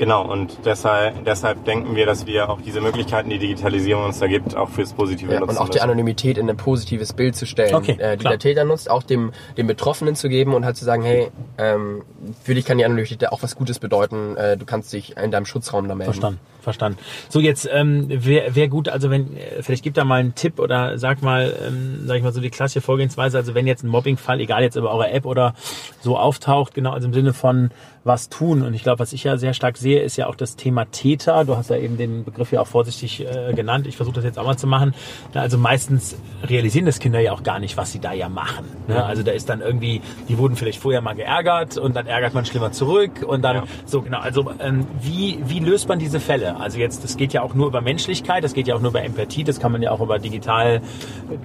Genau, 0.00 0.26
und 0.32 0.56
deshalb, 0.64 1.26
deshalb 1.26 1.62
denken 1.66 1.94
wir, 1.94 2.06
dass 2.06 2.24
wir 2.26 2.48
auch 2.48 2.62
diese 2.62 2.80
Möglichkeiten, 2.80 3.28
die 3.28 3.38
Digitalisierung 3.38 4.06
uns 4.06 4.18
da 4.18 4.28
gibt, 4.28 4.56
auch 4.56 4.70
fürs 4.70 4.94
Positive 4.94 5.30
Ja, 5.30 5.40
nutzen 5.40 5.50
und 5.50 5.58
auch 5.58 5.68
die 5.68 5.74
müssen. 5.74 5.82
Anonymität 5.82 6.38
in 6.38 6.48
ein 6.48 6.56
positives 6.56 7.12
Bild 7.12 7.36
zu 7.36 7.44
stellen, 7.44 7.74
Okay, 7.74 7.98
äh, 7.98 8.16
die 8.16 8.20
klar. 8.22 8.32
der 8.32 8.38
Täter 8.38 8.64
nutzt, 8.64 8.90
auch 8.90 9.02
dem, 9.02 9.32
dem 9.58 9.66
Betroffenen 9.66 10.14
zu 10.14 10.30
geben 10.30 10.54
und 10.54 10.64
halt 10.64 10.78
zu 10.78 10.86
sagen, 10.86 11.02
hey, 11.02 11.30
ähm, 11.58 12.02
für 12.42 12.54
dich 12.54 12.64
kann 12.64 12.78
die 12.78 12.86
Anonymität 12.86 13.28
auch 13.30 13.42
was 13.42 13.56
Gutes 13.56 13.78
bedeuten, 13.78 14.38
äh, 14.38 14.56
du 14.56 14.64
kannst 14.64 14.90
dich 14.94 15.18
in 15.18 15.30
deinem 15.30 15.44
Schutzraum 15.44 15.86
da 15.86 15.94
melden. 15.94 16.14
Verstanden, 16.14 16.40
verstanden. 16.60 16.98
So 17.28 17.40
jetzt 17.40 17.68
ähm, 17.72 18.06
wäre 18.08 18.54
wär 18.54 18.68
gut, 18.68 18.88
also 18.88 19.10
wenn 19.10 19.36
äh, 19.36 19.62
vielleicht 19.62 19.82
gibt 19.82 19.96
da 19.96 20.04
mal 20.04 20.20
einen 20.20 20.34
Tipp 20.34 20.58
oder 20.58 20.98
sag 20.98 21.22
mal, 21.22 21.54
ähm, 21.66 22.02
sag 22.06 22.16
ich 22.16 22.22
mal 22.22 22.32
so 22.32 22.40
die 22.40 22.50
klassische 22.50 22.80
Vorgehensweise, 22.80 23.38
also 23.38 23.54
wenn 23.54 23.66
jetzt 23.66 23.82
ein 23.84 23.88
Mobbingfall, 23.88 24.40
egal 24.40 24.62
jetzt 24.62 24.76
über 24.76 24.90
eure 24.92 25.10
App 25.10 25.26
oder 25.26 25.54
so 26.00 26.16
auftaucht, 26.18 26.74
genau 26.74 26.92
also 26.92 27.06
im 27.08 27.14
Sinne 27.14 27.32
von 27.32 27.70
was 28.02 28.30
tun 28.30 28.62
und 28.62 28.72
ich 28.72 28.82
glaube, 28.82 28.98
was 28.98 29.12
ich 29.12 29.24
ja 29.24 29.36
sehr 29.36 29.52
stark 29.52 29.76
sehe, 29.76 30.00
ist 30.00 30.16
ja 30.16 30.26
auch 30.26 30.34
das 30.34 30.56
Thema 30.56 30.86
Täter. 30.86 31.44
Du 31.44 31.56
hast 31.56 31.68
ja 31.68 31.76
eben 31.76 31.98
den 31.98 32.24
Begriff 32.24 32.50
ja 32.50 32.60
auch 32.62 32.66
vorsichtig 32.66 33.26
äh, 33.26 33.52
genannt. 33.52 33.86
Ich 33.86 33.96
versuche 33.96 34.14
das 34.14 34.24
jetzt 34.24 34.38
auch 34.38 34.46
mal 34.46 34.56
zu 34.56 34.66
machen. 34.66 34.94
Na, 35.34 35.42
also 35.42 35.58
meistens 35.58 36.16
realisieren 36.42 36.86
das 36.86 36.98
Kinder 36.98 37.20
ja 37.20 37.32
auch 37.32 37.42
gar 37.42 37.58
nicht, 37.58 37.76
was 37.76 37.92
sie 37.92 37.98
da 37.98 38.14
ja 38.14 38.30
machen. 38.30 38.64
Ne? 38.88 39.04
Also 39.04 39.22
da 39.22 39.32
ist 39.32 39.50
dann 39.50 39.60
irgendwie, 39.60 40.00
die 40.30 40.38
wurden 40.38 40.56
vielleicht 40.56 40.80
vorher 40.80 41.02
mal 41.02 41.14
geärgert 41.14 41.76
und 41.76 41.94
dann 41.94 42.06
ärgert 42.06 42.32
man 42.32 42.46
schlimmer 42.46 42.72
zurück 42.72 43.22
und 43.26 43.42
dann 43.42 43.56
Ja. 43.56 43.64
so 43.84 44.00
genau. 44.00 44.20
Also 44.20 44.50
ähm, 44.60 44.86
wie 45.02 45.38
wie 45.44 45.58
löst 45.60 45.86
man 45.88 45.98
diese 45.98 46.20
Fälle? 46.20 46.49
Also 46.58 46.78
jetzt, 46.78 47.04
das 47.04 47.16
geht 47.16 47.32
ja 47.32 47.42
auch 47.42 47.54
nur 47.54 47.66
über 47.66 47.80
Menschlichkeit, 47.80 48.42
das 48.44 48.54
geht 48.54 48.66
ja 48.66 48.74
auch 48.74 48.80
nur 48.80 48.90
über 48.90 49.02
Empathie, 49.02 49.44
das 49.44 49.60
kann 49.60 49.72
man 49.72 49.82
ja 49.82 49.90
auch 49.90 50.00
über 50.00 50.18
digital 50.18 50.80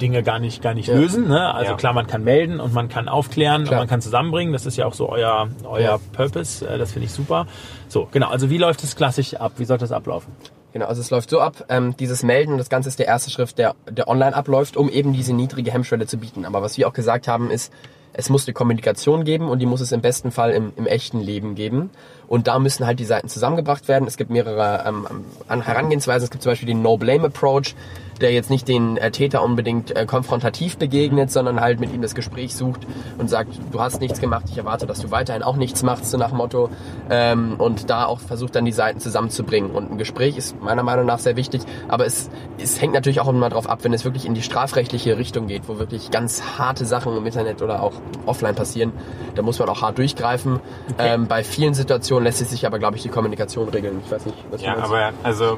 Dinge 0.01 0.23
gar 0.23 0.39
nicht 0.39 0.61
gar 0.61 0.73
nicht 0.73 0.87
lösen. 0.87 1.27
Ne? 1.27 1.53
Also 1.53 1.71
Ja. 1.71 1.77
klar, 1.77 1.93
man 1.93 2.07
kann 2.07 2.23
melden 2.23 2.59
und 2.59 2.73
man 2.73 2.89
kann 2.89 3.07
aufklären 3.09 3.63
Klar. 3.63 3.73
und 3.73 3.77
man 3.79 3.87
kann 3.87 4.01
zusammenbringen. 4.01 4.53
Das 4.53 4.65
ist 4.65 4.77
ja 4.77 4.85
auch 4.85 4.93
so 4.93 5.09
euer 5.09 5.49
euer 5.63 5.79
Ja. 5.79 5.97
Purpose. 6.13 6.67
Äh, 6.67 6.77
Das 6.77 6.91
finde 6.93 7.05
ich 7.07 7.11
super. 7.11 7.47
So 7.87 8.07
genau. 8.11 8.29
Also 8.29 8.49
wie 8.49 8.57
läuft 8.57 8.83
es 8.83 8.95
klassisch 8.95 9.33
ab? 9.35 9.53
Wie 9.57 9.65
soll 9.65 9.77
das 9.77 9.91
ablaufen? 9.91 10.31
Genau, 10.73 10.87
also 10.87 10.99
es 10.99 11.09
läuft 11.09 11.29
so 11.29 11.39
ab, 11.39 11.63
ähm, 11.69 11.95
dieses 11.97 12.21
Melden 12.21 12.51
und 12.51 12.57
das 12.57 12.67
Ganze 12.69 12.89
ist 12.89 12.99
der 12.99 13.07
erste 13.07 13.31
Schritt, 13.31 13.57
der, 13.57 13.75
der 13.89 14.09
online 14.09 14.35
abläuft, 14.35 14.75
um 14.75 14.89
eben 14.89 15.13
diese 15.13 15.31
niedrige 15.33 15.71
Hemmschwelle 15.71 16.05
zu 16.05 16.17
bieten. 16.17 16.43
Aber 16.43 16.61
was 16.61 16.77
wir 16.77 16.85
auch 16.89 16.93
gesagt 16.93 17.29
haben, 17.29 17.49
ist, 17.49 17.71
es 18.17 18.29
muss 18.29 18.47
eine 18.47 18.53
Kommunikation 18.53 19.25
geben 19.25 19.49
und 19.49 19.59
die 19.59 19.65
muss 19.65 19.81
es 19.81 19.91
im 19.91 20.01
besten 20.01 20.31
Fall 20.31 20.51
im, 20.51 20.71
im 20.77 20.87
echten 20.87 21.19
Leben 21.19 21.55
geben. 21.55 21.89
Und 22.27 22.47
da 22.47 22.59
müssen 22.59 22.85
halt 22.85 22.99
die 22.99 23.05
Seiten 23.05 23.27
zusammengebracht 23.27 23.87
werden. 23.87 24.07
Es 24.07 24.15
gibt 24.15 24.31
mehrere 24.31 24.85
ähm, 24.87 25.05
an 25.47 25.61
Herangehensweisen. 25.61 26.23
Es 26.23 26.31
gibt 26.31 26.41
zum 26.41 26.51
Beispiel 26.53 26.67
den 26.67 26.81
No-Blame-Approach, 26.81 27.75
der 28.21 28.31
jetzt 28.31 28.49
nicht 28.49 28.67
den 28.67 28.97
äh, 28.97 29.11
Täter 29.11 29.43
unbedingt 29.43 29.95
äh, 29.95 30.05
konfrontativ 30.05 30.77
begegnet, 30.77 31.31
sondern 31.31 31.59
halt 31.59 31.79
mit 31.79 31.93
ihm 31.93 32.01
das 32.01 32.15
Gespräch 32.15 32.55
sucht 32.55 32.81
und 33.17 33.29
sagt, 33.29 33.59
du 33.71 33.81
hast 33.81 34.01
nichts 34.01 34.19
gemacht, 34.19 34.45
ich 34.49 34.57
erwarte, 34.57 34.85
dass 34.85 34.99
du 34.99 35.11
weiterhin 35.11 35.43
auch 35.43 35.55
nichts 35.55 35.83
machst, 35.83 36.09
so 36.11 36.17
nach 36.17 36.29
dem 36.29 36.37
Motto. 36.37 36.69
Ähm, 37.09 37.55
und 37.57 37.89
da 37.89 38.05
auch 38.05 38.19
versucht 38.19 38.55
dann 38.55 38.65
die 38.65 38.71
Seiten 38.71 38.99
zusammenzubringen. 38.99 39.71
Und 39.71 39.91
ein 39.91 39.97
Gespräch 39.97 40.37
ist 40.37 40.61
meiner 40.61 40.83
Meinung 40.83 41.05
nach 41.05 41.19
sehr 41.19 41.35
wichtig, 41.35 41.61
aber 41.87 42.05
es, 42.05 42.29
es 42.57 42.81
hängt 42.81 42.93
natürlich 42.93 43.19
auch 43.19 43.27
immer 43.27 43.49
drauf 43.49 43.69
ab, 43.69 43.79
wenn 43.83 43.93
es 43.93 44.05
wirklich 44.05 44.25
in 44.25 44.33
die 44.33 44.41
strafrechtliche 44.41 45.17
Richtung 45.17 45.47
geht, 45.47 45.67
wo 45.67 45.79
wirklich 45.79 46.11
ganz 46.11 46.41
harte 46.57 46.85
Sachen 46.85 47.15
im 47.15 47.25
Internet 47.25 47.61
oder 47.61 47.83
auch 47.83 47.93
offline 48.25 48.55
passieren, 48.55 48.91
da 49.35 49.41
muss 49.41 49.59
man 49.59 49.69
auch 49.69 49.81
hart 49.81 49.97
durchgreifen. 49.97 50.59
Ähm, 50.97 51.27
bei 51.27 51.43
vielen 51.43 51.73
Situationen 51.73 52.23
lässt 52.23 52.45
sich 52.45 52.65
aber, 52.65 52.79
glaube 52.79 52.97
ich, 52.97 53.03
die 53.03 53.09
Kommunikation 53.09 53.69
regeln. 53.69 54.01
Ich 54.05 54.11
weiß 54.11 54.25
nicht, 54.25 54.37
was 54.51 54.61
Ja, 54.61 54.77
aber 54.77 55.11
also 55.23 55.57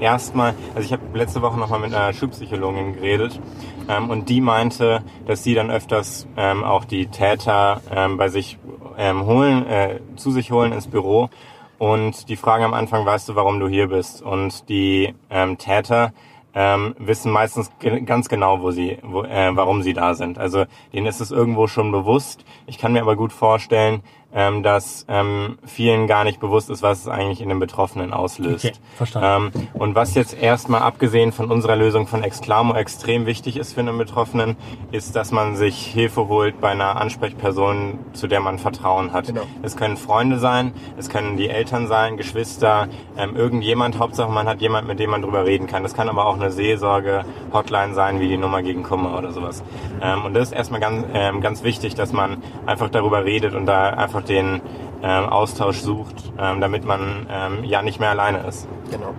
erstmal, 0.00 0.54
also 0.74 0.86
ich 0.86 0.92
habe 0.92 1.02
letzte 1.14 1.42
Woche 1.42 1.58
nochmal 1.58 1.80
mit 1.80 1.92
einer 1.98 2.12
Schulpsychologin 2.12 2.94
geredet 2.94 3.40
ähm, 3.88 4.10
und 4.10 4.28
die 4.28 4.40
meinte, 4.40 5.02
dass 5.26 5.42
sie 5.42 5.54
dann 5.54 5.70
öfters 5.70 6.26
ähm, 6.36 6.64
auch 6.64 6.84
die 6.84 7.06
Täter 7.06 7.82
ähm, 7.90 8.16
bei 8.16 8.28
sich 8.28 8.58
ähm, 8.96 9.26
holen, 9.26 9.66
äh, 9.66 10.00
zu 10.16 10.30
sich 10.30 10.50
holen 10.50 10.72
ins 10.72 10.86
Büro 10.86 11.30
und 11.78 12.28
die 12.28 12.36
fragen 12.36 12.64
am 12.64 12.74
Anfang, 12.74 13.06
weißt 13.06 13.28
du, 13.28 13.34
warum 13.36 13.60
du 13.60 13.68
hier 13.68 13.86
bist? 13.88 14.20
Und 14.20 14.68
die 14.68 15.14
ähm, 15.30 15.58
Täter 15.58 16.12
ähm, 16.54 16.96
wissen 16.98 17.30
meistens 17.30 17.70
ganz 18.04 18.28
genau, 18.28 18.60
wo 18.62 18.72
sie, 18.72 18.98
wo, 19.02 19.22
äh, 19.22 19.54
warum 19.54 19.82
sie 19.82 19.92
da 19.92 20.14
sind. 20.14 20.38
Also 20.38 20.64
denen 20.92 21.06
ist 21.06 21.20
es 21.20 21.30
irgendwo 21.30 21.68
schon 21.68 21.92
bewusst. 21.92 22.44
Ich 22.66 22.78
kann 22.78 22.92
mir 22.92 23.02
aber 23.02 23.14
gut 23.14 23.32
vorstellen, 23.32 24.02
ähm, 24.34 24.62
dass 24.62 25.06
ähm, 25.08 25.58
vielen 25.64 26.06
gar 26.06 26.24
nicht 26.24 26.38
bewusst 26.38 26.68
ist, 26.70 26.82
was 26.82 27.00
es 27.00 27.08
eigentlich 27.08 27.40
in 27.40 27.48
den 27.48 27.58
Betroffenen 27.58 28.12
auslöst. 28.12 28.66
Okay, 28.66 28.76
verstanden. 28.96 29.52
Ähm, 29.56 29.68
und 29.72 29.94
was 29.94 30.14
jetzt 30.14 30.40
erstmal 30.40 30.82
abgesehen 30.82 31.32
von 31.32 31.50
unserer 31.50 31.76
Lösung 31.76 32.06
von 32.06 32.22
Exclamo 32.22 32.74
extrem 32.74 33.26
wichtig 33.26 33.56
ist 33.56 33.72
für 33.72 33.80
einen 33.80 33.96
Betroffenen, 33.96 34.56
ist, 34.92 35.16
dass 35.16 35.32
man 35.32 35.56
sich 35.56 35.86
Hilfe 35.86 36.28
holt 36.28 36.60
bei 36.60 36.70
einer 36.70 37.00
Ansprechperson, 37.00 37.98
zu 38.12 38.26
der 38.26 38.40
man 38.40 38.58
Vertrauen 38.58 39.12
hat. 39.12 39.28
Genau. 39.28 39.42
Es 39.62 39.76
können 39.76 39.96
Freunde 39.96 40.38
sein, 40.38 40.72
es 40.98 41.08
können 41.08 41.36
die 41.36 41.48
Eltern 41.48 41.86
sein, 41.86 42.16
Geschwister, 42.16 42.88
ähm, 43.16 43.34
irgendjemand. 43.34 43.98
Hauptsache 43.98 44.30
man 44.30 44.46
hat 44.46 44.60
jemand, 44.60 44.86
mit 44.86 44.98
dem 44.98 45.10
man 45.10 45.22
drüber 45.22 45.46
reden 45.46 45.66
kann. 45.66 45.82
Das 45.82 45.94
kann 45.94 46.08
aber 46.08 46.26
auch 46.26 46.34
eine 46.34 46.50
Seelsorge-Hotline 46.50 47.94
sein, 47.94 48.20
wie 48.20 48.28
die 48.28 48.36
Nummer 48.36 48.62
gegen 48.62 48.82
Kummer 48.82 49.16
oder 49.16 49.32
sowas. 49.32 49.62
Ähm, 50.02 50.24
und 50.24 50.34
das 50.34 50.48
ist 50.48 50.52
erstmal 50.54 50.80
ganz, 50.80 51.06
ähm, 51.14 51.40
ganz 51.40 51.62
wichtig, 51.62 51.94
dass 51.94 52.12
man 52.12 52.42
einfach 52.66 52.90
darüber 52.90 53.24
redet 53.24 53.54
und 53.54 53.66
da 53.66 53.90
einfach 53.90 54.17
den 54.22 54.60
ähm, 55.02 55.24
Austausch 55.26 55.78
sucht, 55.78 56.32
ähm, 56.38 56.60
damit 56.60 56.84
man 56.84 57.26
ähm, 57.30 57.64
ja 57.64 57.82
nicht 57.82 58.00
mehr 58.00 58.10
alleine 58.10 58.38
ist. 58.46 58.66
Genau. 58.90 59.14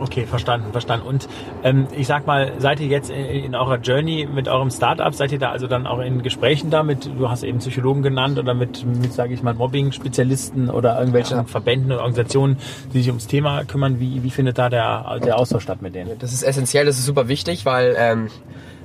Okay, 0.00 0.26
verstanden, 0.26 0.72
verstanden. 0.72 1.06
Und 1.06 1.28
ähm, 1.62 1.86
ich 1.96 2.08
sag 2.08 2.26
mal, 2.26 2.52
seid 2.58 2.80
ihr 2.80 2.88
jetzt 2.88 3.10
in, 3.10 3.24
in 3.24 3.54
eurer 3.54 3.78
Journey 3.78 4.28
mit 4.32 4.48
eurem 4.48 4.70
Startup, 4.70 5.14
seid 5.14 5.30
ihr 5.30 5.38
da 5.38 5.50
also 5.50 5.68
dann 5.68 5.86
auch 5.86 6.00
in 6.00 6.20
Gesprächen 6.22 6.70
damit? 6.70 7.08
Du 7.16 7.30
hast 7.30 7.44
eben 7.44 7.58
Psychologen 7.58 8.02
genannt 8.02 8.38
oder 8.38 8.54
mit, 8.54 8.84
mit 8.84 9.12
sage 9.12 9.34
ich 9.34 9.42
mal, 9.44 9.54
Mobbing-Spezialisten 9.54 10.68
oder 10.68 10.96
irgendwelchen 10.98 11.36
Ja. 11.36 11.44
Verbänden 11.44 11.92
oder 11.92 12.00
Organisationen, 12.00 12.56
die 12.92 12.98
sich 12.98 13.08
ums 13.08 13.28
Thema 13.28 13.64
kümmern. 13.64 14.00
Wie, 14.00 14.24
wie 14.24 14.30
findet 14.30 14.58
da 14.58 14.68
der, 14.68 15.20
der 15.24 15.38
Austausch 15.38 15.62
statt 15.62 15.80
mit 15.80 15.94
denen? 15.94 16.18
Das 16.18 16.32
ist 16.32 16.42
essentiell, 16.42 16.86
das 16.86 16.98
ist 16.98 17.06
super 17.06 17.28
wichtig, 17.28 17.64
weil 17.64 17.94
ähm, 17.96 18.30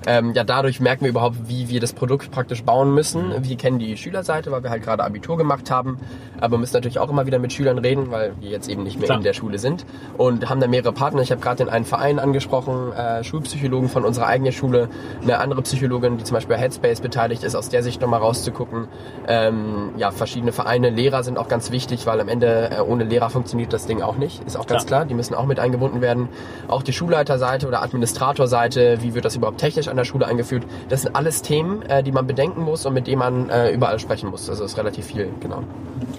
ähm, 0.08 0.34
ja 0.34 0.44
dadurch 0.44 0.80
merken 0.80 1.02
wir 1.02 1.10
überhaupt, 1.10 1.38
wie 1.48 1.70
wir 1.70 1.80
das 1.80 1.94
Produkt 1.94 2.32
praktisch 2.32 2.64
bauen 2.64 2.94
müssen. 2.94 3.44
Wir 3.44 3.58
kennen 3.58 3.80
die 3.80 3.98
Schülerseite, 3.98 4.52
weil 4.52 4.64
wir 4.64 4.70
halt 4.70 4.84
gerade 4.84 5.04
Abitur 5.04 5.38
gemacht 5.38 5.72
haben, 5.72 6.00
aber 6.40 6.58
müssen 6.58 6.74
natürlich 6.74 7.00
auch 7.00 7.10
immer 7.10 7.26
wieder 7.26 7.40
mit 7.40 7.54
Schülern 7.54 7.78
reden, 7.78 8.12
weil 8.12 8.34
wir 8.40 8.50
jetzt 8.50 8.70
eben 8.70 8.84
nicht 8.84 8.98
mehr 8.98 9.06
Klar. 9.06 9.18
in 9.18 9.24
der 9.24 9.34
Schule 9.34 9.60
sind 9.60 9.86
und 10.18 10.50
haben 10.50 10.60
da 10.60 10.68
mehrere 10.68 10.94
Partner. 10.94 11.22
Ich 11.22 11.32
habe 11.32 11.42
gerade 11.42 11.58
den 11.64 11.70
einen 11.70 11.86
Verein 11.86 12.20
angesprochen, 12.20 12.94
äh, 12.94 13.24
Schulpsychologen 13.24 13.90
von 13.90 14.06
unserer 14.06 14.28
eigenen 14.28 14.54
Schule, 14.54 14.90
eine 15.22 15.40
andere 15.40 15.62
Psychologin, 15.62 16.18
die 16.18 16.24
zum 16.24 16.36
Beispiel 16.36 16.56
bei 16.56 16.62
Headspace 16.62 17.02
beteiligt 17.02 17.44
ist, 17.44 17.56
aus 17.56 17.70
der 17.70 17.84
Sicht 17.84 18.02
nochmal 18.02 18.20
rauszugucken. 18.22 18.88
Ähm, 19.28 19.92
ja, 19.98 20.12
verschiedene 20.12 20.52
Vereine, 20.52 20.90
Lehrer 20.90 21.24
sind 21.24 21.38
auch 21.38 21.48
ganz 21.48 21.72
wichtig, 21.72 22.06
weil 22.06 22.22
am 22.22 22.28
Ende 22.28 22.72
äh, 22.72 22.82
ohne 22.82 23.04
Lehrer 23.04 23.30
funktioniert 23.30 23.74
das 23.74 23.86
Ding 23.86 24.02
auch 24.02 24.18
nicht, 24.18 24.44
ist 24.46 24.56
auch 24.56 24.68
ganz 24.68 24.86
Klar. 24.86 25.02
klar. 25.02 25.06
Die 25.06 25.14
müssen 25.14 25.34
auch 25.34 25.46
mit 25.46 25.60
eingebunden 25.60 26.02
werden. 26.02 26.30
Auch 26.68 26.84
die 26.84 26.94
Schulleiterseite 26.94 27.68
oder 27.68 27.82
Administratorseite, 27.84 29.00
wie 29.02 29.14
wird 29.14 29.26
das 29.26 29.36
überhaupt 29.36 29.60
technisch 29.60 29.89
an 29.90 29.98
der 29.98 30.06
Schule 30.06 30.26
eingeführt? 30.28 30.64
Das 30.90 31.02
sind 31.04 31.16
alles 31.16 31.42
Themen, 31.42 31.82
äh, 31.84 32.04
die 32.04 32.12
man 32.12 32.28
bedenken 32.28 32.62
muss 32.64 32.86
und 32.86 32.94
mit 32.94 33.08
denen 33.08 33.20
man 33.20 33.50
äh, 33.50 33.72
überall 33.72 34.00
sprechen 34.00 34.30
muss. 34.30 34.50
Also 34.50 34.64
ist 34.64 34.78
relativ 34.78 35.06
viel, 35.06 35.30
genau. 35.40 35.64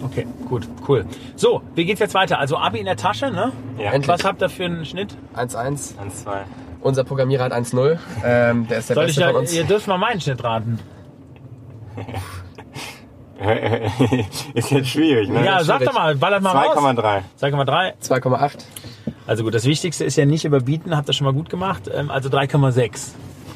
Okay, 0.05 0.27
gut, 0.49 0.67
cool. 0.89 1.05
So, 1.37 1.63
wie 1.75 1.85
geht's 1.85 2.01
jetzt 2.01 2.15
weiter? 2.15 2.39
Also 2.39 2.57
Abi 2.59 2.79
in 2.79 2.87
der 2.87 2.97
Tasche, 2.97 3.31
ne? 3.31 3.53
Ja. 3.79 3.93
Endlich. 3.93 4.09
Was 4.09 4.25
habt 4.25 4.43
ihr 4.43 4.49
für 4.49 4.65
einen 4.65 4.85
Schnitt? 4.85 5.17
1-1. 5.37 5.57
Eins, 5.57 5.95
zwei. 6.23 6.45
Unser 6.81 7.05
Programmierer 7.05 7.45
hat 7.45 7.53
1-0. 7.53 7.99
Ähm, 8.25 8.67
der 8.69 8.79
ist 8.79 8.89
der 8.89 8.95
Soll 8.95 9.05
ich 9.05 9.09
Beste 9.09 9.21
ja, 9.21 9.27
von 9.29 9.37
uns. 9.37 9.53
ihr 9.53 9.65
dürft 9.65 9.87
mal 9.87 9.99
meinen 9.99 10.21
Schnitt 10.21 10.43
raten. 10.43 10.79
ist 14.55 14.71
jetzt 14.71 14.89
schwierig, 14.89 15.29
ne? 15.29 15.45
Ja, 15.45 15.65
sag 15.65 15.83
doch 15.85 15.95
mal, 15.95 16.15
ballert 16.17 16.43
mal 16.43 16.53
raus. 16.53 16.77
2,3. 16.77 17.23
Sag 17.37 17.53
mal 17.53 17.65
drei. 17.65 17.95
2,8. 18.03 18.59
Also 19.27 19.45
gut, 19.45 19.55
das 19.55 19.65
Wichtigste 19.65 20.05
ist 20.05 20.17
ja 20.17 20.27
nicht 20.27 20.45
überbieten, 20.45 20.97
habt 20.97 21.09
ihr 21.09 21.13
schon 21.15 21.25
mal 21.25 21.33
gut 21.33 21.49
gemacht. 21.49 21.91
Ähm, 21.93 22.11
Also 22.11 22.29
3,6. 22.29 23.13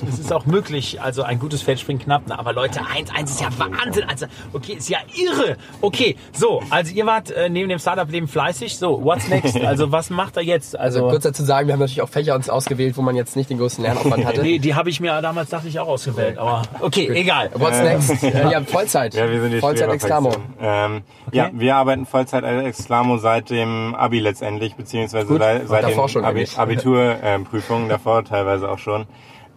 Es 0.09 0.19
ist 0.19 0.33
auch 0.33 0.47
möglich, 0.47 1.01
also 1.01 1.23
ein 1.23 1.39
gutes 1.39 1.63
Feld 1.63 1.81
springt 1.81 2.05
knapp. 2.05 2.23
Na, 2.27 2.39
aber 2.39 2.53
Leute, 2.53 2.81
1, 2.87 3.11
1 3.15 3.31
ist 3.31 3.41
ja 3.41 3.49
Wahnsinn. 3.59 4.05
Also, 4.09 4.27
okay, 4.53 4.75
ist 4.75 4.89
ja 4.89 4.99
irre. 5.17 5.57
Okay, 5.81 6.17
so, 6.33 6.63
also 6.71 6.93
ihr 6.95 7.07
wart 7.07 7.31
äh, 7.31 7.49
neben 7.49 7.69
dem 7.69 7.79
Startup-Leben 7.79 8.29
fleißig. 8.29 8.77
So, 8.79 9.03
what's 9.05 9.29
next? 9.29 9.61
Also 9.61 9.93
was 9.93 10.11
macht 10.11 10.37
er 10.37 10.43
jetzt? 10.43 10.79
Also 10.79 10.99
Also, 11.01 11.11
kurz 11.11 11.23
dazu 11.25 11.43
sagen, 11.45 11.67
wir 11.69 11.73
haben 11.75 11.81
natürlich 11.81 12.03
auch 12.03 12.09
Fächer 12.09 12.35
uns 12.35 12.49
ausgewählt, 12.49 12.97
wo 12.97 13.03
man 13.03 13.17
jetzt 13.17 13.37
nicht 13.37 13.51
den 13.51 13.59
größten 13.59 13.85
Lernaufwand 13.85 14.25
hatte. 14.25 14.43
die, 14.43 14.59
die 14.59 14.75
habe 14.75 14.91
ich 14.91 15.01
mir 15.01 15.21
damals, 15.23 15.51
dachte 15.51 15.69
ich, 15.69 15.79
auch 15.81 15.89
ausgewählt. 15.89 16.39
Aber 16.39 16.63
okay, 16.81 17.09
egal. 17.15 17.51
What's 17.55 17.81
next? 17.81 18.23
Äh, 18.35 18.51
ja, 18.51 18.61
Vollzeit. 18.63 19.15
Ja, 19.15 19.31
wir 19.31 19.41
sind 19.41 19.53
die 19.53 19.61
Vollzeit 19.61 19.91
Exklamo. 19.91 20.31
Streberfraktion. 20.31 20.95
Ähm, 20.97 21.03
Ja, 21.33 21.51
wir 21.53 21.77
arbeiten 21.77 22.07
Vollzeit 22.07 22.43
als 22.45 22.65
Exklamo 22.67 23.19
seit 23.19 23.51
dem 23.51 23.95
Abi 23.95 24.19
letztendlich, 24.21 24.75
beziehungsweise 24.75 25.27
Gut, 25.27 25.41
seit, 25.41 25.69
seit 25.69 25.85
davor 25.85 26.07
den 26.07 26.13
schon 26.13 26.25
Abi. 26.25 26.47
Abiturprüfungen 26.57 27.89
davor 27.89 28.25
teilweise 28.25 28.69
auch 28.71 28.79
schon. 28.79 29.07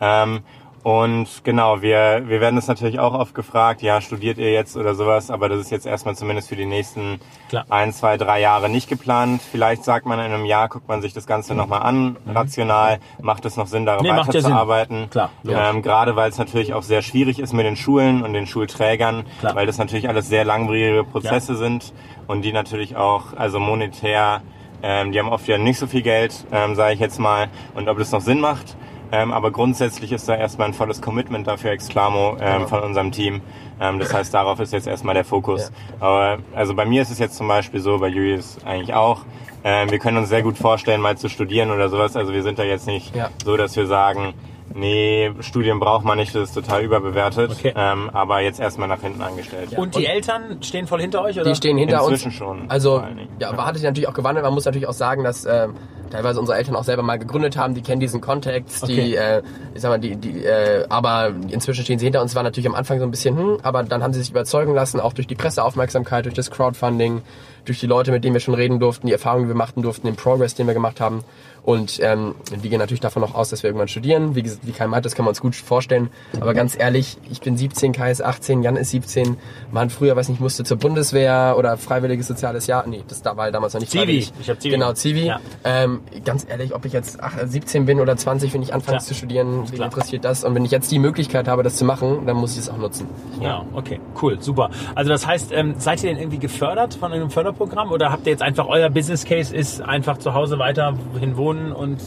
Ähm, 0.01 0.41
Und 0.83 1.43
genau, 1.43 1.81
wir, 1.81 2.21
wir 2.27 2.39
werden 2.39 2.57
es 2.57 2.67
natürlich 2.67 2.97
auch 2.97 3.13
oft 3.13 3.36
gefragt, 3.36 3.81
ja, 3.81 3.99
studiert 3.99 4.38
ihr 4.38 4.53
jetzt 4.53 4.77
oder 4.77 4.95
sowas, 4.95 5.29
aber 5.29 5.49
das 5.49 5.60
ist 5.60 5.69
jetzt 5.69 5.86
erstmal 5.86 6.15
zumindest 6.15 6.47
für 6.47 6.55
die 6.55 6.65
nächsten 6.65 7.19
Klar. 7.49 7.65
ein, 7.67 7.91
zwei, 7.91 8.15
drei 8.15 8.39
Jahre 8.39 8.69
nicht 8.69 8.88
geplant. 8.88 9.41
Vielleicht 9.41 9.83
sagt 9.83 10.05
man 10.05 10.17
in 10.19 10.31
einem 10.31 10.45
Jahr, 10.45 10.69
guckt 10.69 10.88
man 10.88 11.01
sich 11.01 11.12
das 11.13 11.27
Ganze 11.27 11.55
nochmal 11.55 11.81
an, 11.81 12.15
rational, 12.25 12.99
macht 13.21 13.43
es 13.43 13.57
noch 13.57 13.67
Sinn, 13.67 13.86
daran 13.86 14.03
Nee, 14.03 14.13
macht 14.13 14.33
ja 14.33 14.36
weiterzuarbeiten. 14.36 15.10
Klar, 15.10 15.29
logisch. 15.43 15.62
ähm, 15.62 15.81
Gerade 15.81 16.15
weil 16.15 16.29
es 16.29 16.38
natürlich 16.38 16.73
auch 16.73 16.83
sehr 16.83 17.01
schwierig 17.01 17.39
ist 17.39 17.51
mit 17.51 17.65
den 17.65 17.75
Schulen 17.75 18.23
und 18.23 18.31
den 18.31 18.47
Schulträgern, 18.47 19.25
Klar. 19.41 19.55
weil 19.55 19.65
das 19.65 19.79
natürlich 19.79 20.07
alles 20.07 20.29
sehr 20.29 20.45
langwierige 20.45 21.03
Prozesse 21.03 21.57
sind 21.57 21.91
und 22.27 22.43
die 22.43 22.53
natürlich 22.53 22.95
auch, 22.95 23.36
also 23.36 23.60
monetär, 23.60 24.41
ähm, 24.83 25.12
die 25.12 25.19
haben 25.19 25.29
oft 25.33 25.47
ja 25.49 25.57
nicht 25.57 25.79
so 25.79 25.88
viel 25.88 26.01
Geld, 26.03 26.45
ähm, 26.53 26.75
sage 26.75 26.93
ich 26.93 27.01
jetzt 27.01 27.19
mal, 27.19 27.49
und 27.75 27.89
ob 27.89 27.97
das 27.97 28.13
noch 28.13 28.21
Sinn 28.21 28.39
macht. 28.39 28.77
Ähm, 29.11 29.31
aber 29.31 29.51
grundsätzlich 29.51 30.11
ist 30.11 30.27
da 30.27 30.35
erstmal 30.35 30.67
ein 30.67 30.73
volles 30.73 31.01
Commitment 31.01 31.47
dafür 31.47 31.71
Exclamo 31.71 32.37
ähm, 32.41 32.67
von 32.67 32.81
unserem 32.81 33.11
Team. 33.11 33.41
Ähm, 33.79 33.99
das 33.99 34.13
heißt, 34.13 34.33
darauf 34.33 34.59
ist 34.59 34.73
jetzt 34.73 34.87
erstmal 34.87 35.13
der 35.15 35.25
Fokus. 35.25 35.71
Aber 35.99 36.39
also 36.53 36.73
bei 36.73 36.85
mir 36.85 37.01
ist 37.01 37.11
es 37.11 37.19
jetzt 37.19 37.35
zum 37.37 37.47
Beispiel 37.47 37.79
so, 37.79 37.97
bei 37.99 38.07
Julius 38.07 38.57
eigentlich 38.65 38.93
auch. 38.93 39.21
Ähm, 39.63 39.89
wir 39.91 39.99
können 39.99 40.17
uns 40.17 40.29
sehr 40.29 40.43
gut 40.43 40.57
vorstellen, 40.57 41.01
mal 41.01 41.17
zu 41.17 41.29
studieren 41.29 41.71
oder 41.71 41.89
sowas. 41.89 42.15
Also 42.15 42.33
wir 42.33 42.43
sind 42.43 42.59
da 42.59 42.63
jetzt 42.63 42.87
nicht 42.87 43.15
Ja. 43.15 43.29
so, 43.43 43.57
dass 43.57 43.75
wir 43.75 43.87
sagen, 43.87 44.33
nee, 44.73 45.31
Studien 45.39 45.79
braucht 45.79 46.05
man 46.05 46.17
nicht, 46.17 46.35
das 46.35 46.49
ist 46.49 46.53
total 46.53 46.83
überbewertet. 46.83 47.51
Okay. 47.51 47.73
Ähm, 47.75 48.09
aber 48.13 48.41
jetzt 48.41 48.59
erstmal 48.59 48.87
nach 48.87 49.01
hinten 49.01 49.21
angestellt. 49.21 49.77
Und 49.77 49.95
die 49.95 50.05
Eltern 50.05 50.61
stehen 50.61 50.85
voll 50.87 51.01
hinter 51.01 51.21
euch, 51.23 51.35
oder? 51.39 51.49
Die 51.49 51.55
stehen 51.55 51.77
hinter 51.77 51.99
Inzwischen 52.01 52.27
uns. 52.27 52.35
schon, 52.35 52.69
Also, 52.69 53.03
ja, 53.39 53.49
aber 53.49 53.65
hat 53.65 53.75
sich 53.75 53.83
natürlich 53.83 54.07
auch 54.07 54.13
gewandelt. 54.13 54.43
Man 54.45 54.53
muss 54.53 54.65
natürlich 54.65 54.87
auch 54.87 54.93
sagen, 54.93 55.23
dass 55.23 55.45
ähm, 55.45 55.73
teilweise 56.09 56.39
unsere 56.39 56.57
Eltern 56.57 56.75
auch 56.75 56.83
selber 56.83 57.03
mal 57.03 57.19
gegründet 57.19 57.57
haben. 57.57 57.73
Die 57.73 57.81
kennen 57.81 57.99
diesen 57.99 58.21
Kontext. 58.21 58.83
Okay. 58.83 58.95
Die, 58.95 59.15
äh, 59.15 59.41
ich 59.73 59.81
sag 59.81 59.89
mal, 59.89 59.99
die, 59.99 60.15
die, 60.15 60.43
äh, 60.43 60.85
aber 60.89 61.33
inzwischen 61.49 61.83
stehen 61.83 61.99
sie 61.99 62.05
hinter 62.05 62.21
uns. 62.21 62.35
War 62.35 62.43
natürlich 62.43 62.67
am 62.67 62.75
Anfang 62.75 62.99
so 62.99 63.05
ein 63.05 63.11
bisschen, 63.11 63.37
hm, 63.37 63.57
aber 63.63 63.83
dann 63.83 64.03
haben 64.03 64.13
sie 64.13 64.19
sich 64.19 64.31
überzeugen 64.31 64.73
lassen, 64.73 64.99
auch 64.99 65.13
durch 65.13 65.27
die 65.27 65.35
Presseaufmerksamkeit, 65.35 66.25
durch 66.25 66.35
das 66.35 66.51
Crowdfunding, 66.51 67.21
durch 67.65 67.79
die 67.79 67.87
Leute, 67.87 68.11
mit 68.11 68.23
denen 68.23 68.33
wir 68.33 68.39
schon 68.39 68.53
reden 68.53 68.79
durften, 68.79 69.07
die 69.07 69.13
Erfahrungen, 69.13 69.43
die 69.43 69.49
wir 69.49 69.55
machen 69.55 69.81
durften, 69.83 70.07
den 70.07 70.15
Progress, 70.15 70.55
den 70.55 70.67
wir 70.67 70.73
gemacht 70.73 71.01
haben. 71.01 71.23
Und 71.67 71.99
ähm, 72.01 72.33
wir 72.49 72.69
gehen 72.69 72.79
natürlich 72.79 73.01
davon 73.01 73.25
auch 73.25 73.35
aus, 73.35 73.49
dass 73.49 73.61
wir 73.61 73.67
irgendwann 73.67 73.89
studieren. 73.89 74.35
Wie, 74.37 74.45
wie 74.63 74.71
Kai 74.71 74.87
meint, 74.87 75.05
das 75.05 75.15
kann 75.15 75.25
man 75.25 75.31
uns 75.31 75.41
gut 75.41 75.53
vorstellen. 75.53 76.09
Aber 76.39 76.53
ganz 76.53 76.79
ehrlich, 76.79 77.17
ich 77.29 77.41
bin 77.41 77.57
17, 77.57 77.91
Kai 77.91 78.09
ist 78.09 78.23
18, 78.23 78.63
Jan 78.63 78.77
ist 78.77 78.91
17. 78.91 79.35
Man 79.69 79.89
früher, 79.89 80.15
weiß 80.15 80.29
nicht, 80.29 80.39
musste 80.39 80.63
zur 80.63 80.77
Bundeswehr 80.77 81.55
oder 81.57 81.75
freiwilliges 81.75 82.25
soziales 82.25 82.67
Jahr. 82.67 82.87
Nee, 82.87 83.03
das 83.09 83.21
da 83.21 83.35
war 83.35 83.51
damals 83.51 83.73
noch 83.73 83.81
nicht 83.81 83.91
Zivi. 83.91 84.03
freiwillig. 84.05 84.33
Ich 84.39 84.49
hab 84.49 84.61
Zivi. 84.61 84.75
Genau, 84.75 84.93
Zivi. 84.93 85.25
Ja. 85.25 85.41
Ähm, 85.65 85.96
ganz 86.25 86.45
ehrlich, 86.49 86.73
ob 86.75 86.86
ich 86.86 86.93
jetzt 86.93 87.19
ach, 87.21 87.33
17 87.45 87.86
bin 87.86 87.99
oder 87.99 88.15
20, 88.17 88.53
wenn 88.53 88.62
ich 88.62 88.73
anfange 88.73 88.97
Klar. 88.97 89.07
zu 89.07 89.13
studieren, 89.13 89.63
wen 89.67 89.75
klar. 89.75 89.86
interessiert 89.88 90.25
das? 90.25 90.43
Und 90.43 90.55
wenn 90.55 90.65
ich 90.65 90.71
jetzt 90.71 90.91
die 90.91 90.99
Möglichkeit 90.99 91.47
habe, 91.47 91.63
das 91.63 91.75
zu 91.77 91.86
machen, 91.86 92.25
dann 92.25 92.38
muss 92.38 92.53
ich 92.53 92.60
es 92.60 92.69
auch 92.69 92.77
nutzen. 92.77 93.07
Ja, 93.41 93.63
okay, 93.73 93.99
cool, 94.21 94.41
super. 94.41 94.69
Also 94.95 95.10
das 95.10 95.25
heißt, 95.27 95.51
ähm, 95.53 95.75
seid 95.77 96.03
ihr 96.03 96.10
denn 96.10 96.19
irgendwie 96.19 96.39
gefördert 96.39 96.95
von 96.95 97.12
einem 97.13 97.29
Förderprogramm 97.29 97.91
oder 97.91 98.12
habt 98.12 98.25
ihr 98.27 98.31
jetzt 98.31 98.41
einfach 98.43 98.67
euer 98.67 98.89
Business 98.89 99.25
Case 99.25 99.55
ist 99.55 99.81
einfach 99.81 100.17
zu 100.17 100.33
Hause 100.33 100.60
weiterhin 100.60 101.38
wohnen 101.38 101.71
und 101.71 101.99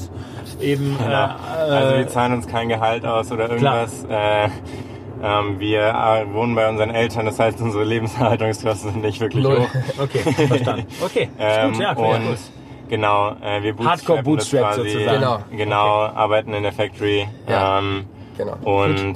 eben 0.61 0.97
Genau. 0.99 1.11
äh, 1.11 1.29
also 1.49 1.95
äh, 1.95 1.99
wir 1.99 2.09
zahlen 2.09 2.33
uns 2.35 2.47
kein 2.47 2.69
Gehalt 2.69 3.05
aus 3.07 3.31
oder 3.33 3.49
irgendwas. 3.51 4.05
Äh, 4.09 4.49
ähm, 5.23 5.61
wir 5.61 5.81
äh, 5.89 6.33
wohnen 6.33 6.55
bei 6.55 6.67
unseren 6.69 6.91
Eltern, 6.91 7.27
das 7.27 7.39
heißt 7.39 7.61
unsere 7.61 7.85
Lebenserhaltungskosten 7.85 8.93
sind 8.93 9.03
nicht 9.03 9.21
wirklich 9.21 9.43
Null. 9.45 9.61
hoch. 9.61 9.69
okay, 10.03 10.19
verstanden. 10.47 10.87
Okay, 11.05 11.25
ist 11.25 11.31
Ähm, 11.39 11.73
gut, 11.73 11.83
ja, 11.83 11.95
cool. 11.99 12.05
und 12.17 12.39
genau, 12.91 13.31
äh, 13.43 13.63
wir 13.63 13.75
Hardcore 13.79 14.23
Bootstrap 14.23 14.75
quasi. 14.75 14.91
sozusagen. 14.91 15.21
Genau. 15.21 15.39
Genau, 15.51 15.87
arbeiten 16.05 16.53
in 16.53 16.63
der 16.63 16.73
Factory. 16.73 17.27
Ja. 17.49 17.79
Ähm, 17.79 18.05
Genau. 18.37 18.57
und 18.63 19.15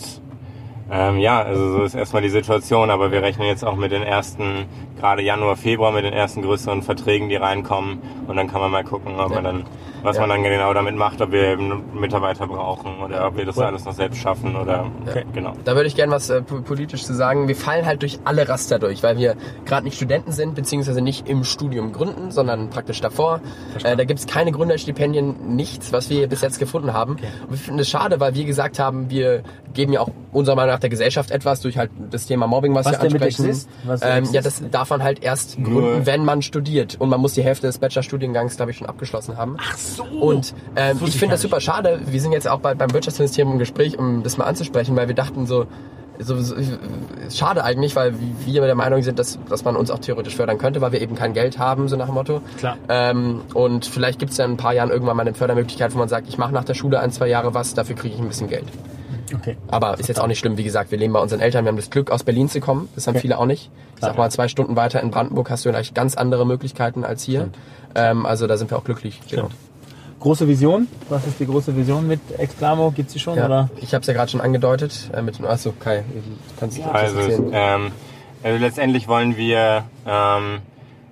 ähm, 0.91 1.19
ja, 1.19 1.41
also 1.43 1.79
so 1.79 1.83
ist 1.85 1.95
erstmal 1.95 2.21
die 2.23 2.29
Situation, 2.29 2.91
aber 2.91 3.11
wir 3.11 3.23
rechnen 3.23 3.47
jetzt 3.49 3.65
auch 3.65 3.75
mit 3.77 3.91
den 3.91 4.03
ersten, 4.03 4.67
gerade 4.99 5.23
Januar, 5.23 5.57
Februar, 5.57 5.93
mit 5.93 6.05
den 6.05 6.13
ersten 6.13 6.43
größeren 6.43 6.83
Verträgen, 6.83 7.29
die 7.29 7.37
reinkommen 7.37 7.99
und 8.27 8.37
dann 8.37 8.49
kann 8.49 8.61
man 8.61 8.71
mal 8.71 8.85
gucken, 8.85 9.15
ob 9.19 9.31
Ja. 9.31 9.35
man 9.37 9.45
dann, 9.45 9.65
was 10.03 10.17
Ja. 10.17 10.23
man 10.27 10.31
dann 10.31 10.43
genau 10.43 10.73
damit 10.75 10.97
macht, 10.97 11.21
ob 11.21 11.31
wir 11.33 11.45
eben 11.45 11.83
Mitarbeiter 11.99 12.47
brauchen 12.47 12.99
oder 13.03 13.27
ob 13.27 13.37
wir 13.37 13.45
das 13.45 13.57
Cool. 13.57 13.65
alles 13.65 13.85
noch 13.85 13.93
selbst 13.93 14.19
schaffen 14.21 14.55
oder 14.57 14.91
Okay. 15.09 15.25
genau. 15.33 15.53
Da 15.65 15.75
würde 15.75 15.87
ich 15.89 15.97
gerne 15.97 16.13
was 16.13 16.31
äh, 16.31 16.43
po- 16.43 16.61
politisch 16.63 17.05
zu 17.05 17.15
sagen. 17.15 17.49
Wir 17.49 17.57
fallen 17.57 17.87
halt 17.87 18.03
durch 18.03 18.19
alle 18.25 18.49
Raster 18.49 18.79
durch, 18.79 19.03
weil 19.03 19.17
wir 19.19 19.35
gerade 19.65 19.85
nicht 19.85 19.97
Studenten 19.97 20.33
sind, 20.33 20.55
beziehungsweise 20.55 21.01
nicht 21.01 21.29
im 21.29 21.45
Studium 21.45 21.93
gründen, 21.93 22.31
sondern 22.31 22.71
praktisch 22.71 23.01
davor. 23.01 23.41
Äh, 23.83 23.97
da 23.97 24.05
gibt 24.05 24.21
es 24.21 24.27
keine 24.27 24.53
Gründerstipendien, 24.53 25.55
nichts, 25.57 25.93
was 25.93 26.11
wir 26.11 26.29
bis 26.29 26.41
jetzt 26.43 26.59
gefunden 26.59 26.93
haben. 26.93 27.13
Und 27.13 27.51
wir 27.51 27.59
finden 27.59 27.81
es 27.81 27.89
schade, 27.89 28.21
weil 28.21 28.35
wir 28.35 28.45
gesagt 28.45 28.79
haben, 28.79 29.11
wir 29.11 29.43
geben 29.73 29.93
ja 29.93 30.01
auch 30.01 30.09
unserer 30.33 30.57
Meinung 30.57 30.73
nach 30.73 30.81
der 30.81 30.91
Gesellschaft 30.91 31.31
etwas 31.31 31.61
durch 31.61 31.79
halt 31.79 31.91
das 32.11 32.27
Thema 32.27 32.47
Mobbing, 32.47 32.75
was, 32.75 32.87
Was 32.87 32.93
wir 32.95 33.01
ansprechen. 33.03 33.57
Ähm, 34.03 34.25
ja, 34.33 34.41
das 34.41 34.63
darf 34.71 34.91
man 34.99 35.05
halt 35.05 35.23
erst 35.23 35.57
gründen, 35.63 36.07
wenn 36.07 36.25
man 36.25 36.43
studiert. 36.43 36.97
Und 36.99 37.09
man 37.09 37.21
muss 37.21 37.35
die 37.35 37.43
Hälfte 37.43 37.67
des 37.67 37.79
Bachelorstudiengangs, 37.79 38.57
glaube 38.57 38.71
ich, 38.71 38.79
schon 38.79 38.87
abgeschlossen 38.87 39.37
haben. 39.37 39.57
Ach 39.61 39.77
so. 39.77 40.05
Und 40.05 40.55
ähm, 40.77 40.99
ich 41.05 41.17
finde 41.17 41.35
das 41.35 41.43
super 41.43 41.61
schade. 41.61 42.01
Wir 42.07 42.21
sind 42.21 42.33
jetzt 42.33 42.49
auch 42.49 42.61
bei, 42.61 42.75
beim 42.75 42.93
Wirtschaftsministerium 42.93 43.55
im 43.55 43.59
Gespräch, 43.59 43.99
um 43.99 44.23
das 44.23 44.37
mal 44.37 44.45
anzusprechen, 44.45 44.97
weil 44.97 45.09
wir 45.09 45.15
dachten 45.15 45.47
so, 45.47 45.67
so, 46.19 46.41
so 46.41 46.55
schade 47.31 47.65
eigentlich, 47.65 47.97
weil 47.97 48.15
wir 48.45 48.61
der 48.63 48.75
Meinung 48.75 49.03
sind, 49.03 49.19
dass, 49.19 49.39
dass 49.49 49.65
man 49.65 49.77
uns 49.77 49.91
auch 49.91 49.99
theoretisch 49.99 50.37
fördern 50.37 50.59
könnte, 50.59 50.81
weil 50.81 50.93
wir 50.93 51.01
eben 51.01 51.17
kein 51.17 51.35
Geld 51.35 51.59
haben, 51.59 51.89
so 51.89 51.97
nach 51.97 52.07
dem 52.07 52.15
Motto. 52.15 52.41
Klar. 52.59 52.77
Ähm, 52.89 53.43
und 53.53 53.87
vielleicht 53.87 54.19
gibt 54.19 54.33
es 54.33 54.39
ja 54.39 54.45
in 54.45 54.53
ein 54.53 54.57
paar 54.57 54.75
Jahren 54.75 54.91
irgendwann 54.91 55.17
mal 55.17 55.23
eine 55.23 55.35
Fördermöglichkeit, 55.35 55.95
wo 55.95 55.99
man 55.99 56.09
sagt, 56.09 56.29
ich 56.29 56.39
mache 56.39 56.53
nach 56.53 56.65
der 56.65 56.75
Schule 56.75 57.01
ein, 57.01 57.11
zwei 57.11 57.27
Jahre 57.27 57.55
was, 57.55 57.75
dafür 57.75 57.97
kriege 57.97 58.15
ich 58.15 58.21
ein 58.21 58.29
bisschen 58.29 58.49
Geld. 58.49 58.67
Okay. 59.35 59.57
Aber 59.69 59.99
ist 59.99 60.09
jetzt 60.09 60.21
auch 60.21 60.27
nicht 60.27 60.39
schlimm, 60.39 60.57
wie 60.57 60.65
gesagt, 60.65 60.91
wir 60.91 60.99
leben 60.99 61.13
bei 61.13 61.21
unseren 61.21 61.41
Eltern, 61.41 61.65
wir 61.65 61.69
haben 61.71 61.77
das 61.77 61.91
Glück, 61.91 62.11
aus 62.11 62.23
Berlin 62.25 62.49
zu 62.49 62.61
kommen. 62.61 62.89
Das 62.95 63.07
haben 63.07 63.15
Okay. 63.15 63.23
viele 63.23 63.39
auch 63.39 63.47
nicht. 63.47 63.71
Ich 63.95 63.99
Klar. 64.01 64.11
sag 64.13 64.19
mal, 64.19 64.31
zwei 64.31 64.49
Stunden 64.49 64.77
weiter 64.77 65.01
in 65.03 65.11
Brandenburg 65.11 65.51
hast 65.51 65.65
du 65.65 65.71
vielleicht 65.71 65.95
ganz 65.95 66.17
andere 66.17 66.47
Möglichkeiten 66.47 67.05
als 67.05 67.23
hier. 67.23 67.49
Ähm, 67.95 68.27
also 68.27 68.47
da 68.47 68.57
sind 68.57 68.71
wir 68.71 68.79
auch 68.79 68.85
glücklich. 68.85 69.21
Genau. 69.31 69.49
Große 70.21 70.49
Vision? 70.49 70.87
Was 71.11 71.27
ist 71.27 71.39
die 71.39 71.47
große 71.47 71.77
Vision 71.77 72.07
mit 72.09 72.21
Exclamo? 72.39 72.91
Gibt's 72.93 73.13
die 73.13 73.19
schon 73.19 73.37
Ja, 73.37 73.45
oder? 73.47 73.69
ich 73.81 73.93
habe 73.93 74.01
es 74.01 74.07
ja 74.07 74.15
gerade 74.15 74.31
schon 74.31 74.41
angedeutet. 74.41 75.11
Äh, 75.13 75.21
mit, 75.23 75.39
achso, 75.45 75.73
Kai, 75.79 75.99
du 76.15 76.23
kannst 76.59 76.79
du 76.79 76.83
Also, 76.85 77.19
erzählen. 77.19 77.51
ähm, 77.53 77.93
also 78.43 78.59
letztendlich 78.59 79.07
wollen 79.07 79.37
wir 79.37 79.85
ähm, 80.07 80.61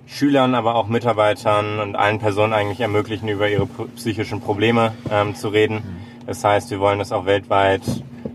Schülern, 0.07 0.55
aber 0.55 0.75
auch 0.75 0.87
Mitarbeitern 0.87 1.79
und 1.79 1.95
allen 1.95 2.19
Personen 2.19 2.53
eigentlich 2.53 2.79
ermöglichen, 2.81 3.27
über 3.29 3.47
ihre 3.49 3.67
psychischen 3.95 4.41
Probleme 4.41 4.93
ähm, 5.11 5.35
zu 5.35 5.47
reden. 5.49 5.83
Das 6.25 6.43
heißt, 6.43 6.71
wir 6.71 6.79
wollen 6.79 6.99
das 6.99 7.11
auch 7.11 7.25
weltweit, 7.25 7.81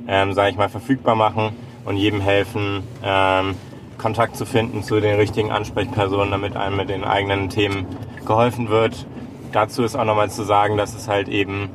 ähm, 0.07 0.33
sage 0.33 0.51
ich 0.51 0.57
mal, 0.57 0.68
verfügbar 0.68 1.14
machen 1.14 1.51
und 1.85 1.96
jedem 1.96 2.20
helfen, 2.20 2.83
ähm, 3.03 3.55
Kontakt 3.96 4.37
zu 4.37 4.46
finden 4.46 4.83
zu 4.83 5.01
den 5.01 5.16
richtigen 5.16 5.51
Ansprechpersonen, 5.51 6.31
damit 6.31 6.57
einem 6.57 6.77
mit 6.77 6.88
den 6.88 7.05
eigenen 7.05 7.48
Themen 7.48 7.87
geholfen 8.27 8.68
wird. 8.68 9.07
Dazu 9.53 9.83
ist 9.83 9.96
auch 9.96 10.05
nochmal 10.05 10.31
zu 10.31 10.44
sagen, 10.44 10.77
dass 10.77 10.94
es 10.94 11.09
halt 11.09 11.29
eben 11.29 11.70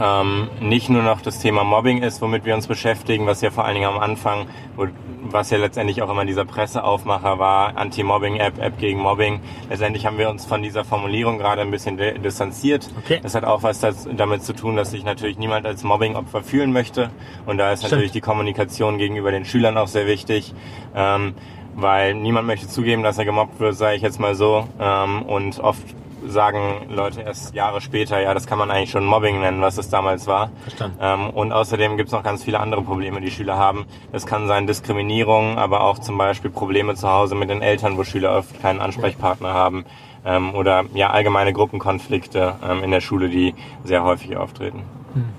ähm, 0.00 0.50
nicht 0.60 0.90
nur 0.90 1.02
noch 1.02 1.20
das 1.20 1.38
Thema 1.38 1.64
Mobbing 1.64 2.02
ist, 2.02 2.20
womit 2.20 2.44
wir 2.44 2.54
uns 2.54 2.66
beschäftigen, 2.66 3.26
was 3.26 3.40
ja 3.40 3.50
vor 3.50 3.64
allen 3.64 3.74
Dingen 3.74 3.88
am 3.88 3.98
Anfang, 3.98 4.46
wo, 4.76 4.86
was 5.24 5.50
ja 5.50 5.58
letztendlich 5.58 6.02
auch 6.02 6.10
immer 6.10 6.24
dieser 6.24 6.44
Presseaufmacher 6.44 7.38
war, 7.38 7.76
Anti-Mobbing-App, 7.76 8.58
App 8.58 8.78
gegen 8.78 8.98
Mobbing. 9.00 9.40
Letztendlich 9.70 10.04
haben 10.06 10.18
wir 10.18 10.28
uns 10.28 10.44
von 10.44 10.62
dieser 10.62 10.84
Formulierung 10.84 11.38
gerade 11.38 11.62
ein 11.62 11.70
bisschen 11.70 11.96
di- 11.96 12.18
distanziert. 12.18 12.90
Okay. 13.04 13.20
Das 13.22 13.34
hat 13.34 13.44
auch 13.44 13.62
was 13.62 13.80
das, 13.80 14.08
damit 14.16 14.42
zu 14.42 14.52
tun, 14.52 14.76
dass 14.76 14.90
sich 14.90 15.04
natürlich 15.04 15.38
niemand 15.38 15.64
als 15.66 15.84
Mobbing-Opfer 15.84 16.42
fühlen 16.42 16.72
möchte. 16.72 17.10
Und 17.46 17.58
da 17.58 17.72
ist 17.72 17.80
Stimmt. 17.80 17.92
natürlich 17.92 18.12
die 18.12 18.20
Kommunikation 18.20 18.98
gegenüber 18.98 19.30
den 19.30 19.44
Schülern 19.44 19.76
auch 19.78 19.88
sehr 19.88 20.06
wichtig. 20.06 20.54
Ähm, 20.94 21.34
weil 21.74 22.14
niemand 22.14 22.46
möchte 22.46 22.68
zugeben, 22.68 23.02
dass 23.02 23.16
er 23.16 23.24
gemobbt 23.24 23.58
wird, 23.58 23.76
sage 23.76 23.96
ich 23.96 24.02
jetzt 24.02 24.20
mal 24.20 24.34
so. 24.34 24.68
Ähm, 24.78 25.22
und 25.22 25.58
oft 25.60 25.82
sagen 26.26 26.86
Leute 26.88 27.22
erst 27.22 27.54
Jahre 27.54 27.80
später, 27.80 28.20
ja, 28.20 28.34
das 28.34 28.46
kann 28.46 28.58
man 28.58 28.70
eigentlich 28.70 28.90
schon 28.90 29.04
Mobbing 29.04 29.40
nennen, 29.40 29.60
was 29.60 29.78
es 29.78 29.88
damals 29.88 30.26
war. 30.26 30.50
Verstanden. 30.62 30.98
Ähm, 31.00 31.30
und 31.30 31.52
außerdem 31.52 31.96
gibt 31.96 32.08
es 32.08 32.12
noch 32.12 32.22
ganz 32.22 32.44
viele 32.44 32.60
andere 32.60 32.82
Probleme, 32.82 33.20
die 33.20 33.30
Schüler 33.30 33.56
haben. 33.56 33.86
Das 34.12 34.26
kann 34.26 34.46
sein 34.46 34.66
Diskriminierung, 34.66 35.58
aber 35.58 35.82
auch 35.82 35.98
zum 35.98 36.18
Beispiel 36.18 36.50
Probleme 36.50 36.94
zu 36.94 37.08
Hause 37.08 37.34
mit 37.34 37.50
den 37.50 37.62
Eltern, 37.62 37.96
wo 37.96 38.04
Schüler 38.04 38.36
oft 38.36 38.60
keinen 38.60 38.80
Ansprechpartner 38.80 39.52
haben. 39.52 39.84
Ähm, 40.24 40.54
oder 40.54 40.84
ja, 40.94 41.10
allgemeine 41.10 41.52
Gruppenkonflikte 41.52 42.54
ähm, 42.62 42.84
in 42.84 42.90
der 42.90 43.00
Schule, 43.00 43.28
die 43.28 43.54
sehr 43.84 44.04
häufig 44.04 44.36
auftreten. 44.36 44.82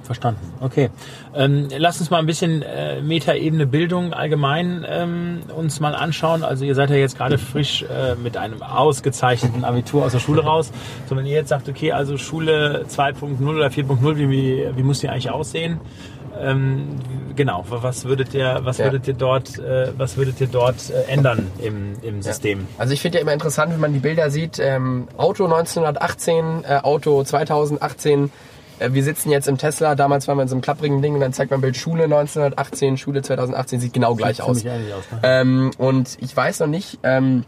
Verstanden. 0.04 0.40
Okay. 0.60 0.90
Ähm, 1.36 1.68
lass 1.78 2.00
uns 2.00 2.10
mal 2.10 2.20
ein 2.20 2.26
bisschen 2.26 2.62
äh, 2.62 3.02
Metaebene 3.02 3.66
Bildung 3.66 4.14
allgemein 4.14 4.86
ähm, 4.88 5.42
uns 5.56 5.80
mal 5.80 5.96
anschauen. 5.96 6.44
Also 6.44 6.66
ihr 6.66 6.76
seid 6.76 6.90
ja 6.90 6.96
jetzt 6.96 7.18
gerade 7.18 7.38
frisch 7.38 7.84
äh, 7.84 8.16
mit 8.16 8.38
einem 8.38 8.62
ausgezeichneten 8.62 9.64
Abitur 9.64 10.06
aus 10.06 10.12
der 10.12 10.20
Schule 10.20 10.44
raus. 10.44 10.72
So 11.08 11.16
wenn 11.16 11.26
ihr 11.26 11.34
jetzt 11.34 11.50
sagt, 11.50 11.68
okay, 11.70 11.92
also 11.92 12.18
Schule 12.18 12.86
2.0 12.90 13.42
oder 13.48 13.68
4.0, 13.68 14.18
wie, 14.18 14.30
wie, 14.30 14.68
wie 14.76 14.84
muss 14.84 15.00
die 15.00 15.10
eigentlich 15.10 15.30
aussehen? 15.30 15.80
Ähm, 16.40 16.96
genau, 17.36 17.64
was 17.70 18.06
würdet 18.06 18.34
ihr, 18.34 18.62
was 18.64 18.80
Ja. 18.80 18.86
würdet 18.86 19.08
ihr 19.08 19.14
dort, 19.14 19.60
äh, 19.60 19.92
was 19.98 20.18
würdet 20.18 20.42
ihr 20.42 20.48
dort 20.48 20.90
äh, 20.90 21.12
ändern 21.12 21.48
im, 21.62 21.94
im 22.02 22.22
System? 22.24 22.68
Also 22.78 22.94
ich 22.94 23.02
finde 23.02 23.20
ja 23.20 23.22
immer 23.22 23.34
interessant, 23.34 23.72
wenn 23.72 23.80
man 23.80 23.94
die 23.94 24.00
Bilder 24.00 24.30
sieht. 24.32 24.58
Ähm, 24.60 25.08
Auto 25.18 25.46
1918, 25.46 26.64
äh, 26.68 26.78
Auto 26.82 27.24
2018. 27.24 28.32
äh, 28.84 28.94
wir 28.94 29.04
sitzen 29.04 29.32
jetzt 29.32 29.48
im 29.48 29.58
Tesla, 29.58 29.96
damals 29.96 30.28
waren 30.28 30.38
wir 30.38 30.44
in 30.44 30.48
so 30.48 30.56
einem 30.56 30.62
klapprigen 30.62 31.02
Ding 31.02 31.14
und 31.14 31.20
dann 31.20 31.34
zeigt 31.34 31.52
man 31.52 31.62
Bild 31.62 31.78
Schule 31.78 32.04
1918, 32.04 32.98
Schule 32.98 33.22
2018, 33.22 33.80
sieht 33.80 33.94
genau 33.94 34.16
gleich 34.16 34.42
aus. 34.42 34.50
Aus, 34.50 34.64
ne? 34.64 34.80
Ähm, 35.24 35.72
und 35.78 36.18
ich 36.20 36.36
weiß 36.36 36.60
noch 36.60 36.68
nicht, 36.68 37.00
ähm, 37.04 37.46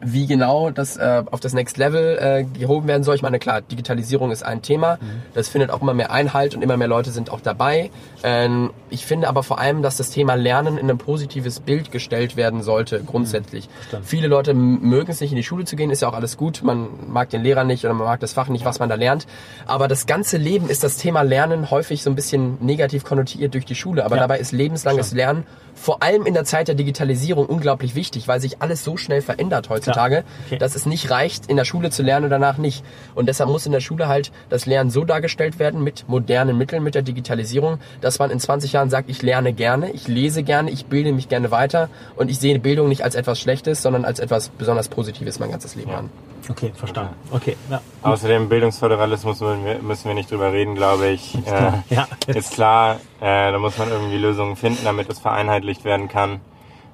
wie 0.00 0.26
genau 0.26 0.70
das 0.70 0.96
äh, 0.96 1.22
auf 1.30 1.40
das 1.40 1.52
Next 1.54 1.76
Level 1.76 2.18
äh, 2.20 2.44
gehoben 2.58 2.86
werden 2.86 3.02
soll. 3.02 3.16
Ich 3.16 3.22
meine, 3.22 3.38
klar, 3.38 3.60
Digitalisierung 3.62 4.30
ist 4.30 4.44
ein 4.44 4.62
Thema. 4.62 4.98
Das 5.34 5.48
findet 5.48 5.70
auch 5.70 5.82
immer 5.82 5.94
mehr 5.94 6.12
Einhalt 6.12 6.54
und 6.54 6.62
immer 6.62 6.76
mehr 6.76 6.88
Leute 6.88 7.10
sind 7.10 7.30
auch 7.30 7.40
dabei. 7.40 7.90
Ähm, 8.22 8.70
ich 8.90 9.04
finde 9.06 9.28
aber 9.28 9.42
vor 9.42 9.58
allem, 9.58 9.82
dass 9.82 9.96
das 9.96 10.10
Thema 10.10 10.34
Lernen 10.34 10.78
in 10.78 10.88
ein 10.88 10.98
positives 10.98 11.60
Bild 11.60 11.90
gestellt 11.90 12.36
werden 12.36 12.62
sollte, 12.62 13.02
grundsätzlich. 13.02 13.68
Viele 14.02 14.28
Leute 14.28 14.54
mögen 14.54 15.10
es 15.10 15.20
nicht, 15.20 15.32
in 15.32 15.36
die 15.36 15.42
Schule 15.42 15.64
zu 15.64 15.76
gehen, 15.76 15.90
ist 15.90 16.02
ja 16.02 16.08
auch 16.08 16.14
alles 16.14 16.36
gut. 16.36 16.62
Man 16.62 16.88
mag 17.08 17.30
den 17.30 17.42
Lehrer 17.42 17.64
nicht 17.64 17.84
oder 17.84 17.94
man 17.94 18.06
mag 18.06 18.20
das 18.20 18.32
Fach 18.32 18.48
nicht, 18.48 18.64
was 18.64 18.78
man 18.78 18.88
da 18.88 18.94
lernt. 18.94 19.26
Aber 19.66 19.88
das 19.88 20.06
ganze 20.06 20.36
Leben 20.36 20.68
ist 20.70 20.84
das 20.84 20.96
Thema 20.96 21.22
Lernen 21.22 21.70
häufig 21.70 22.02
so 22.02 22.10
ein 22.10 22.14
bisschen 22.14 22.58
negativ 22.60 23.04
konnotiert 23.04 23.54
durch 23.54 23.64
die 23.64 23.74
Schule. 23.74 24.04
Aber 24.04 24.16
Ja. 24.16 24.22
dabei 24.22 24.38
ist 24.38 24.52
lebenslanges 24.52 25.12
Lernen 25.12 25.44
vor 25.80 26.02
allem 26.02 26.26
in 26.26 26.34
der 26.34 26.44
Zeit 26.44 26.68
der 26.68 26.74
Digitalisierung 26.74 27.46
unglaublich 27.46 27.94
wichtig, 27.94 28.28
weil 28.28 28.40
sich 28.40 28.60
alles 28.60 28.84
so 28.84 28.96
schnell 28.96 29.22
verändert 29.22 29.68
heutzutage, 29.70 30.24
Okay. 30.46 30.58
dass 30.58 30.74
es 30.74 30.86
nicht 30.86 31.10
reicht, 31.10 31.46
in 31.46 31.56
der 31.56 31.64
Schule 31.64 31.90
zu 31.90 32.02
lernen 32.02 32.24
und 32.24 32.30
danach 32.30 32.58
nicht. 32.58 32.84
Und 33.14 33.28
deshalb 33.28 33.48
muss 33.50 33.66
in 33.66 33.72
der 33.72 33.80
Schule 33.80 34.08
halt 34.08 34.32
das 34.50 34.66
Lernen 34.66 34.90
so 34.90 35.04
dargestellt 35.04 35.58
werden 35.58 35.82
mit 35.82 36.04
modernen 36.08 36.58
Mitteln, 36.58 36.82
mit 36.82 36.94
der 36.94 37.02
Digitalisierung, 37.02 37.78
dass 38.00 38.18
man 38.18 38.30
in 38.30 38.40
20 38.40 38.72
Jahren 38.72 38.90
sagt, 38.90 39.08
ich 39.08 39.22
lerne 39.22 39.52
gerne, 39.52 39.90
ich 39.90 40.08
lese 40.08 40.42
gerne, 40.42 40.70
ich 40.70 40.86
bilde 40.86 41.12
mich 41.12 41.28
gerne 41.28 41.50
weiter 41.50 41.88
und 42.16 42.30
ich 42.30 42.38
sehe 42.38 42.58
Bildung 42.58 42.88
nicht 42.88 43.04
als 43.04 43.14
etwas 43.14 43.38
Schlechtes, 43.40 43.82
sondern 43.82 44.04
als 44.04 44.18
etwas 44.18 44.48
besonders 44.48 44.88
Positives 44.88 45.38
mein 45.38 45.50
ganzes 45.50 45.74
Leben 45.76 45.90
an. 45.92 46.10
Okay, 46.50 46.72
verstanden. 46.74 47.14
Okay, 47.30 47.56
ja. 47.70 47.80
Außerdem 48.02 48.48
Bildungsföderalismus 48.48 49.40
müssen 49.40 49.64
wir, 49.64 49.78
müssen 49.82 50.06
wir 50.08 50.14
nicht 50.14 50.30
drüber 50.30 50.52
reden, 50.52 50.74
glaube 50.74 51.08
ich. 51.08 51.36
klar. 51.44 51.84
Äh, 51.90 51.94
Ja. 51.94 52.08
Ist 52.26 52.52
klar, 52.52 53.00
äh, 53.20 53.52
da 53.52 53.58
muss 53.58 53.78
man 53.78 53.90
irgendwie 53.90 54.18
Lösungen 54.18 54.56
finden, 54.56 54.84
damit 54.84 55.08
es 55.08 55.18
vereinheitlicht 55.18 55.84
werden 55.84 56.08
kann. 56.08 56.40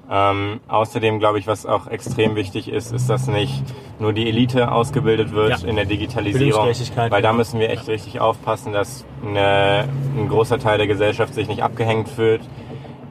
Ähm, 0.09 0.59
außerdem 0.67 1.17
glaube 1.19 1.39
ich, 1.39 1.47
was 1.47 1.65
auch 1.65 1.87
extrem 1.87 2.35
wichtig 2.35 2.69
ist, 2.69 2.91
ist, 2.91 3.09
dass 3.09 3.27
nicht 3.27 3.63
nur 3.97 4.13
die 4.13 4.27
Elite 4.27 4.71
ausgebildet 4.71 5.31
wird 5.31 5.61
Ja. 5.61 5.67
in 5.67 5.75
der 5.75 5.85
Digitalisierung, 5.85 6.67
weil 6.67 7.09
da 7.09 7.17
genau. 7.17 7.33
müssen 7.33 7.59
wir 7.59 7.71
echt 7.71 7.87
richtig 7.87 8.19
aufpassen, 8.19 8.71
dass 8.71 9.03
eine, 9.25 9.89
ein 10.15 10.27
großer 10.29 10.59
Teil 10.59 10.77
der 10.77 10.87
Gesellschaft 10.87 11.33
sich 11.33 11.47
nicht 11.47 11.63
abgehängt 11.63 12.07
fühlt. 12.07 12.41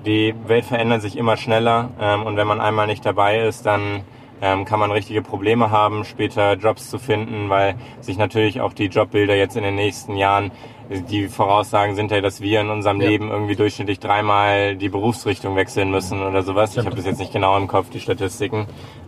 Die 0.07 0.35
Welt 0.47 0.67
verändert 0.67 1.03
sich 1.03 1.17
immer 1.17 1.37
schneller 1.37 1.91
ähm, 2.01 2.23
und 2.23 2.37
wenn 2.37 2.47
man 2.47 2.61
einmal 2.61 2.87
nicht 2.87 3.05
dabei 3.05 3.41
ist, 3.41 3.67
dann 3.67 4.03
ähm, 4.41 4.65
kann 4.65 4.79
man 4.79 4.91
richtige 4.93 5.23
Probleme 5.23 5.71
haben, 5.71 6.05
später 6.05 6.55
Jobs 6.55 6.91
zu 6.91 6.99
finden, 6.99 7.49
weil 7.49 7.77
sich 8.01 8.19
natürlich 8.19 8.61
auch 8.61 8.73
die 8.73 8.87
Jobbilder 8.87 9.35
jetzt 9.35 9.57
in 9.57 9.63
den 9.63 9.75
nächsten 9.75 10.17
Jahren, 10.17 10.53
die 10.91 11.29
Voraussagen 11.29 11.95
sind 11.95 12.11
ja, 12.11 12.21
dass 12.21 12.41
wir 12.41 12.61
in 12.61 12.71
unserem 12.71 13.01
Ja. 13.01 13.09
Leben 13.09 13.31
irgendwie 13.31 13.57
durchschnittlich 13.57 14.01
dreimal 14.01 14.77
die 14.77 14.89
Berufsrichtung 14.89 15.57
wechseln 15.57 15.91
müssen 15.91 16.23
oder 16.23 16.43
sowas. 16.43 16.77
Ich 16.77 16.85
habe 16.85 16.97
das 16.97 17.07
jetzt 17.07 17.19
nicht 17.19 17.33
genau 17.33 17.57
im 17.57 17.69
Kopf, 17.69 17.91
die 17.91 18.01
Statistiken. 18.01 18.67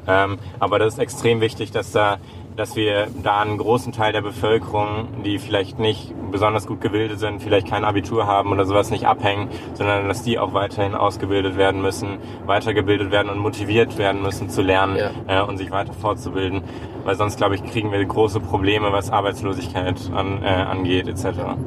Ähm, 0.08 0.38
aber 0.58 0.78
das 0.78 0.94
ist 0.94 0.98
extrem 1.00 1.40
wichtig, 1.40 1.72
dass 1.72 1.92
da 1.92 2.18
dass 2.56 2.74
wir 2.74 3.08
da 3.22 3.40
einen 3.40 3.58
großen 3.58 3.92
Teil 3.92 4.12
der 4.12 4.22
Bevölkerung, 4.22 5.08
die 5.24 5.38
vielleicht 5.38 5.78
nicht 5.78 6.12
besonders 6.30 6.66
gut 6.66 6.80
gebildet 6.80 7.18
sind, 7.18 7.42
vielleicht 7.42 7.68
kein 7.68 7.84
Abitur 7.84 8.26
haben 8.26 8.50
oder 8.50 8.64
sowas 8.66 8.90
nicht 8.90 9.06
abhängen, 9.06 9.48
sondern 9.74 10.08
dass 10.08 10.22
die 10.22 10.38
auch 10.38 10.54
weiterhin 10.54 10.94
ausgebildet 10.94 11.56
werden 11.56 11.82
müssen, 11.82 12.18
weitergebildet 12.46 13.10
werden 13.10 13.30
und 13.30 13.38
motiviert 13.38 13.98
werden 13.98 14.22
müssen 14.22 14.48
zu 14.48 14.62
lernen 14.62 14.96
Ja. 14.96 15.42
äh, 15.42 15.46
und 15.46 15.58
sich 15.58 15.70
weiter 15.70 15.92
fortzubilden. 15.92 16.62
Weil 17.04 17.14
sonst, 17.14 17.36
glaube 17.36 17.54
ich, 17.54 17.64
kriegen 17.64 17.92
wir 17.92 18.04
große 18.04 18.40
Probleme, 18.40 18.90
was 18.90 19.10
Arbeitslosigkeit 19.10 20.10
an, 20.12 20.42
äh, 20.42 20.46
angeht 20.46 21.06
etc. 21.06 21.24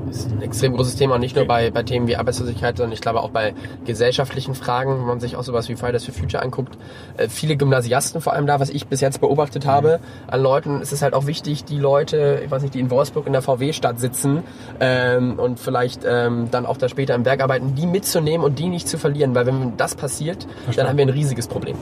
Das 0.07 0.17
ist 0.17 0.31
ein 0.31 0.41
extrem 0.41 0.73
großes 0.73 0.97
Thema, 0.97 1.17
nicht 1.17 1.37
nur 1.37 1.45
bei, 1.45 1.71
bei 1.71 1.83
Themen 1.83 2.07
wie 2.07 2.17
Arbeitslosigkeit, 2.17 2.75
sondern 2.75 2.91
ich 2.91 2.99
glaube 2.99 3.21
auch 3.21 3.29
bei 3.29 3.53
gesellschaftlichen 3.85 4.53
Fragen, 4.53 4.97
wenn 4.99 5.05
man 5.05 5.19
sich 5.21 5.37
auch 5.37 5.43
sowas 5.43 5.69
wie 5.69 5.75
Fridays 5.75 6.03
for 6.03 6.13
Future 6.13 6.43
anguckt. 6.43 6.77
Äh, 7.15 7.29
viele 7.29 7.55
Gymnasiasten 7.55 8.19
vor 8.19 8.33
allem 8.33 8.47
da, 8.47 8.59
was 8.59 8.69
ich 8.69 8.87
bis 8.87 8.99
jetzt 8.99 9.21
beobachtet 9.21 9.65
habe, 9.65 9.99
an 10.27 10.41
Leuten 10.41 10.78
ist 10.81 10.91
es 10.91 11.01
halt 11.01 11.13
auch 11.13 11.25
wichtig, 11.25 11.65
die 11.65 11.77
Leute, 11.77 12.41
ich 12.43 12.51
weiß 12.51 12.61
nicht, 12.61 12.73
die 12.73 12.79
in 12.79 12.89
Wolfsburg 12.89 13.27
in 13.27 13.33
der 13.33 13.41
VW-Stadt 13.41 13.99
sitzen 13.99 14.43
ähm, 14.79 15.39
und 15.39 15.59
vielleicht 15.59 16.01
ähm, 16.05 16.49
dann 16.51 16.65
auch 16.65 16.77
da 16.77 16.89
später 16.89 17.15
im 17.15 17.25
Werk 17.25 17.41
arbeiten, 17.41 17.75
die 17.75 17.85
mitzunehmen 17.85 18.45
und 18.45 18.59
die 18.59 18.67
nicht 18.67 18.87
zu 18.87 18.97
verlieren, 18.97 19.35
weil 19.35 19.45
wenn 19.45 19.77
das 19.77 19.95
passiert, 19.95 20.47
dann 20.75 20.87
haben 20.87 20.97
wir 20.97 21.05
ein 21.05 21.09
riesiges 21.09 21.47
Problem. 21.47 21.77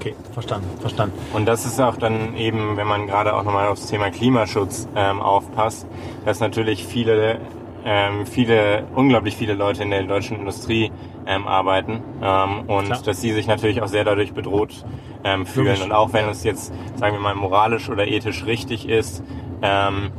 Okay, 0.00 0.14
verstanden, 0.32 0.68
verstanden. 0.80 1.18
Und 1.34 1.46
das 1.46 1.66
ist 1.66 1.78
auch 1.78 1.96
dann 1.96 2.34
eben, 2.34 2.76
wenn 2.78 2.86
man 2.86 3.06
gerade 3.06 3.34
auch 3.34 3.42
nochmal 3.42 3.68
aufs 3.68 3.86
Thema 3.86 4.10
Klimaschutz 4.10 4.88
ähm, 4.96 5.20
aufpasst, 5.20 5.86
dass 6.24 6.40
natürlich 6.40 6.86
viele, 6.86 7.38
ähm, 7.84 8.24
viele, 8.24 8.84
unglaublich 8.94 9.36
viele 9.36 9.52
Leute 9.52 9.82
in 9.82 9.90
der 9.90 10.04
deutschen 10.04 10.38
Industrie 10.38 10.90
ähm, 11.26 11.46
arbeiten 11.46 12.02
ähm, 12.22 12.60
und 12.66 12.86
Klar. 12.86 13.02
dass 13.04 13.20
sie 13.20 13.32
sich 13.32 13.46
natürlich 13.46 13.82
auch 13.82 13.88
sehr 13.88 14.04
dadurch 14.04 14.32
bedroht 14.32 14.84
ähm, 15.24 15.46
fühlen. 15.46 15.66
Logisch. 15.68 15.84
Und 15.84 15.92
auch 15.92 16.12
wenn 16.12 16.28
es 16.28 16.44
jetzt, 16.44 16.72
sagen 16.96 17.14
wir 17.16 17.20
mal, 17.20 17.34
moralisch 17.34 17.88
oder 17.88 18.06
ethisch 18.06 18.44
richtig 18.44 18.88
ist, 18.88 19.22
ähm, 19.62 20.10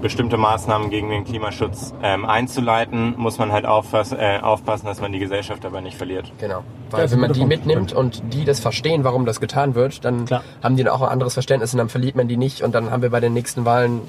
bestimmte 0.00 0.36
Maßnahmen 0.36 0.90
gegen 0.90 1.10
den 1.10 1.24
Klimaschutz 1.24 1.94
ähm, 2.02 2.24
einzuleiten, 2.24 3.14
muss 3.16 3.38
man 3.38 3.52
halt 3.52 3.66
aufpass 3.66 4.12
äh, 4.12 4.38
aufpassen, 4.40 4.86
dass 4.86 5.00
man 5.00 5.12
die 5.12 5.18
Gesellschaft 5.18 5.64
dabei 5.64 5.80
nicht 5.80 5.96
verliert. 5.96 6.32
Genau. 6.38 6.58
Ja, 6.58 6.62
Weil 6.90 7.04
ist 7.04 7.12
wenn 7.12 7.20
man 7.20 7.32
die 7.32 7.40
Punkt. 7.40 7.56
mitnimmt 7.56 7.92
und 7.92 8.22
die 8.32 8.44
das 8.44 8.60
verstehen, 8.60 9.04
warum 9.04 9.26
das 9.26 9.40
getan 9.40 9.74
wird, 9.74 10.04
dann 10.04 10.26
Klar. 10.26 10.42
haben 10.62 10.76
die 10.76 10.84
dann 10.84 10.92
auch 10.92 11.02
ein 11.02 11.08
anderes 11.08 11.34
Verständnis 11.34 11.72
und 11.74 11.78
dann 11.78 11.88
verliert 11.88 12.16
man 12.16 12.28
die 12.28 12.36
nicht 12.36 12.62
und 12.62 12.74
dann 12.74 12.90
haben 12.90 13.02
wir 13.02 13.10
bei 13.10 13.20
den 13.20 13.32
nächsten 13.34 13.64
Wahlen 13.64 14.02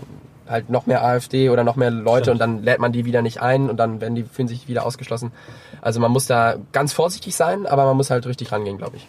halt 0.48 0.70
noch 0.70 0.86
mehr 0.88 1.04
AfD 1.04 1.50
oder 1.50 1.64
noch 1.64 1.76
mehr 1.76 1.92
Leute 1.92 2.26
Stimmt. 2.26 2.34
und 2.36 2.40
dann 2.40 2.64
lädt 2.64 2.80
man 2.80 2.92
die 2.92 3.06
wieder 3.06 3.22
nicht 3.22 3.42
ein 3.42 3.70
und 3.70 3.78
dann 3.78 4.02
werden 4.02 4.16
die 4.16 4.24
fühlen 4.24 4.48
sich 4.48 4.68
wieder 4.68 4.86
ausgeschlossen. 4.86 5.32
Also 5.82 6.00
man 6.00 6.12
muss 6.12 6.26
da 6.26 6.56
ganz 6.72 6.94
vorsichtig 6.94 7.36
sein, 7.36 7.66
aber 7.66 7.86
man 7.86 7.98
muss 7.98 8.10
halt 8.10 8.26
richtig 8.26 8.52
rangehen, 8.52 8.78
glaube 8.78 8.98
ich. 8.98 9.08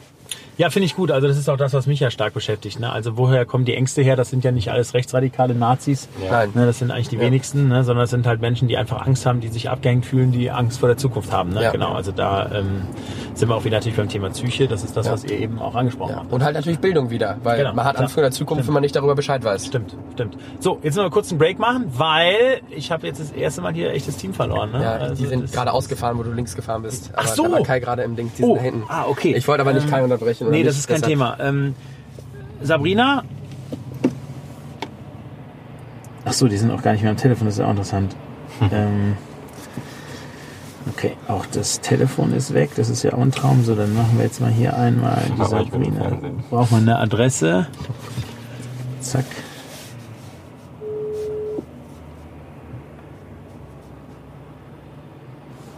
Ja, 0.60 0.68
finde 0.68 0.84
ich 0.84 0.94
gut. 0.94 1.10
Also 1.10 1.26
das 1.26 1.38
ist 1.38 1.48
auch 1.48 1.56
das, 1.56 1.72
was 1.72 1.86
mich 1.86 2.00
ja 2.00 2.10
stark 2.10 2.34
beschäftigt. 2.34 2.80
Ne? 2.80 2.92
Also 2.92 3.16
woher 3.16 3.46
kommen 3.46 3.64
die 3.64 3.74
Ängste 3.74 4.02
her? 4.02 4.14
Das 4.14 4.28
sind 4.28 4.44
ja 4.44 4.52
nicht 4.52 4.70
alles 4.70 4.92
rechtsradikale 4.92 5.54
Nazis. 5.54 6.06
Ja. 6.22 6.30
Nein. 6.32 6.50
Ne, 6.52 6.66
das 6.66 6.80
sind 6.80 6.90
eigentlich 6.90 7.08
die 7.08 7.16
Ja. 7.16 7.22
wenigsten, 7.22 7.68
ne? 7.68 7.82
sondern 7.82 8.02
das 8.02 8.10
sind 8.10 8.26
halt 8.26 8.42
Menschen, 8.42 8.68
die 8.68 8.76
einfach 8.76 9.06
Angst 9.06 9.24
haben, 9.24 9.40
die 9.40 9.48
sich 9.48 9.70
abgehängt 9.70 10.04
fühlen, 10.04 10.32
die 10.32 10.50
Angst 10.50 10.78
vor 10.80 10.88
der 10.90 10.98
Zukunft 10.98 11.32
haben. 11.32 11.48
Ne? 11.54 11.62
Ja. 11.62 11.70
Genau, 11.70 11.94
also 11.94 12.12
da 12.12 12.50
ähm, 12.52 12.82
sind 13.32 13.48
wir 13.48 13.56
auch 13.56 13.64
wieder 13.64 13.78
natürlich 13.78 13.96
beim 13.96 14.10
Thema 14.10 14.28
Psyche. 14.28 14.68
Das 14.68 14.84
ist 14.84 14.94
das, 14.98 15.06
Ja. 15.06 15.12
was 15.12 15.24
ihr 15.24 15.38
eben 15.40 15.58
auch 15.60 15.74
angesprochen 15.74 16.10
Ja. 16.10 16.16
habt. 16.18 16.30
Und 16.30 16.44
halt 16.44 16.54
natürlich 16.56 16.78
Bildung 16.78 17.08
wieder, 17.08 17.38
weil 17.42 17.56
Genau, 17.56 17.72
man 17.72 17.86
hat. 17.86 17.96
Angst 17.96 18.12
vor 18.12 18.22
der 18.22 18.30
Zukunft, 18.30 18.58
Stimmt. 18.64 18.68
wenn 18.68 18.74
man 18.74 18.82
nicht 18.82 18.94
darüber 18.94 19.14
Bescheid 19.14 19.42
weiß. 19.42 19.64
Stimmt, 19.66 19.96
stimmt. 20.12 20.36
So, 20.58 20.78
jetzt 20.82 20.94
noch 20.94 21.04
mal 21.04 21.10
kurz 21.10 21.30
einen 21.30 21.38
Break 21.38 21.58
machen, 21.58 21.86
weil 21.96 22.60
ich 22.68 22.92
habe 22.92 23.06
jetzt 23.06 23.18
das 23.18 23.30
erste 23.30 23.62
Mal 23.62 23.72
hier 23.72 23.92
echtes 23.94 24.18
Team 24.18 24.34
verloren. 24.34 24.72
Ne? 24.72 24.82
Ja, 24.82 24.90
Also 24.96 25.14
die 25.22 25.26
sind 25.26 25.50
gerade 25.50 25.72
ausgefahren, 25.72 26.18
wo 26.18 26.22
du 26.22 26.32
links 26.32 26.54
gefahren 26.54 26.82
bist. 26.82 27.12
Ach 27.14 27.20
Aber 27.24 27.28
so. 27.34 27.44
da 27.44 27.52
war 27.52 27.62
Kai 27.62 27.80
gerade 27.80 28.02
im 28.02 28.14
Ding, 28.14 28.30
die 28.36 28.42
sind 28.42 28.44
Oh, 28.50 28.56
da 28.56 28.60
hinten. 28.62 28.82
ah, 28.88 29.06
okay. 29.08 29.32
Ich 29.34 29.48
wollte 29.48 29.62
aber 29.62 29.72
nicht 29.72 29.84
Ähm, 29.84 29.90
Kai 29.90 30.02
unterbrechen. 30.04 30.49
Oder 30.50 30.58
Nee, 30.58 30.64
das 30.64 30.76
ist 30.78 30.86
kein 30.88 30.96
deshalb- 31.00 31.10
Thema. 31.12 31.36
Ähm, 31.40 31.74
Sabrina? 32.62 33.24
Ach 36.24 36.32
so, 36.32 36.46
die 36.48 36.56
sind 36.58 36.70
auch 36.70 36.82
gar 36.82 36.92
nicht 36.92 37.02
mehr 37.02 37.10
am 37.10 37.16
Telefon, 37.16 37.46
das 37.46 37.54
ist 37.54 37.60
ja 37.60 37.66
auch 37.66 37.70
interessant. 37.70 38.14
ähm, 38.70 39.16
okay, 40.90 41.12
auch 41.28 41.46
das 41.46 41.80
Telefon 41.80 42.32
ist 42.34 42.52
weg, 42.52 42.70
das 42.76 42.90
ist 42.90 43.02
ja 43.02 43.14
auch 43.14 43.18
ein 43.22 43.32
Traum. 43.32 43.64
So, 43.64 43.74
dann 43.74 43.94
machen 43.94 44.16
wir 44.18 44.24
jetzt 44.24 44.40
mal 44.40 44.50
hier 44.50 44.76
einmal 44.76 45.22
die 45.28 45.40
Aber 45.40 45.48
Sabrina. 45.48 46.18
Braucht 46.50 46.70
man 46.72 46.82
eine 46.82 46.98
Adresse. 46.98 47.66
Zack. 49.00 49.24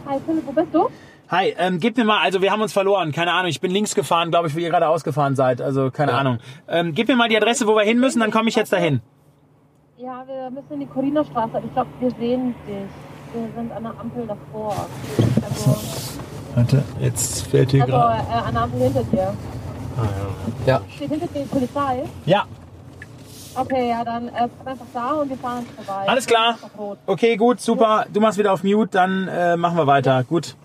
Hi 0.06 0.18
Philipp, 0.26 0.46
wo 0.46 0.52
bist 0.52 0.74
du? 0.74 0.88
Hi, 1.32 1.54
ähm, 1.56 1.80
gib 1.80 1.96
mir 1.96 2.04
mal, 2.04 2.18
also 2.20 2.42
wir 2.42 2.52
haben 2.52 2.60
uns 2.60 2.74
verloren, 2.74 3.10
keine 3.10 3.32
Ahnung, 3.32 3.48
ich 3.48 3.58
bin 3.62 3.70
links 3.70 3.94
gefahren, 3.94 4.30
glaube 4.30 4.48
ich, 4.48 4.54
wie 4.54 4.62
ihr 4.62 4.68
gerade 4.68 4.86
ausgefahren 4.86 5.34
seid, 5.34 5.62
also 5.62 5.90
keine 5.90 6.12
Ja. 6.12 6.18
Ahnung. 6.18 6.38
Ähm, 6.68 6.92
gib 6.94 7.08
mir 7.08 7.16
mal 7.16 7.30
die 7.30 7.36
Adresse, 7.38 7.66
wo 7.66 7.74
wir 7.74 7.84
hin 7.84 7.98
müssen, 7.98 8.20
dann 8.20 8.30
komme 8.30 8.50
ich 8.50 8.54
jetzt 8.54 8.70
dahin. 8.70 9.00
Ja, 9.96 10.24
wir 10.26 10.50
müssen 10.50 10.72
in 10.74 10.80
die 10.80 10.86
Corina-Straße. 10.86 11.62
Ich 11.64 11.72
glaube, 11.72 11.88
wir 12.00 12.10
sehen 12.10 12.54
dich. 12.68 12.76
Wir 13.32 13.48
sind 13.56 13.72
an 13.72 13.82
der 13.82 13.98
Ampel 13.98 14.26
davor. 14.26 14.74
Also, 15.42 15.76
Warte, 16.54 16.82
jetzt 17.00 17.46
fällt 17.46 17.70
hier 17.70 17.84
also 17.84 17.94
gerade. 17.94 18.22
äh, 18.28 18.34
an 18.48 18.52
der 18.52 18.62
Ampel 18.64 18.80
hinter 18.82 19.04
dir. 19.04 19.34
Ah, 19.96 20.02
Ja, 20.66 20.80
Steht 20.94 21.08
hinter 21.12 21.26
dir 21.28 21.40
die 21.44 21.48
Polizei? 21.48 22.02
Ja, 22.26 22.44
Okay, 23.54 23.90
ja, 23.90 24.02
dann 24.02 24.28
äh, 24.28 24.48
bleib 24.62 24.66
einfach 24.66 24.86
da 24.94 25.10
und 25.12 25.28
wir 25.28 25.36
fahren 25.36 25.66
vorbei. 25.76 26.08
Alles 26.08 26.26
klar. 26.26 26.56
Okay, 27.06 27.36
gut, 27.36 27.60
super. 27.60 28.06
Du 28.10 28.18
machst 28.20 28.38
wieder 28.38 28.50
auf 28.52 28.64
Mute, 28.64 28.90
dann 28.92 29.28
äh, 29.28 29.56
machen 29.58 29.76
wir 29.76 29.86
weiter. 29.86 30.24
Gut. 30.24 30.56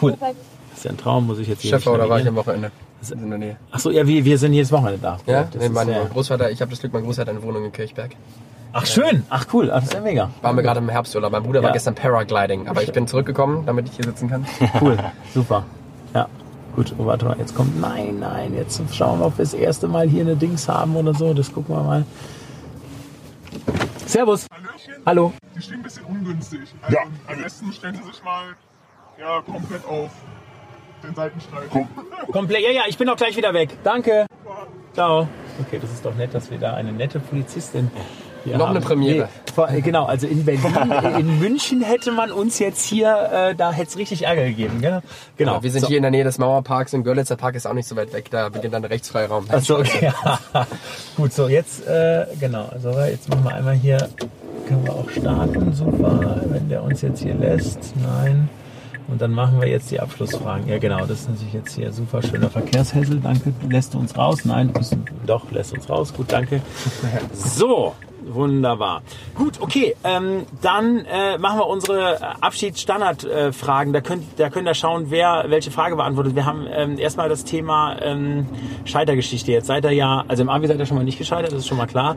Cool. 0.00 0.16
Das 0.20 0.78
ist 0.78 0.84
ja 0.84 0.90
ein 0.90 0.96
Traum, 0.98 1.26
muss 1.26 1.38
ich 1.38 1.48
jetzt 1.48 1.62
hier 1.62 1.70
Schäfer, 1.78 1.92
oder 1.94 2.08
war 2.08 2.20
ich 2.20 2.26
am 2.28 2.36
Wochenende? 2.36 2.70
In 3.12 3.28
der 3.30 3.38
Nähe. 3.38 3.56
Ach 3.70 3.78
so, 3.78 3.90
ja, 3.90 4.06
wir, 4.06 4.24
wir 4.24 4.36
sind 4.38 4.52
jedes 4.52 4.72
Wochenende 4.72 4.98
da. 5.00 5.18
Ja, 5.26 5.44
das 5.44 5.62
nee, 5.62 5.68
mein 5.68 5.88
äh, 5.88 6.06
Großvater, 6.12 6.50
ich 6.50 6.60
habe 6.60 6.70
das 6.70 6.80
Glück, 6.80 6.92
mein 6.92 7.04
Großvater 7.04 7.30
hat 7.30 7.36
eine 7.38 7.46
Wohnung 7.46 7.64
in 7.64 7.70
Kirchberg. 7.72 8.12
Ach 8.72 8.84
schön, 8.84 9.22
ach 9.30 9.46
cool, 9.52 9.70
ach, 9.70 9.76
das 9.76 9.84
ist 9.84 9.94
ja 9.94 10.00
mega. 10.00 10.30
Waren 10.42 10.56
wir 10.56 10.62
gerade 10.62 10.80
im 10.80 10.88
Herbsturlaub. 10.88 11.30
Mein 11.30 11.42
Bruder 11.42 11.60
Ja. 11.60 11.66
war 11.66 11.72
gestern 11.72 11.94
Paragliding, 11.94 12.68
aber 12.68 12.82
ich 12.82 12.92
bin 12.92 13.06
zurückgekommen, 13.06 13.64
damit 13.64 13.88
ich 13.88 13.96
hier 13.96 14.04
sitzen 14.06 14.28
kann. 14.28 14.44
Cool, 14.80 14.98
super. 15.32 15.64
Ja, 16.14 16.26
gut. 16.74 16.94
Oh, 16.98 17.06
warte 17.06 17.26
mal, 17.26 17.36
jetzt 17.38 17.54
kommt. 17.54 17.80
Nein, 17.80 18.18
nein, 18.18 18.54
jetzt 18.54 18.80
schauen 18.92 19.20
wir, 19.20 19.26
ob 19.26 19.38
wir 19.38 19.44
das 19.44 19.54
erste 19.54 19.88
Mal 19.88 20.08
hier 20.08 20.22
eine 20.22 20.34
Dings 20.36 20.68
haben 20.68 20.96
oder 20.96 21.14
so. 21.14 21.32
Das 21.32 21.52
gucken 21.52 21.76
wir 21.76 21.82
mal. 21.82 22.04
Servus. 24.06 24.46
Hallöchen. 24.52 25.02
Hallo. 25.04 25.32
Die 25.56 25.62
stehen 25.62 25.76
ein 25.76 25.82
bisschen 25.82 26.04
ungünstig. 26.04 26.60
Also 26.82 26.96
Ja. 26.96 27.02
am 27.28 27.42
besten 27.42 27.72
stellen 27.72 27.94
Sie 27.96 28.02
sich 28.10 28.22
mal 28.24 28.54
ja, 29.18 29.42
komplett 29.42 29.84
auf 29.86 30.10
den 31.02 31.14
Seitenstreifen. 31.14 31.70
Komm. 31.70 31.88
Komplett. 32.32 32.62
Ja, 32.62 32.70
ja, 32.70 32.82
ich 32.88 32.98
bin 32.98 33.08
auch 33.08 33.16
gleich 33.16 33.36
wieder 33.36 33.52
weg. 33.54 33.70
Danke. 33.84 34.26
Ciao. 34.94 35.28
Okay, 35.60 35.78
das 35.80 35.90
ist 35.90 36.04
doch 36.04 36.14
nett, 36.14 36.34
dass 36.34 36.50
wir 36.50 36.58
da 36.58 36.74
eine 36.74 36.92
nette 36.92 37.20
Polizistin 37.20 37.90
hier 38.46 38.58
Noch 38.58 38.70
eine 38.70 38.80
Premiere. 38.80 39.24
Nee, 39.24 39.52
vor- 39.52 39.66
genau, 39.68 40.04
also 40.04 40.26
in 40.26 40.44
Berlin, 40.44 40.72
in 41.18 41.40
München 41.40 41.82
hätte 41.82 42.12
man 42.12 42.30
uns 42.30 42.58
jetzt 42.58 42.84
hier, 42.84 43.30
äh, 43.32 43.54
da 43.54 43.72
hätte 43.72 43.88
es 43.90 43.96
richtig 43.98 44.22
Ärger 44.24 44.44
gegeben. 44.44 44.80
Gell? 44.80 45.02
Genau. 45.36 45.62
Wir 45.62 45.70
sind 45.70 45.80
so. 45.82 45.88
hier 45.88 45.96
in 45.96 46.02
der 46.02 46.12
Nähe 46.12 46.22
des 46.24 46.38
Mauerparks 46.38 46.94
und 46.94 47.02
Görlitzer 47.02 47.36
Park 47.36 47.56
ist 47.56 47.66
auch 47.66 47.72
nicht 47.74 47.88
so 47.88 47.96
weit 47.96 48.12
weg. 48.12 48.30
Da 48.30 48.48
beginnt 48.48 48.72
dann 48.72 48.82
der 48.82 48.90
Rechtsfreiraum. 48.90 49.46
Achso, 49.50 49.78
okay. 49.78 50.12
Gut, 51.16 51.32
so 51.32 51.48
jetzt, 51.48 51.86
äh, 51.86 52.26
genau, 52.38 52.68
also 52.70 52.90
jetzt 53.00 53.28
machen 53.28 53.44
wir 53.44 53.54
einmal 53.54 53.74
hier, 53.74 53.98
können 54.68 54.84
wir 54.84 54.92
auch 54.94 55.10
starten, 55.10 55.72
super, 55.72 56.40
wenn 56.44 56.68
der 56.68 56.82
uns 56.82 57.02
jetzt 57.02 57.22
hier 57.22 57.34
lässt, 57.34 57.94
nein. 57.96 58.48
Und 59.08 59.20
dann 59.20 59.32
machen 59.32 59.60
wir 59.60 59.68
jetzt 59.68 59.90
die 59.90 60.00
Abschlussfragen. 60.00 60.68
Ja, 60.68 60.78
genau, 60.78 61.06
das 61.06 61.20
ist 61.20 61.30
natürlich 61.30 61.52
jetzt 61.52 61.74
hier 61.74 61.92
super 61.92 62.22
schöner 62.22 62.50
Verkehrshässel. 62.50 63.20
Danke, 63.20 63.52
lässt 63.68 63.94
du 63.94 63.98
uns 63.98 64.16
raus? 64.16 64.44
Nein, 64.44 64.72
müssen, 64.76 65.04
doch, 65.26 65.50
lässt 65.52 65.72
uns 65.72 65.88
raus. 65.88 66.12
Gut, 66.12 66.32
danke. 66.32 66.60
So, 67.32 67.94
wunderbar. 68.26 69.02
Gut, 69.34 69.60
okay, 69.60 69.94
ähm, 70.04 70.46
dann 70.62 71.04
äh, 71.04 71.38
machen 71.38 71.58
wir 71.58 71.66
unsere 71.66 72.42
Abschiedsstandardfragen. 72.42 73.92
da 73.92 74.00
könnt, 74.00 74.24
da 74.38 74.50
könnt 74.50 74.68
ihr 74.68 74.74
schauen, 74.74 75.06
wer 75.10 75.46
welche 75.48 75.70
Frage 75.70 75.96
beantwortet. 75.96 76.34
Wir 76.34 76.44
haben 76.44 76.66
ähm, 76.70 76.98
erstmal 76.98 77.28
das 77.28 77.44
Thema 77.44 77.96
ähm, 78.02 78.46
Scheitergeschichte. 78.84 79.52
Jetzt 79.52 79.66
seid 79.66 79.84
ihr 79.84 79.92
ja, 79.92 80.24
also 80.28 80.42
im 80.42 80.48
Abi 80.48 80.66
seid 80.66 80.78
ihr 80.78 80.86
schon 80.86 80.96
mal 80.96 81.04
nicht 81.04 81.18
gescheitert, 81.18 81.52
das 81.52 81.60
ist 81.60 81.66
schon 81.68 81.78
mal 81.78 81.86
klar. 81.86 82.16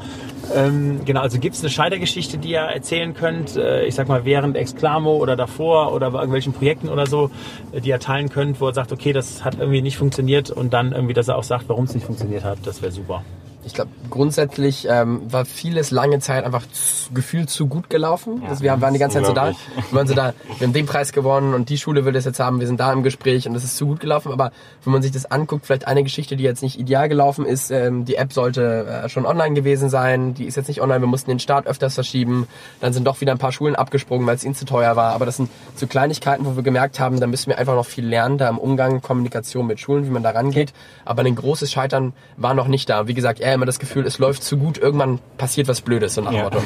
Ähm, 0.53 1.01
genau, 1.05 1.21
also 1.21 1.39
gibt 1.39 1.55
es 1.55 1.61
eine 1.61 1.69
Scheitergeschichte, 1.69 2.37
die 2.37 2.51
ihr 2.51 2.59
erzählen 2.59 3.13
könnt, 3.13 3.55
äh, 3.55 3.85
ich 3.85 3.95
sag 3.95 4.07
mal 4.07 4.25
während 4.25 4.57
Exclamo 4.57 5.17
oder 5.17 5.35
davor 5.35 5.93
oder 5.93 6.11
bei 6.11 6.19
irgendwelchen 6.19 6.53
Projekten 6.53 6.89
oder 6.89 7.05
so, 7.05 7.29
äh, 7.71 7.81
die 7.81 7.89
ihr 7.89 7.99
teilen 7.99 8.29
könnt, 8.29 8.59
wo 8.61 8.67
ihr 8.67 8.73
sagt, 8.73 8.91
okay, 8.91 9.13
das 9.13 9.43
hat 9.43 9.59
irgendwie 9.59 9.81
nicht 9.81 9.97
funktioniert 9.97 10.49
und 10.49 10.73
dann 10.73 10.91
irgendwie, 10.91 11.13
dass 11.13 11.27
er 11.27 11.37
auch 11.37 11.43
sagt, 11.43 11.69
warum 11.69 11.85
es 11.85 11.93
nicht 11.93 12.05
funktioniert 12.05 12.43
hat, 12.43 12.59
das 12.65 12.81
wäre 12.81 12.91
super. 12.91 13.23
Ich 13.69 13.75
glaube, 13.75 13.91
grundsätzlich 14.09 14.87
ähm, 14.89 15.21
war 15.31 15.45
vieles 15.45 15.91
lange 15.91 16.17
Zeit 16.19 16.43
einfach 16.43 16.63
zu, 16.71 17.13
gefühlt 17.13 17.51
zu 17.51 17.67
gut 17.67 17.87
gelaufen. 17.91 18.41
also 18.49 18.63
wir 18.63 18.81
waren 18.81 18.93
die 18.93 18.99
ganze 18.99 19.17
Zeit 19.17 19.27
so 19.27 19.33
da. 19.33 19.49
Wir 19.49 19.55
waren 19.91 20.07
so 20.07 20.15
da, 20.15 20.33
wir 20.57 20.65
haben 20.65 20.73
den 20.73 20.87
Preis 20.87 21.13
gewonnen 21.13 21.53
und 21.53 21.69
die 21.69 21.77
Schule 21.77 22.03
will 22.03 22.13
das 22.13 22.25
jetzt 22.25 22.39
haben, 22.39 22.59
wir 22.59 22.65
sind 22.65 22.79
da 22.79 22.91
im 22.91 23.03
Gespräch 23.03 23.47
und 23.47 23.53
es 23.53 23.63
ist 23.63 23.77
zu 23.77 23.85
gut 23.85 23.99
gelaufen. 23.99 24.31
Aber 24.31 24.51
wenn 24.83 24.91
man 24.91 25.03
sich 25.03 25.11
das 25.11 25.29
anguckt, 25.29 25.67
vielleicht 25.67 25.87
eine 25.87 26.01
Geschichte, 26.01 26.35
die 26.35 26.43
jetzt 26.43 26.63
nicht 26.63 26.79
ideal 26.79 27.09
gelaufen 27.09 27.45
ist, 27.45 27.69
ähm, 27.69 28.05
die 28.05 28.15
App 28.15 28.33
sollte 28.33 28.87
äh, 29.03 29.09
schon 29.09 29.27
online 29.27 29.53
gewesen 29.53 29.87
sein, 29.89 30.33
die 30.33 30.45
ist 30.45 30.55
jetzt 30.55 30.67
nicht 30.67 30.81
online, 30.81 31.01
wir 31.01 31.07
mussten 31.07 31.29
den 31.29 31.39
Start 31.39 31.67
öfters 31.67 31.93
verschieben. 31.93 32.47
Dann 32.81 32.91
sind 32.91 33.05
doch 33.05 33.21
wieder 33.21 33.33
ein 33.33 33.37
paar 33.37 33.51
Schulen 33.51 33.75
abgesprungen, 33.75 34.25
weil 34.25 34.35
es 34.35 34.43
ihnen 34.43 34.55
zu 34.55 34.65
teuer 34.65 34.95
war. 34.95 35.13
Aber 35.13 35.27
das 35.27 35.37
sind 35.37 35.51
so 35.75 35.85
Kleinigkeiten, 35.85 36.43
wo 36.43 36.55
wir 36.55 36.63
gemerkt 36.63 36.99
haben, 36.99 37.19
da 37.19 37.27
müssen 37.27 37.51
wir 37.51 37.59
einfach 37.59 37.75
noch 37.75 37.85
viel 37.85 38.07
lernen, 38.07 38.39
da 38.39 38.49
im 38.49 38.57
Umgang, 38.57 39.03
Kommunikation 39.03 39.67
mit 39.67 39.79
Schulen, 39.79 40.07
wie 40.07 40.09
man 40.09 40.23
da 40.23 40.31
rangeht. 40.31 40.73
Aber 41.05 41.21
ein 41.21 41.35
großes 41.35 41.71
Scheitern 41.71 42.13
war 42.35 42.55
noch 42.55 42.67
nicht 42.67 42.89
da. 42.89 43.07
Wie 43.07 43.13
gesagt, 43.13 43.39
eher 43.39 43.58
immer 43.59 43.65
das 43.65 43.79
Gefühl, 43.79 44.05
es 44.05 44.17
läuft 44.19 44.43
zu 44.43 44.57
gut, 44.57 44.77
irgendwann 44.77 45.19
passiert 45.37 45.67
was 45.67 45.81
Blödes, 45.81 46.13
so 46.15 46.21
nach 46.21 46.31
Ja, 46.31 46.43
Motto. 46.43 46.61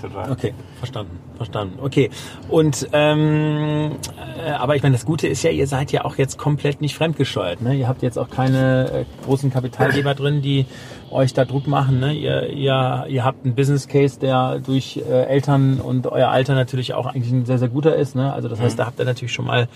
Total. 0.00 0.30
Okay, 0.30 0.54
verstanden, 0.78 1.18
verstanden. 1.36 1.78
Okay. 1.82 2.10
Und 2.48 2.88
ähm, 2.92 3.92
äh, 4.44 4.50
aber 4.50 4.76
ich 4.76 4.82
meine, 4.82 4.94
das 4.94 5.04
Gute 5.04 5.26
ist 5.28 5.42
ja, 5.42 5.50
ihr 5.50 5.66
seid 5.66 5.92
ja 5.92 6.04
auch 6.04 6.16
jetzt 6.16 6.38
komplett 6.38 6.80
nicht 6.80 6.94
fremdgesteuert. 6.94 7.60
Ne? 7.62 7.74
Ihr 7.74 7.88
habt 7.88 8.02
jetzt 8.02 8.18
auch 8.18 8.30
keine 8.30 8.90
äh, 8.90 9.24
großen 9.24 9.50
Kapitalgeber 9.52 10.14
drin, 10.14 10.42
die 10.42 10.66
euch 11.10 11.34
da 11.34 11.44
Druck 11.44 11.66
machen. 11.66 11.98
Ne? 12.00 12.12
Ihr, 12.14 12.48
ihr, 12.50 13.04
ihr 13.08 13.24
habt 13.24 13.44
einen 13.44 13.54
Business 13.54 13.88
Case, 13.88 14.18
der 14.20 14.60
durch 14.60 14.96
äh, 15.08 15.24
Eltern 15.24 15.80
und 15.80 16.06
euer 16.06 16.28
Alter 16.28 16.54
natürlich 16.54 16.94
auch 16.94 17.06
eigentlich 17.06 17.32
ein 17.32 17.44
sehr, 17.46 17.58
sehr 17.58 17.68
guter 17.68 17.96
ist. 17.96 18.14
Ne? 18.14 18.32
Also 18.32 18.48
das 18.48 18.60
heißt, 18.60 18.78
da 18.78 18.86
habt 18.86 18.98
ihr 19.00 19.04
natürlich 19.04 19.32
schon 19.32 19.44
mal 19.46 19.68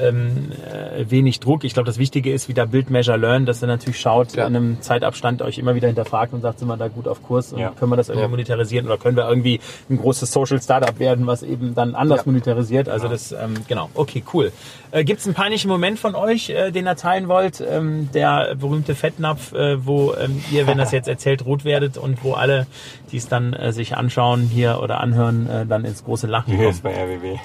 ähm, 0.00 0.50
äh, 0.72 1.08
wenig 1.10 1.38
Druck. 1.40 1.64
Ich 1.64 1.74
glaube, 1.74 1.86
das 1.86 1.98
Wichtige 1.98 2.32
ist 2.32 2.48
wieder 2.48 2.66
Build, 2.66 2.90
Measure, 2.90 3.16
Learn, 3.16 3.46
dass 3.46 3.62
ihr 3.62 3.68
natürlich 3.68 4.00
schaut, 4.00 4.34
Ja. 4.34 4.46
in 4.46 4.56
einem 4.56 4.80
Zeitabstand 4.80 5.42
euch 5.42 5.58
immer 5.58 5.74
wieder 5.74 5.86
hinterfragt 5.86 6.32
und 6.32 6.40
sagt, 6.40 6.58
sind 6.58 6.68
wir 6.68 6.76
da 6.76 6.88
gut 6.88 7.06
auf 7.06 7.22
Kurs 7.22 7.52
und 7.52 7.60
Ja. 7.60 7.70
können 7.78 7.92
wir 7.92 7.96
das 7.96 8.08
irgendwie 8.08 8.22
Ja. 8.24 8.28
monetarisieren 8.28 8.86
oder 8.86 8.96
können 8.98 9.16
wir 9.16 9.28
irgendwie 9.28 9.60
ein 9.90 9.98
großes 9.98 10.32
Social 10.32 10.60
Startup 10.60 10.98
werden, 10.98 11.26
was 11.26 11.42
eben 11.42 11.74
dann 11.74 11.94
anders 11.94 12.18
Ja. 12.20 12.22
monetarisiert. 12.26 12.88
Also 12.88 13.08
das, 13.08 13.32
ähm, 13.32 13.54
genau. 13.68 13.90
Okay, 13.94 14.22
cool. 14.32 14.52
Äh, 14.90 15.04
Gibt 15.04 15.20
es 15.20 15.26
einen 15.26 15.34
peinlichen 15.34 15.68
Moment 15.68 15.98
von 15.98 16.14
euch, 16.14 16.50
äh, 16.50 16.70
den 16.70 16.86
ihr 16.86 16.96
teilen 16.96 17.28
wollt? 17.28 17.60
Ähm, 17.66 18.08
der 18.12 18.54
berühmte 18.56 18.94
Fettnapf, 18.94 19.52
äh, 19.52 19.84
wo 19.86 20.14
ähm, 20.14 20.42
ihr, 20.50 20.66
wenn 20.66 20.78
das 20.78 20.92
jetzt 20.92 21.08
erzählt, 21.08 21.44
rot 21.44 21.64
werdet 21.64 21.96
und 21.98 22.22
wo 22.24 22.32
alle, 22.34 22.66
die 23.10 23.16
es 23.16 23.28
dann 23.28 23.52
äh, 23.52 23.72
sich 23.72 23.96
anschauen 23.96 24.42
hier 24.42 24.80
oder 24.82 25.00
anhören, 25.00 25.48
äh, 25.48 25.66
dann 25.66 25.84
ins 25.84 26.04
große 26.04 26.26
Lachen 26.26 26.50
Hier 26.50 26.58
kommen. 26.64 26.70
ist 26.70 26.82
bei 26.82 26.92
RWB. 26.94 27.38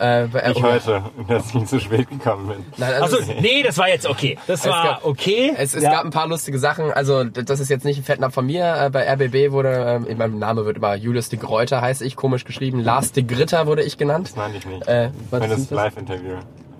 Äh, 0.00 0.26
Ich 0.52 0.62
heute, 0.62 1.02
dass 1.28 1.54
ich 1.54 1.66
zu 1.66 1.80
spät 1.80 2.08
gekommen 2.08 2.48
bin. 2.48 2.64
Nein, 2.76 2.94
also 3.02 3.18
Also, 3.18 3.32
nee, 3.40 3.62
das 3.62 3.76
war 3.78 3.88
jetzt 3.88 4.06
okay. 4.06 4.38
Das 4.46 4.60
Es 4.60 4.66
war 4.70 4.84
gab- 4.84 5.04
okay. 5.04 5.52
Es, 5.56 5.74
es 5.74 5.82
Ja. 5.82 5.90
gab 5.92 6.04
ein 6.04 6.10
paar 6.10 6.28
lustige 6.28 6.58
Sachen. 6.58 6.92
Also 6.92 7.24
das 7.24 7.58
ist 7.60 7.68
jetzt 7.68 7.84
nicht 7.84 7.98
ein 7.98 8.04
Fettnapf 8.04 8.34
von 8.34 8.46
mir. 8.46 8.76
Äh, 8.80 8.90
Bei 8.90 9.06
RBB 9.12 9.50
wurde, 9.52 10.02
äh, 10.08 10.14
mein 10.14 10.38
Name 10.38 10.64
wird 10.64 10.76
immer 10.76 10.94
Julius 10.94 11.28
de 11.28 11.38
Greuter, 11.38 11.80
heiße 11.80 12.04
ich, 12.04 12.16
komisch 12.16 12.44
geschrieben. 12.44 12.80
Lars 12.80 13.12
de 13.12 13.24
Gritter 13.24 13.66
wurde 13.66 13.82
ich 13.82 13.98
genannt. 13.98 14.28
Das 14.28 14.36
meinte 14.36 14.58
ich 14.58 14.66
nicht. 14.66 14.86
Äh, 14.86 15.10
was 15.30 15.40
Wenn 15.40 15.50
das? 15.50 15.70
Live-Interview. 15.70 16.34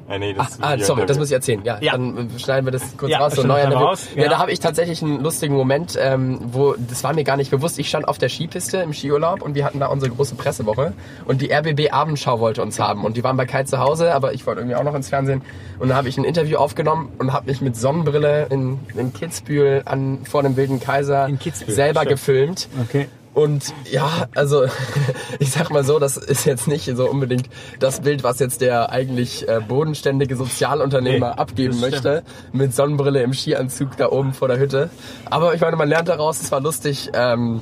Äh, 0.08 0.18
nee, 0.18 0.34
Ach, 0.38 0.46
das 0.48 0.58
ah, 0.62 0.78
sorry, 0.78 1.04
das 1.06 1.18
muss 1.18 1.28
ich 1.28 1.34
erzählen. 1.34 1.60
Ja, 1.64 1.78
Ja. 1.80 1.92
dann 1.92 2.30
schneiden 2.38 2.64
wir 2.66 2.72
das 2.72 2.96
kurz 2.96 3.10
Ja, 3.12 3.18
raus. 3.18 3.34
So, 3.34 3.42
Interview. 3.42 3.76
raus, 3.76 4.08
ja. 4.14 4.22
ja. 4.22 4.28
da 4.30 4.38
habe 4.38 4.50
ich 4.52 4.58
tatsächlich 4.60 5.02
einen 5.02 5.22
lustigen 5.22 5.54
Moment, 5.54 5.98
ähm, 6.00 6.38
wo 6.50 6.74
das 6.78 7.04
war 7.04 7.12
mir 7.12 7.24
gar 7.24 7.36
nicht 7.36 7.50
bewusst. 7.50 7.78
Ich 7.78 7.88
stand 7.88 8.08
auf 8.08 8.16
der 8.16 8.28
Skipiste 8.30 8.78
im 8.78 8.92
Skiurlaub 8.94 9.42
und 9.42 9.54
wir 9.54 9.64
hatten 9.64 9.80
da 9.80 9.86
unsere 9.88 10.10
große 10.12 10.34
Pressewoche 10.34 10.94
und 11.26 11.42
die 11.42 11.52
RBB 11.52 11.90
Abendschau 11.92 12.40
wollte 12.40 12.62
uns 12.62 12.78
haben 12.80 13.04
und 13.04 13.16
die 13.16 13.24
waren 13.24 13.36
bei 13.36 13.44
Kai 13.44 13.64
zu 13.64 13.78
Hause, 13.80 14.14
aber 14.14 14.32
ich 14.32 14.46
wollte 14.46 14.60
irgendwie 14.60 14.76
auch 14.76 14.84
noch 14.84 14.94
ins 14.94 15.08
Fernsehen 15.10 15.42
und 15.78 15.90
da 15.90 15.96
habe 15.96 16.08
ich 16.08 16.16
ein 16.16 16.24
Interview 16.24 16.56
aufgenommen 16.56 17.12
und 17.18 17.32
habe 17.32 17.46
mich 17.46 17.60
mit 17.60 17.76
Sonnenbrille 17.76 18.46
in, 18.50 18.78
in 18.96 19.12
Kitzbühel 19.12 19.82
an 19.84 20.20
vor 20.24 20.42
dem 20.42 20.56
Wilden 20.56 20.80
Kaiser 20.80 21.28
selber 21.66 22.00
stimmt. 22.00 22.08
gefilmt. 22.10 22.68
Okay. 22.82 23.08
Und 23.34 23.72
ja, 23.90 24.26
also 24.34 24.64
ich 25.38 25.50
sag 25.50 25.70
mal 25.70 25.84
so, 25.84 25.98
das 25.98 26.16
ist 26.16 26.44
jetzt 26.44 26.66
nicht 26.66 26.84
so 26.96 27.08
unbedingt 27.08 27.48
das 27.78 28.00
Bild, 28.00 28.24
was 28.24 28.38
jetzt 28.40 28.60
der 28.60 28.90
eigentlich 28.90 29.48
äh, 29.48 29.60
bodenständige 29.66 30.36
Sozialunternehmer 30.36 31.30
Nee, 31.34 31.40
abgeben 31.40 31.78
möchte, 31.80 32.22
mit 32.52 32.74
Sonnenbrille 32.74 33.22
im 33.22 33.32
Skianzug 33.32 33.96
da 33.96 34.10
oben 34.10 34.32
vor 34.32 34.48
der 34.48 34.58
Hütte. 34.58 34.90
Aber 35.26 35.54
ich 35.54 35.60
meine, 35.60 35.76
man 35.76 35.88
lernt 35.88 36.08
daraus, 36.08 36.40
es 36.40 36.50
war 36.50 36.60
lustig. 36.60 37.10
Ähm, 37.14 37.60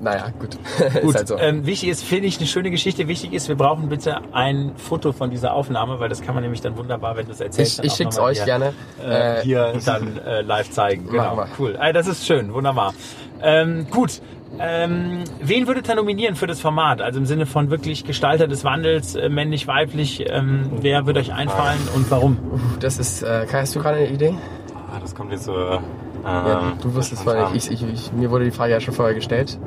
naja, 0.00 0.26
gut. 0.38 0.58
Gut, 1.00 1.10
ist 1.10 1.16
halt 1.16 1.28
so. 1.28 1.38
ähm, 1.38 1.64
wichtig 1.64 1.88
ist, 1.88 2.04
finde 2.04 2.26
ich, 2.28 2.36
eine 2.36 2.46
schöne 2.46 2.70
Geschichte. 2.70 3.08
Wichtig 3.08 3.32
ist, 3.32 3.48
wir 3.48 3.56
brauchen 3.56 3.88
bitte 3.88 4.18
ein 4.32 4.72
Foto 4.76 5.12
von 5.12 5.30
dieser 5.30 5.54
Aufnahme, 5.54 5.98
weil 5.98 6.10
das 6.10 6.20
kann 6.20 6.34
man 6.34 6.42
nämlich 6.42 6.60
dann 6.60 6.76
wunderbar, 6.76 7.16
wenn 7.16 7.24
du 7.24 7.32
es 7.32 7.40
erzählst. 7.40 7.78
ich 7.78 7.86
ich 7.86 7.92
schick's 7.94 8.16
nochmal 8.16 8.32
euch 8.32 8.38
hier, 8.38 8.44
gerne. 8.44 8.74
Äh, 9.02 9.38
Äh, 9.38 9.42
hier 9.44 9.72
dann 9.86 10.18
äh, 10.18 10.42
live 10.42 10.70
zeigen. 10.70 11.06
Genau, 11.08 11.46
cool. 11.58 11.78
Äh, 11.80 11.94
das 11.94 12.06
ist 12.06 12.26
schön, 12.26 12.52
wunderbar. 12.52 12.92
Ähm, 13.40 13.86
gut. 13.90 14.20
Ähm, 14.58 15.24
wen 15.40 15.66
würdet 15.66 15.88
ihr 15.88 15.94
nominieren 15.96 16.36
für 16.36 16.46
das 16.46 16.60
Format? 16.60 17.00
Also 17.02 17.18
im 17.18 17.26
Sinne 17.26 17.46
von 17.46 17.70
wirklich 17.70 18.04
Gestalter 18.04 18.46
des 18.46 18.64
Wandels, 18.64 19.14
äh, 19.14 19.28
männlich, 19.28 19.66
weiblich. 19.66 20.24
Ähm, 20.28 20.70
wer 20.80 21.06
würde 21.06 21.20
euch 21.20 21.32
einfallen 21.32 21.78
und 21.94 22.10
warum? 22.10 22.36
das 22.80 22.98
ist, 22.98 23.22
äh, 23.22 23.46
Kai, 23.50 23.60
hast 23.62 23.74
du 23.74 23.80
gerade 23.80 23.98
eine 23.98 24.08
Idee? 24.08 24.34
Ah, 24.74 24.98
das 25.00 25.14
kommt 25.14 25.32
jetzt 25.32 25.44
so. 25.44 25.54
Ähm, 25.56 25.80
Ja, 26.24 26.72
du 26.80 26.94
wirst 26.94 27.12
es 27.12 27.20
vorher. 27.22 27.50
Ich, 27.54 27.70
ich, 27.70 27.82
ich, 27.82 28.12
mir 28.12 28.30
wurde 28.30 28.44
die 28.44 28.50
Frage 28.50 28.72
ja 28.72 28.80
schon 28.80 28.94
vorher 28.94 29.14
gestellt. 29.14 29.58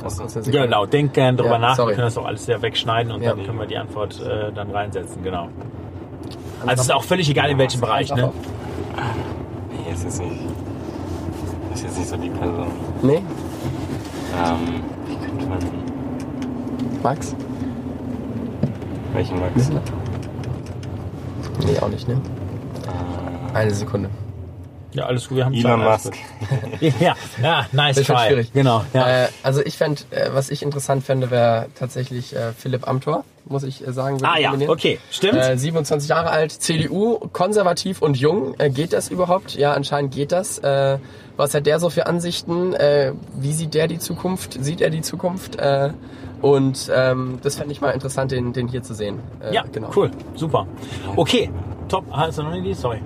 Eine 0.00 0.10
Sekunde. 0.28 0.50
Genau, 0.50 0.86
denkt 0.86 1.14
gerne 1.14 1.36
drüber 1.36 1.52
Ja, 1.54 1.58
nach. 1.58 1.76
sorry. 1.76 1.90
Wir 1.90 1.94
können 1.96 2.06
das 2.06 2.16
auch 2.18 2.26
alles 2.26 2.46
sehr 2.46 2.62
wegschneiden 2.62 3.12
und 3.12 3.22
Ja. 3.22 3.30
dann 3.34 3.44
können 3.44 3.58
wir 3.58 3.66
die 3.66 3.76
Antwort 3.76 4.20
äh, 4.20 4.52
dann 4.52 4.70
reinsetzen. 4.70 5.22
Genau. 5.24 5.48
Also 6.64 6.74
es 6.74 6.80
ist 6.82 6.92
auch 6.94 7.02
völlig 7.04 7.28
egal 7.28 7.50
in 7.50 7.58
welchem 7.58 7.80
Bereich. 7.80 8.14
Ne? 8.14 8.32
Nee, 9.70 9.92
es 9.92 10.04
ist 10.04 10.22
nicht. 10.22 10.32
Ist 11.74 11.82
jetzt 11.82 11.98
nicht 11.98 12.08
so 12.08 12.16
die 12.16 12.30
Person. 12.30 12.66
Nee, 13.02 13.22
Ähm, 14.36 14.82
wie 15.06 15.16
könnte 15.16 15.46
man. 15.46 15.58
Max? 17.02 17.34
Welchen 19.12 19.40
Max? 19.40 19.70
Nee, 21.64 21.78
auch 21.80 21.88
nicht, 21.88 22.06
ne? 22.06 22.20
Eine 23.54 23.70
Sekunde. 23.72 24.10
Ja, 24.96 25.04
alles 25.04 25.28
gut. 25.28 25.36
Wir 25.36 25.44
haben 25.44 25.52
Elon 25.54 25.84
Musk. 25.84 26.14
Ja, 27.00 27.14
ja, 27.42 27.66
nice 27.72 27.96
Das 27.96 28.06
try. 28.06 28.26
schwierig. 28.28 28.52
Genau. 28.54 28.82
Ja. 28.94 29.24
Äh, 29.24 29.28
also 29.42 29.60
ich 29.62 29.76
fände, 29.76 30.00
äh, 30.10 30.30
was 30.32 30.50
ich 30.50 30.62
interessant 30.62 31.04
fände, 31.04 31.30
wäre 31.30 31.66
tatsächlich 31.78 32.34
äh, 32.34 32.52
Philipp 32.52 32.88
Amthor, 32.88 33.24
muss 33.44 33.62
ich 33.62 33.86
äh, 33.86 33.92
sagen. 33.92 34.18
ah 34.24 34.38
ja, 34.38 34.48
nominieren. 34.50 34.72
okay, 34.72 34.98
stimmt. 35.10 35.36
Äh, 35.38 35.58
27 35.58 36.08
Jahre 36.08 36.30
alt, 36.30 36.50
CDU, 36.50 37.18
konservativ 37.32 38.00
und 38.00 38.16
jung. 38.16 38.54
Äh, 38.58 38.70
geht 38.70 38.94
das 38.94 39.08
überhaupt? 39.10 39.54
Ja, 39.54 39.72
anscheinend 39.74 40.14
geht 40.14 40.32
das. 40.32 40.58
Äh, 40.60 40.98
was 41.36 41.52
hat 41.54 41.66
der 41.66 41.78
so 41.78 41.90
für 41.90 42.06
Ansichten? 42.06 42.72
Äh, 42.72 43.12
wie 43.38 43.52
sieht 43.52 43.74
der 43.74 43.88
die 43.88 43.98
Zukunft? 43.98 44.56
Sieht 44.64 44.80
er 44.80 44.88
die 44.88 45.02
Zukunft? 45.02 45.56
Äh, 45.56 45.90
und 46.40 46.90
ähm, 46.94 47.38
das 47.42 47.56
fände 47.56 47.72
ich 47.72 47.82
mal 47.82 47.90
interessant, 47.90 48.30
den, 48.32 48.54
den 48.54 48.68
hier 48.68 48.82
zu 48.82 48.94
sehen. 48.94 49.20
Äh, 49.40 49.54
ja, 49.54 49.64
genau. 49.70 49.90
cool, 49.94 50.10
super. 50.34 50.66
Okay, 51.16 51.50
top. 51.88 52.04
Hast 52.10 52.38
du 52.38 52.42
noch 52.42 52.50
eine 52.52 52.60
Idee? 52.60 52.72
Sorry. 52.74 53.00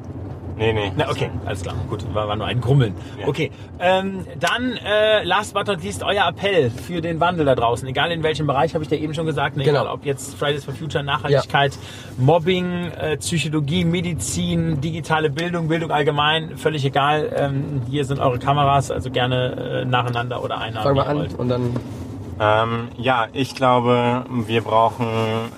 Nee, 0.60 0.74
nee. 0.74 0.92
Na, 0.94 1.08
okay, 1.08 1.30
alles 1.46 1.62
klar. 1.62 1.74
Gut, 1.88 2.04
war, 2.14 2.28
war 2.28 2.36
nur 2.36 2.46
ein 2.46 2.60
Grummeln. 2.60 2.94
Ja. 3.18 3.26
Okay, 3.26 3.50
ähm, 3.78 4.26
dann 4.38 4.76
äh, 4.76 5.24
last 5.24 5.54
but 5.54 5.66
not 5.66 5.82
least 5.82 6.02
euer 6.02 6.28
Appell 6.28 6.70
für 6.70 7.00
den 7.00 7.18
Wandel 7.18 7.46
da 7.46 7.54
draußen. 7.54 7.88
Egal 7.88 8.12
in 8.12 8.22
welchem 8.22 8.46
Bereich, 8.46 8.74
habe 8.74 8.84
ich 8.84 8.90
dir 8.90 8.98
eben 8.98 9.14
schon 9.14 9.24
gesagt. 9.24 9.56
Ne, 9.56 9.64
Genau. 9.64 9.80
Egal 9.80 9.94
ob 9.94 10.04
jetzt 10.04 10.34
Fridays 10.34 10.64
for 10.66 10.74
Future, 10.74 11.02
Nachhaltigkeit, 11.02 11.72
Mobbing, 12.18 12.90
äh, 12.92 13.16
Psychologie, 13.16 13.86
Medizin, 13.86 14.82
digitale 14.82 15.30
Bildung, 15.30 15.68
Bildung 15.68 15.90
allgemein, 15.90 16.58
völlig 16.58 16.84
egal. 16.84 17.32
Ähm, 17.34 17.80
hier 17.88 18.04
sind 18.04 18.20
eure 18.20 18.38
Kameras, 18.38 18.90
also 18.90 19.10
gerne 19.10 19.80
äh, 19.82 19.84
nacheinander 19.86 20.44
oder 20.44 20.58
einer. 20.58 20.82
Fang 20.82 20.92
wie 20.94 20.98
mal 20.98 21.04
ihr 21.06 21.10
an 21.10 21.16
wollt. 21.20 21.38
und 21.38 21.48
dann 21.48 21.74
Ähm, 22.42 22.88
ja, 22.96 23.28
ich 23.34 23.54
glaube, 23.54 24.24
wir 24.30 24.62
brauchen 24.62 25.06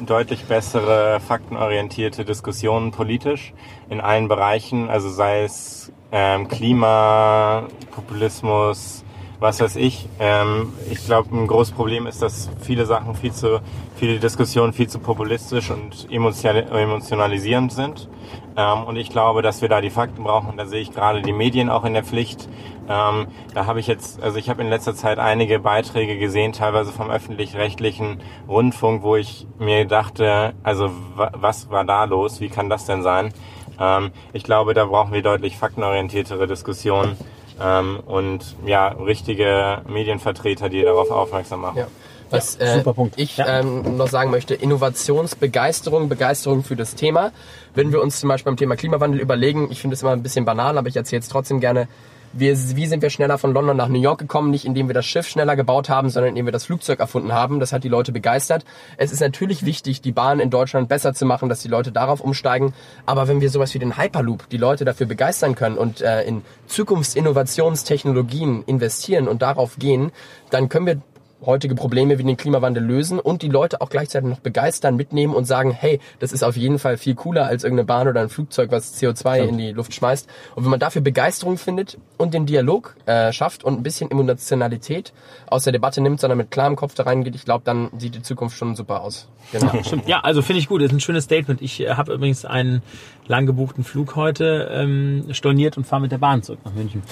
deutlich 0.01 0.47
bessere 0.47 1.21
faktenorientierte 1.21 2.25
Diskussionen 2.25 2.91
politisch 2.91 3.55
in 3.89 4.01
allen 4.01 4.27
Bereichen, 4.27 4.91
also 4.91 5.09
sei 5.09 5.45
es 5.45 5.93
ähm, 6.11 6.49
Klima, 6.49 7.69
Populismus, 7.93 9.02
was 9.43 9.61
weiß 9.61 9.77
ich. 9.77 10.09
Ähm, 10.21 10.73
ich 10.91 11.05
glaube, 11.05 11.37
ein 11.37 11.47
großes 11.47 11.75
Problem 11.75 12.07
ist, 12.07 12.23
dass 12.23 12.49
viele 12.61 12.87
Sachen 12.87 13.15
viel 13.15 13.33
zu, 13.33 13.61
viele 13.97 14.19
Diskussionen 14.19 14.73
viel 14.73 14.89
zu 14.89 15.01
populistisch 15.01 15.71
und 15.71 16.07
emotional, 16.11 16.63
emotionalisierend 16.73 17.73
sind. 17.73 18.09
Ähm, 18.57 18.85
und 18.85 18.97
ich 18.97 19.11
glaube, 19.11 19.43
dass 19.43 19.61
wir 19.61 19.69
da 19.69 19.81
die 19.81 19.91
Fakten 19.91 20.23
brauchen. 20.23 20.57
Da 20.57 20.67
sehe 20.67 20.81
ich 20.81 20.93
gerade 20.93 21.23
die 21.23 21.33
Medien 21.33 21.69
auch 21.71 21.85
in 21.85 21.93
der 21.93 22.05
Pflicht. 22.05 22.49
Ähm, 22.89 23.27
da 23.53 23.67
habe 23.67 23.81
ich 23.81 23.89
jetzt, 23.89 24.23
also 24.23 24.39
ich 24.39 24.49
habe 24.49 24.63
in 24.63 24.69
letzter 24.69 24.95
Zeit 24.95 25.19
einige 25.19 25.59
Beiträge 25.59 26.19
gesehen, 26.19 26.53
teilweise 26.53 26.93
vom 26.93 27.11
öffentlich-rechtlichen 27.11 28.21
Rundfunk, 28.49 29.03
wo 29.03 29.17
ich 29.17 29.47
mir 29.59 29.87
dachte, 29.87 30.55
also 30.63 30.91
wa 31.17 31.33
was 31.35 31.71
war 31.71 31.85
da 31.85 32.05
los? 32.05 32.41
Wie 32.41 32.49
kann 32.49 32.71
das 32.71 32.87
denn 32.87 33.03
sein? 33.03 33.33
Ähm, 33.81 34.13
ich 34.33 34.45
glaube, 34.45 34.73
da 34.73 34.85
brauchen 34.85 35.13
wir 35.13 35.23
deutlich 35.23 35.57
faktenorientiertere 35.57 36.47
Diskussionen 36.47 37.17
ähm, 37.63 38.01
und 38.07 38.57
ja, 38.67 38.89
richtige 38.89 39.83
Medienvertreter, 39.89 40.69
die 40.69 40.83
darauf 40.83 41.11
aufmerksam 41.11 41.61
machen. 41.61 41.79
Ja. 41.79 41.87
Was 42.31 42.57
Ja, 42.59 42.65
äh, 42.67 42.79
super 42.79 42.95
Punkt. 42.95 43.15
ich 43.19 43.37
Ja. 43.37 43.61
ähm, 43.61 43.97
noch 43.99 44.09
sagen 44.09 44.31
möchte, 44.31 44.55
Innovationsbegeisterung, 44.55 46.09
Begeisterung 46.09 46.65
für 46.65 46.77
das 46.77 46.95
Thema. 46.95 47.31
Wenn 47.75 47.93
wir 47.93 48.01
uns 48.01 48.21
zum 48.21 48.29
Beispiel 48.29 48.51
beim 48.51 48.57
Thema 48.57 48.77
Klimawandel 48.77 49.21
überlegen, 49.21 49.69
ich 49.71 49.81
finde 49.81 49.95
es 49.95 50.03
immer 50.03 50.13
ein 50.13 50.23
bisschen 50.23 50.45
banal, 50.45 50.79
aber 50.79 50.89
ich 50.89 50.97
erzähle 50.97 51.21
es 51.21 51.29
trotzdem 51.29 51.61
gerne, 51.61 51.89
wir, 52.33 52.57
wie 52.77 52.87
sind 52.87 53.03
wir 53.03 53.11
schneller 53.11 53.39
von 53.39 53.53
London 53.53 53.77
nach 53.77 53.89
New 53.89 54.01
York 54.01 54.19
gekommen? 54.19 54.51
Nicht 54.51 54.65
indem 54.65 54.89
wir 54.89 54.95
das 54.95 55.07
Schiff 55.07 55.29
schneller 55.29 55.57
gebaut 55.57 55.89
haben, 55.89 56.11
sondern 56.11 56.31
indem 56.31 56.47
wir 56.47 56.53
das 56.53 56.65
Flugzeug 56.65 57.01
erfunden 57.01 57.33
haben. 57.33 57.61
Das 57.61 57.73
hat 57.73 57.85
die 57.85 57.89
Leute 57.89 58.13
begeistert. 58.13 58.65
Es 58.97 59.13
ist 59.13 59.21
natürlich 59.21 59.65
wichtig, 59.65 60.01
die 60.01 60.13
Bahn 60.13 60.41
in 60.41 60.51
Deutschland 60.51 60.89
besser 60.89 61.15
zu 61.15 61.27
machen, 61.27 61.49
dass 61.49 61.61
die 61.61 61.69
Leute 61.69 61.93
darauf 61.93 62.21
umsteigen. 62.21 62.73
Aber 63.07 63.29
wenn 63.29 63.41
wir 63.41 63.51
sowas 63.51 63.75
wie 63.75 63.79
den 63.79 63.97
Hyperloop, 63.97 64.49
die 64.49 64.57
Leute 64.57 64.85
dafür 64.85 65.07
begeistern 65.07 65.55
können 65.55 65.77
und 65.79 66.01
äh, 66.01 66.23
in 66.23 66.43
Zukunftsinnovationstechnologien 66.67 68.63
investieren 68.65 69.29
und 69.29 69.43
darauf 69.43 69.79
gehen, 69.79 70.13
dann 70.51 70.69
können 70.69 70.87
wir 70.87 71.01
heutige 71.45 71.75
Probleme 71.75 72.19
wie 72.19 72.25
den 72.25 72.37
Klimawandel 72.37 72.85
lösen 72.85 73.19
und 73.19 73.43
die 73.43 73.49
Leute 73.49 73.81
auch 73.81 73.89
gleichzeitig 73.89 74.29
noch 74.29 74.41
begeistern, 74.41 74.97
mitnehmen 74.97 75.35
und 75.35 75.45
sagen, 75.45 75.73
hey, 75.73 76.01
das 76.19 76.33
ist 76.33 76.43
auf 76.43 76.57
jeden 76.57 76.79
Fall 76.79 76.97
viel 76.97 77.15
cooler 77.15 77.47
als 77.47 77.65
irgendeine 77.65 77.87
Bahn 77.87 78.09
oder 78.09 78.21
ein 78.21 78.29
Flugzeug, 78.29 78.71
was 78.71 79.01
CO2 79.01 79.49
in 79.49 79.59
die 79.59 79.73
Luft 79.73 79.95
schmeißt. 79.95 80.29
Und 80.55 80.65
wenn 80.65 80.71
man 80.71 80.81
dafür 80.81 81.03
Begeisterung 81.03 81.59
findet 81.59 81.99
und 82.17 82.35
den 82.35 82.47
Dialog 82.47 82.97
äh, 83.07 83.33
schafft 83.33 83.65
und 83.65 83.75
ein 83.75 83.83
bisschen 83.83 84.11
Emotionalität 84.11 85.13
aus 85.47 85.65
der 85.65 85.73
Debatte 85.73 86.01
nimmt, 86.01 86.21
sondern 86.21 86.39
mit 86.39 86.51
klarem 86.51 86.77
Kopf 86.77 86.95
da 86.95 87.05
reingeht, 87.05 87.35
ich 87.35 87.45
glaube, 87.45 87.65
dann 87.65 87.91
sieht 87.99 88.15
die 88.15 88.23
Zukunft 88.23 88.57
schon 88.57 88.77
super 88.77 89.03
aus. 89.03 89.29
Genau. 89.51 89.73
Stimmt. 89.83 90.09
Ja, 90.09 90.21
also 90.21 90.43
finde 90.43 90.61
ich 90.61 90.69
gut. 90.69 90.81
Das 90.81 90.87
ist 90.89 90.97
ein 90.97 91.01
schönes 91.01 91.25
Statement. 91.25 91.61
Ich 91.61 91.81
äh, 91.81 91.91
habe 91.91 92.13
übrigens 92.15 92.45
einen 92.45 92.83
lang 93.29 93.47
gebuchten 93.47 93.85
Flug 93.85 94.17
heute 94.17 94.69
ähm, 94.73 95.25
storniert 95.31 95.77
und 95.77 95.87
fahre 95.87 96.03
mit 96.03 96.13
der 96.13 96.19
Bahn 96.19 96.43
zurück 96.43 96.59
nach 96.65 96.73
München. 96.75 97.03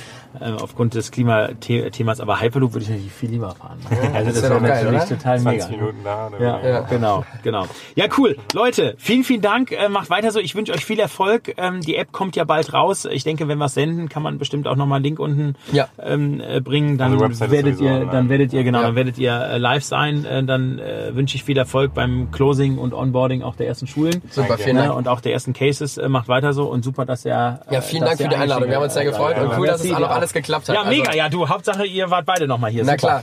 Äh, 0.40 0.50
aufgrund 0.52 0.94
des 0.94 1.10
Klimathemas. 1.10 2.20
Aber 2.20 2.40
Hyperloop 2.40 2.72
würde 2.74 2.84
ich 2.84 2.90
natürlich 2.90 3.12
viel 3.12 3.30
lieber 3.30 3.54
fahren. 3.54 3.78
Also 4.14 4.30
das 4.30 4.42
wär 4.42 4.50
wäre 4.50 4.60
natürlich 4.60 5.02
oder? 5.02 5.08
total 5.08 5.38
mega. 5.40 5.58
20 5.66 5.70
Minuten 5.76 5.98
da. 6.04 6.26
oder 6.28 6.40
Ja? 6.40 6.60
Ja. 6.68 6.80
genau, 6.82 7.24
genau. 7.42 7.66
Ja, 7.94 8.06
cool. 8.18 8.36
Leute, 8.54 8.94
vielen, 8.98 9.24
vielen 9.24 9.40
Dank. 9.40 9.72
Äh, 9.72 9.88
macht 9.88 10.10
weiter 10.10 10.30
so. 10.30 10.40
Ich 10.40 10.54
wünsche 10.54 10.72
euch 10.72 10.84
viel 10.84 10.98
Erfolg. 11.00 11.54
Ähm, 11.56 11.80
die 11.80 11.96
App 11.96 12.12
kommt 12.12 12.36
ja 12.36 12.44
bald 12.44 12.72
raus. 12.72 13.06
Ich 13.10 13.24
denke, 13.24 13.48
wenn 13.48 13.58
wir 13.58 13.64
es 13.66 13.74
senden, 13.74 14.08
kann 14.08 14.22
man 14.22 14.38
bestimmt 14.38 14.66
auch 14.66 14.76
nochmal 14.76 14.96
einen 14.96 15.04
Link 15.04 15.18
unten 15.20 15.54
Ja. 15.72 15.88
ähm, 15.98 16.40
äh, 16.40 16.60
bringen. 16.60 16.98
Dann 16.98 17.12
Also 17.20 17.50
werdet 17.50 17.80
ihr, 17.80 17.90
online. 17.90 18.10
dann 18.10 18.28
werdet 18.28 18.52
ihr, 18.52 18.62
genau, 18.64 18.80
Ja. 18.80 18.86
dann 18.86 18.94
werdet 18.96 19.18
ihr 19.18 19.32
äh, 19.32 19.58
live 19.58 19.84
sein. 19.84 20.24
Äh, 20.24 20.44
dann 20.44 20.78
äh, 20.78 21.14
wünsche 21.14 21.36
ich 21.36 21.44
viel 21.44 21.56
Erfolg 21.58 21.94
beim 21.94 22.30
Closing 22.30 22.78
und 22.78 22.94
Onboarding 22.94 23.42
auch 23.42 23.56
der 23.56 23.66
ersten 23.68 23.86
Schulen. 23.86 24.22
Super, 24.30 24.58
vielen 24.58 24.76
Ne, 24.76 24.82
Dank. 24.84 24.96
und 24.96 25.08
auch 25.08 25.20
der 25.20 25.32
ersten 25.32 25.52
Cases 25.52 25.99
äh, 26.00 26.08
macht 26.08 26.28
weiter 26.28 26.52
so 26.52 26.64
und 26.68 26.84
super, 26.84 27.04
dass 27.06 27.24
er 27.24 27.60
äh, 27.70 27.74
Ja, 27.74 27.80
vielen 27.80 28.00
dass 28.02 28.10
Dank 28.18 28.22
für 28.22 28.28
die 28.28 28.40
Einladung. 28.42 28.68
Wir 28.68 28.76
haben 28.76 28.82
uns 28.84 28.94
sehr 28.94 29.04
gefreut 29.04 29.38
und 29.38 29.56
cool, 29.58 29.66
dass 29.66 29.84
es 29.84 29.92
auch 29.92 29.98
noch 30.00 30.10
alles 30.10 30.32
geklappt 30.32 30.68
hat. 30.68 30.74
Ja, 30.74 30.84
mega. 30.84 31.06
Also- 31.08 31.18
Ja, 31.18 31.28
du, 31.28 31.48
Hauptsache 31.48 31.84
ihr 31.86 32.10
wart 32.10 32.26
beide 32.26 32.46
nochmal 32.46 32.70
hier. 32.70 32.84
Na 32.84 32.92
super. 32.92 33.20
klar. 33.20 33.22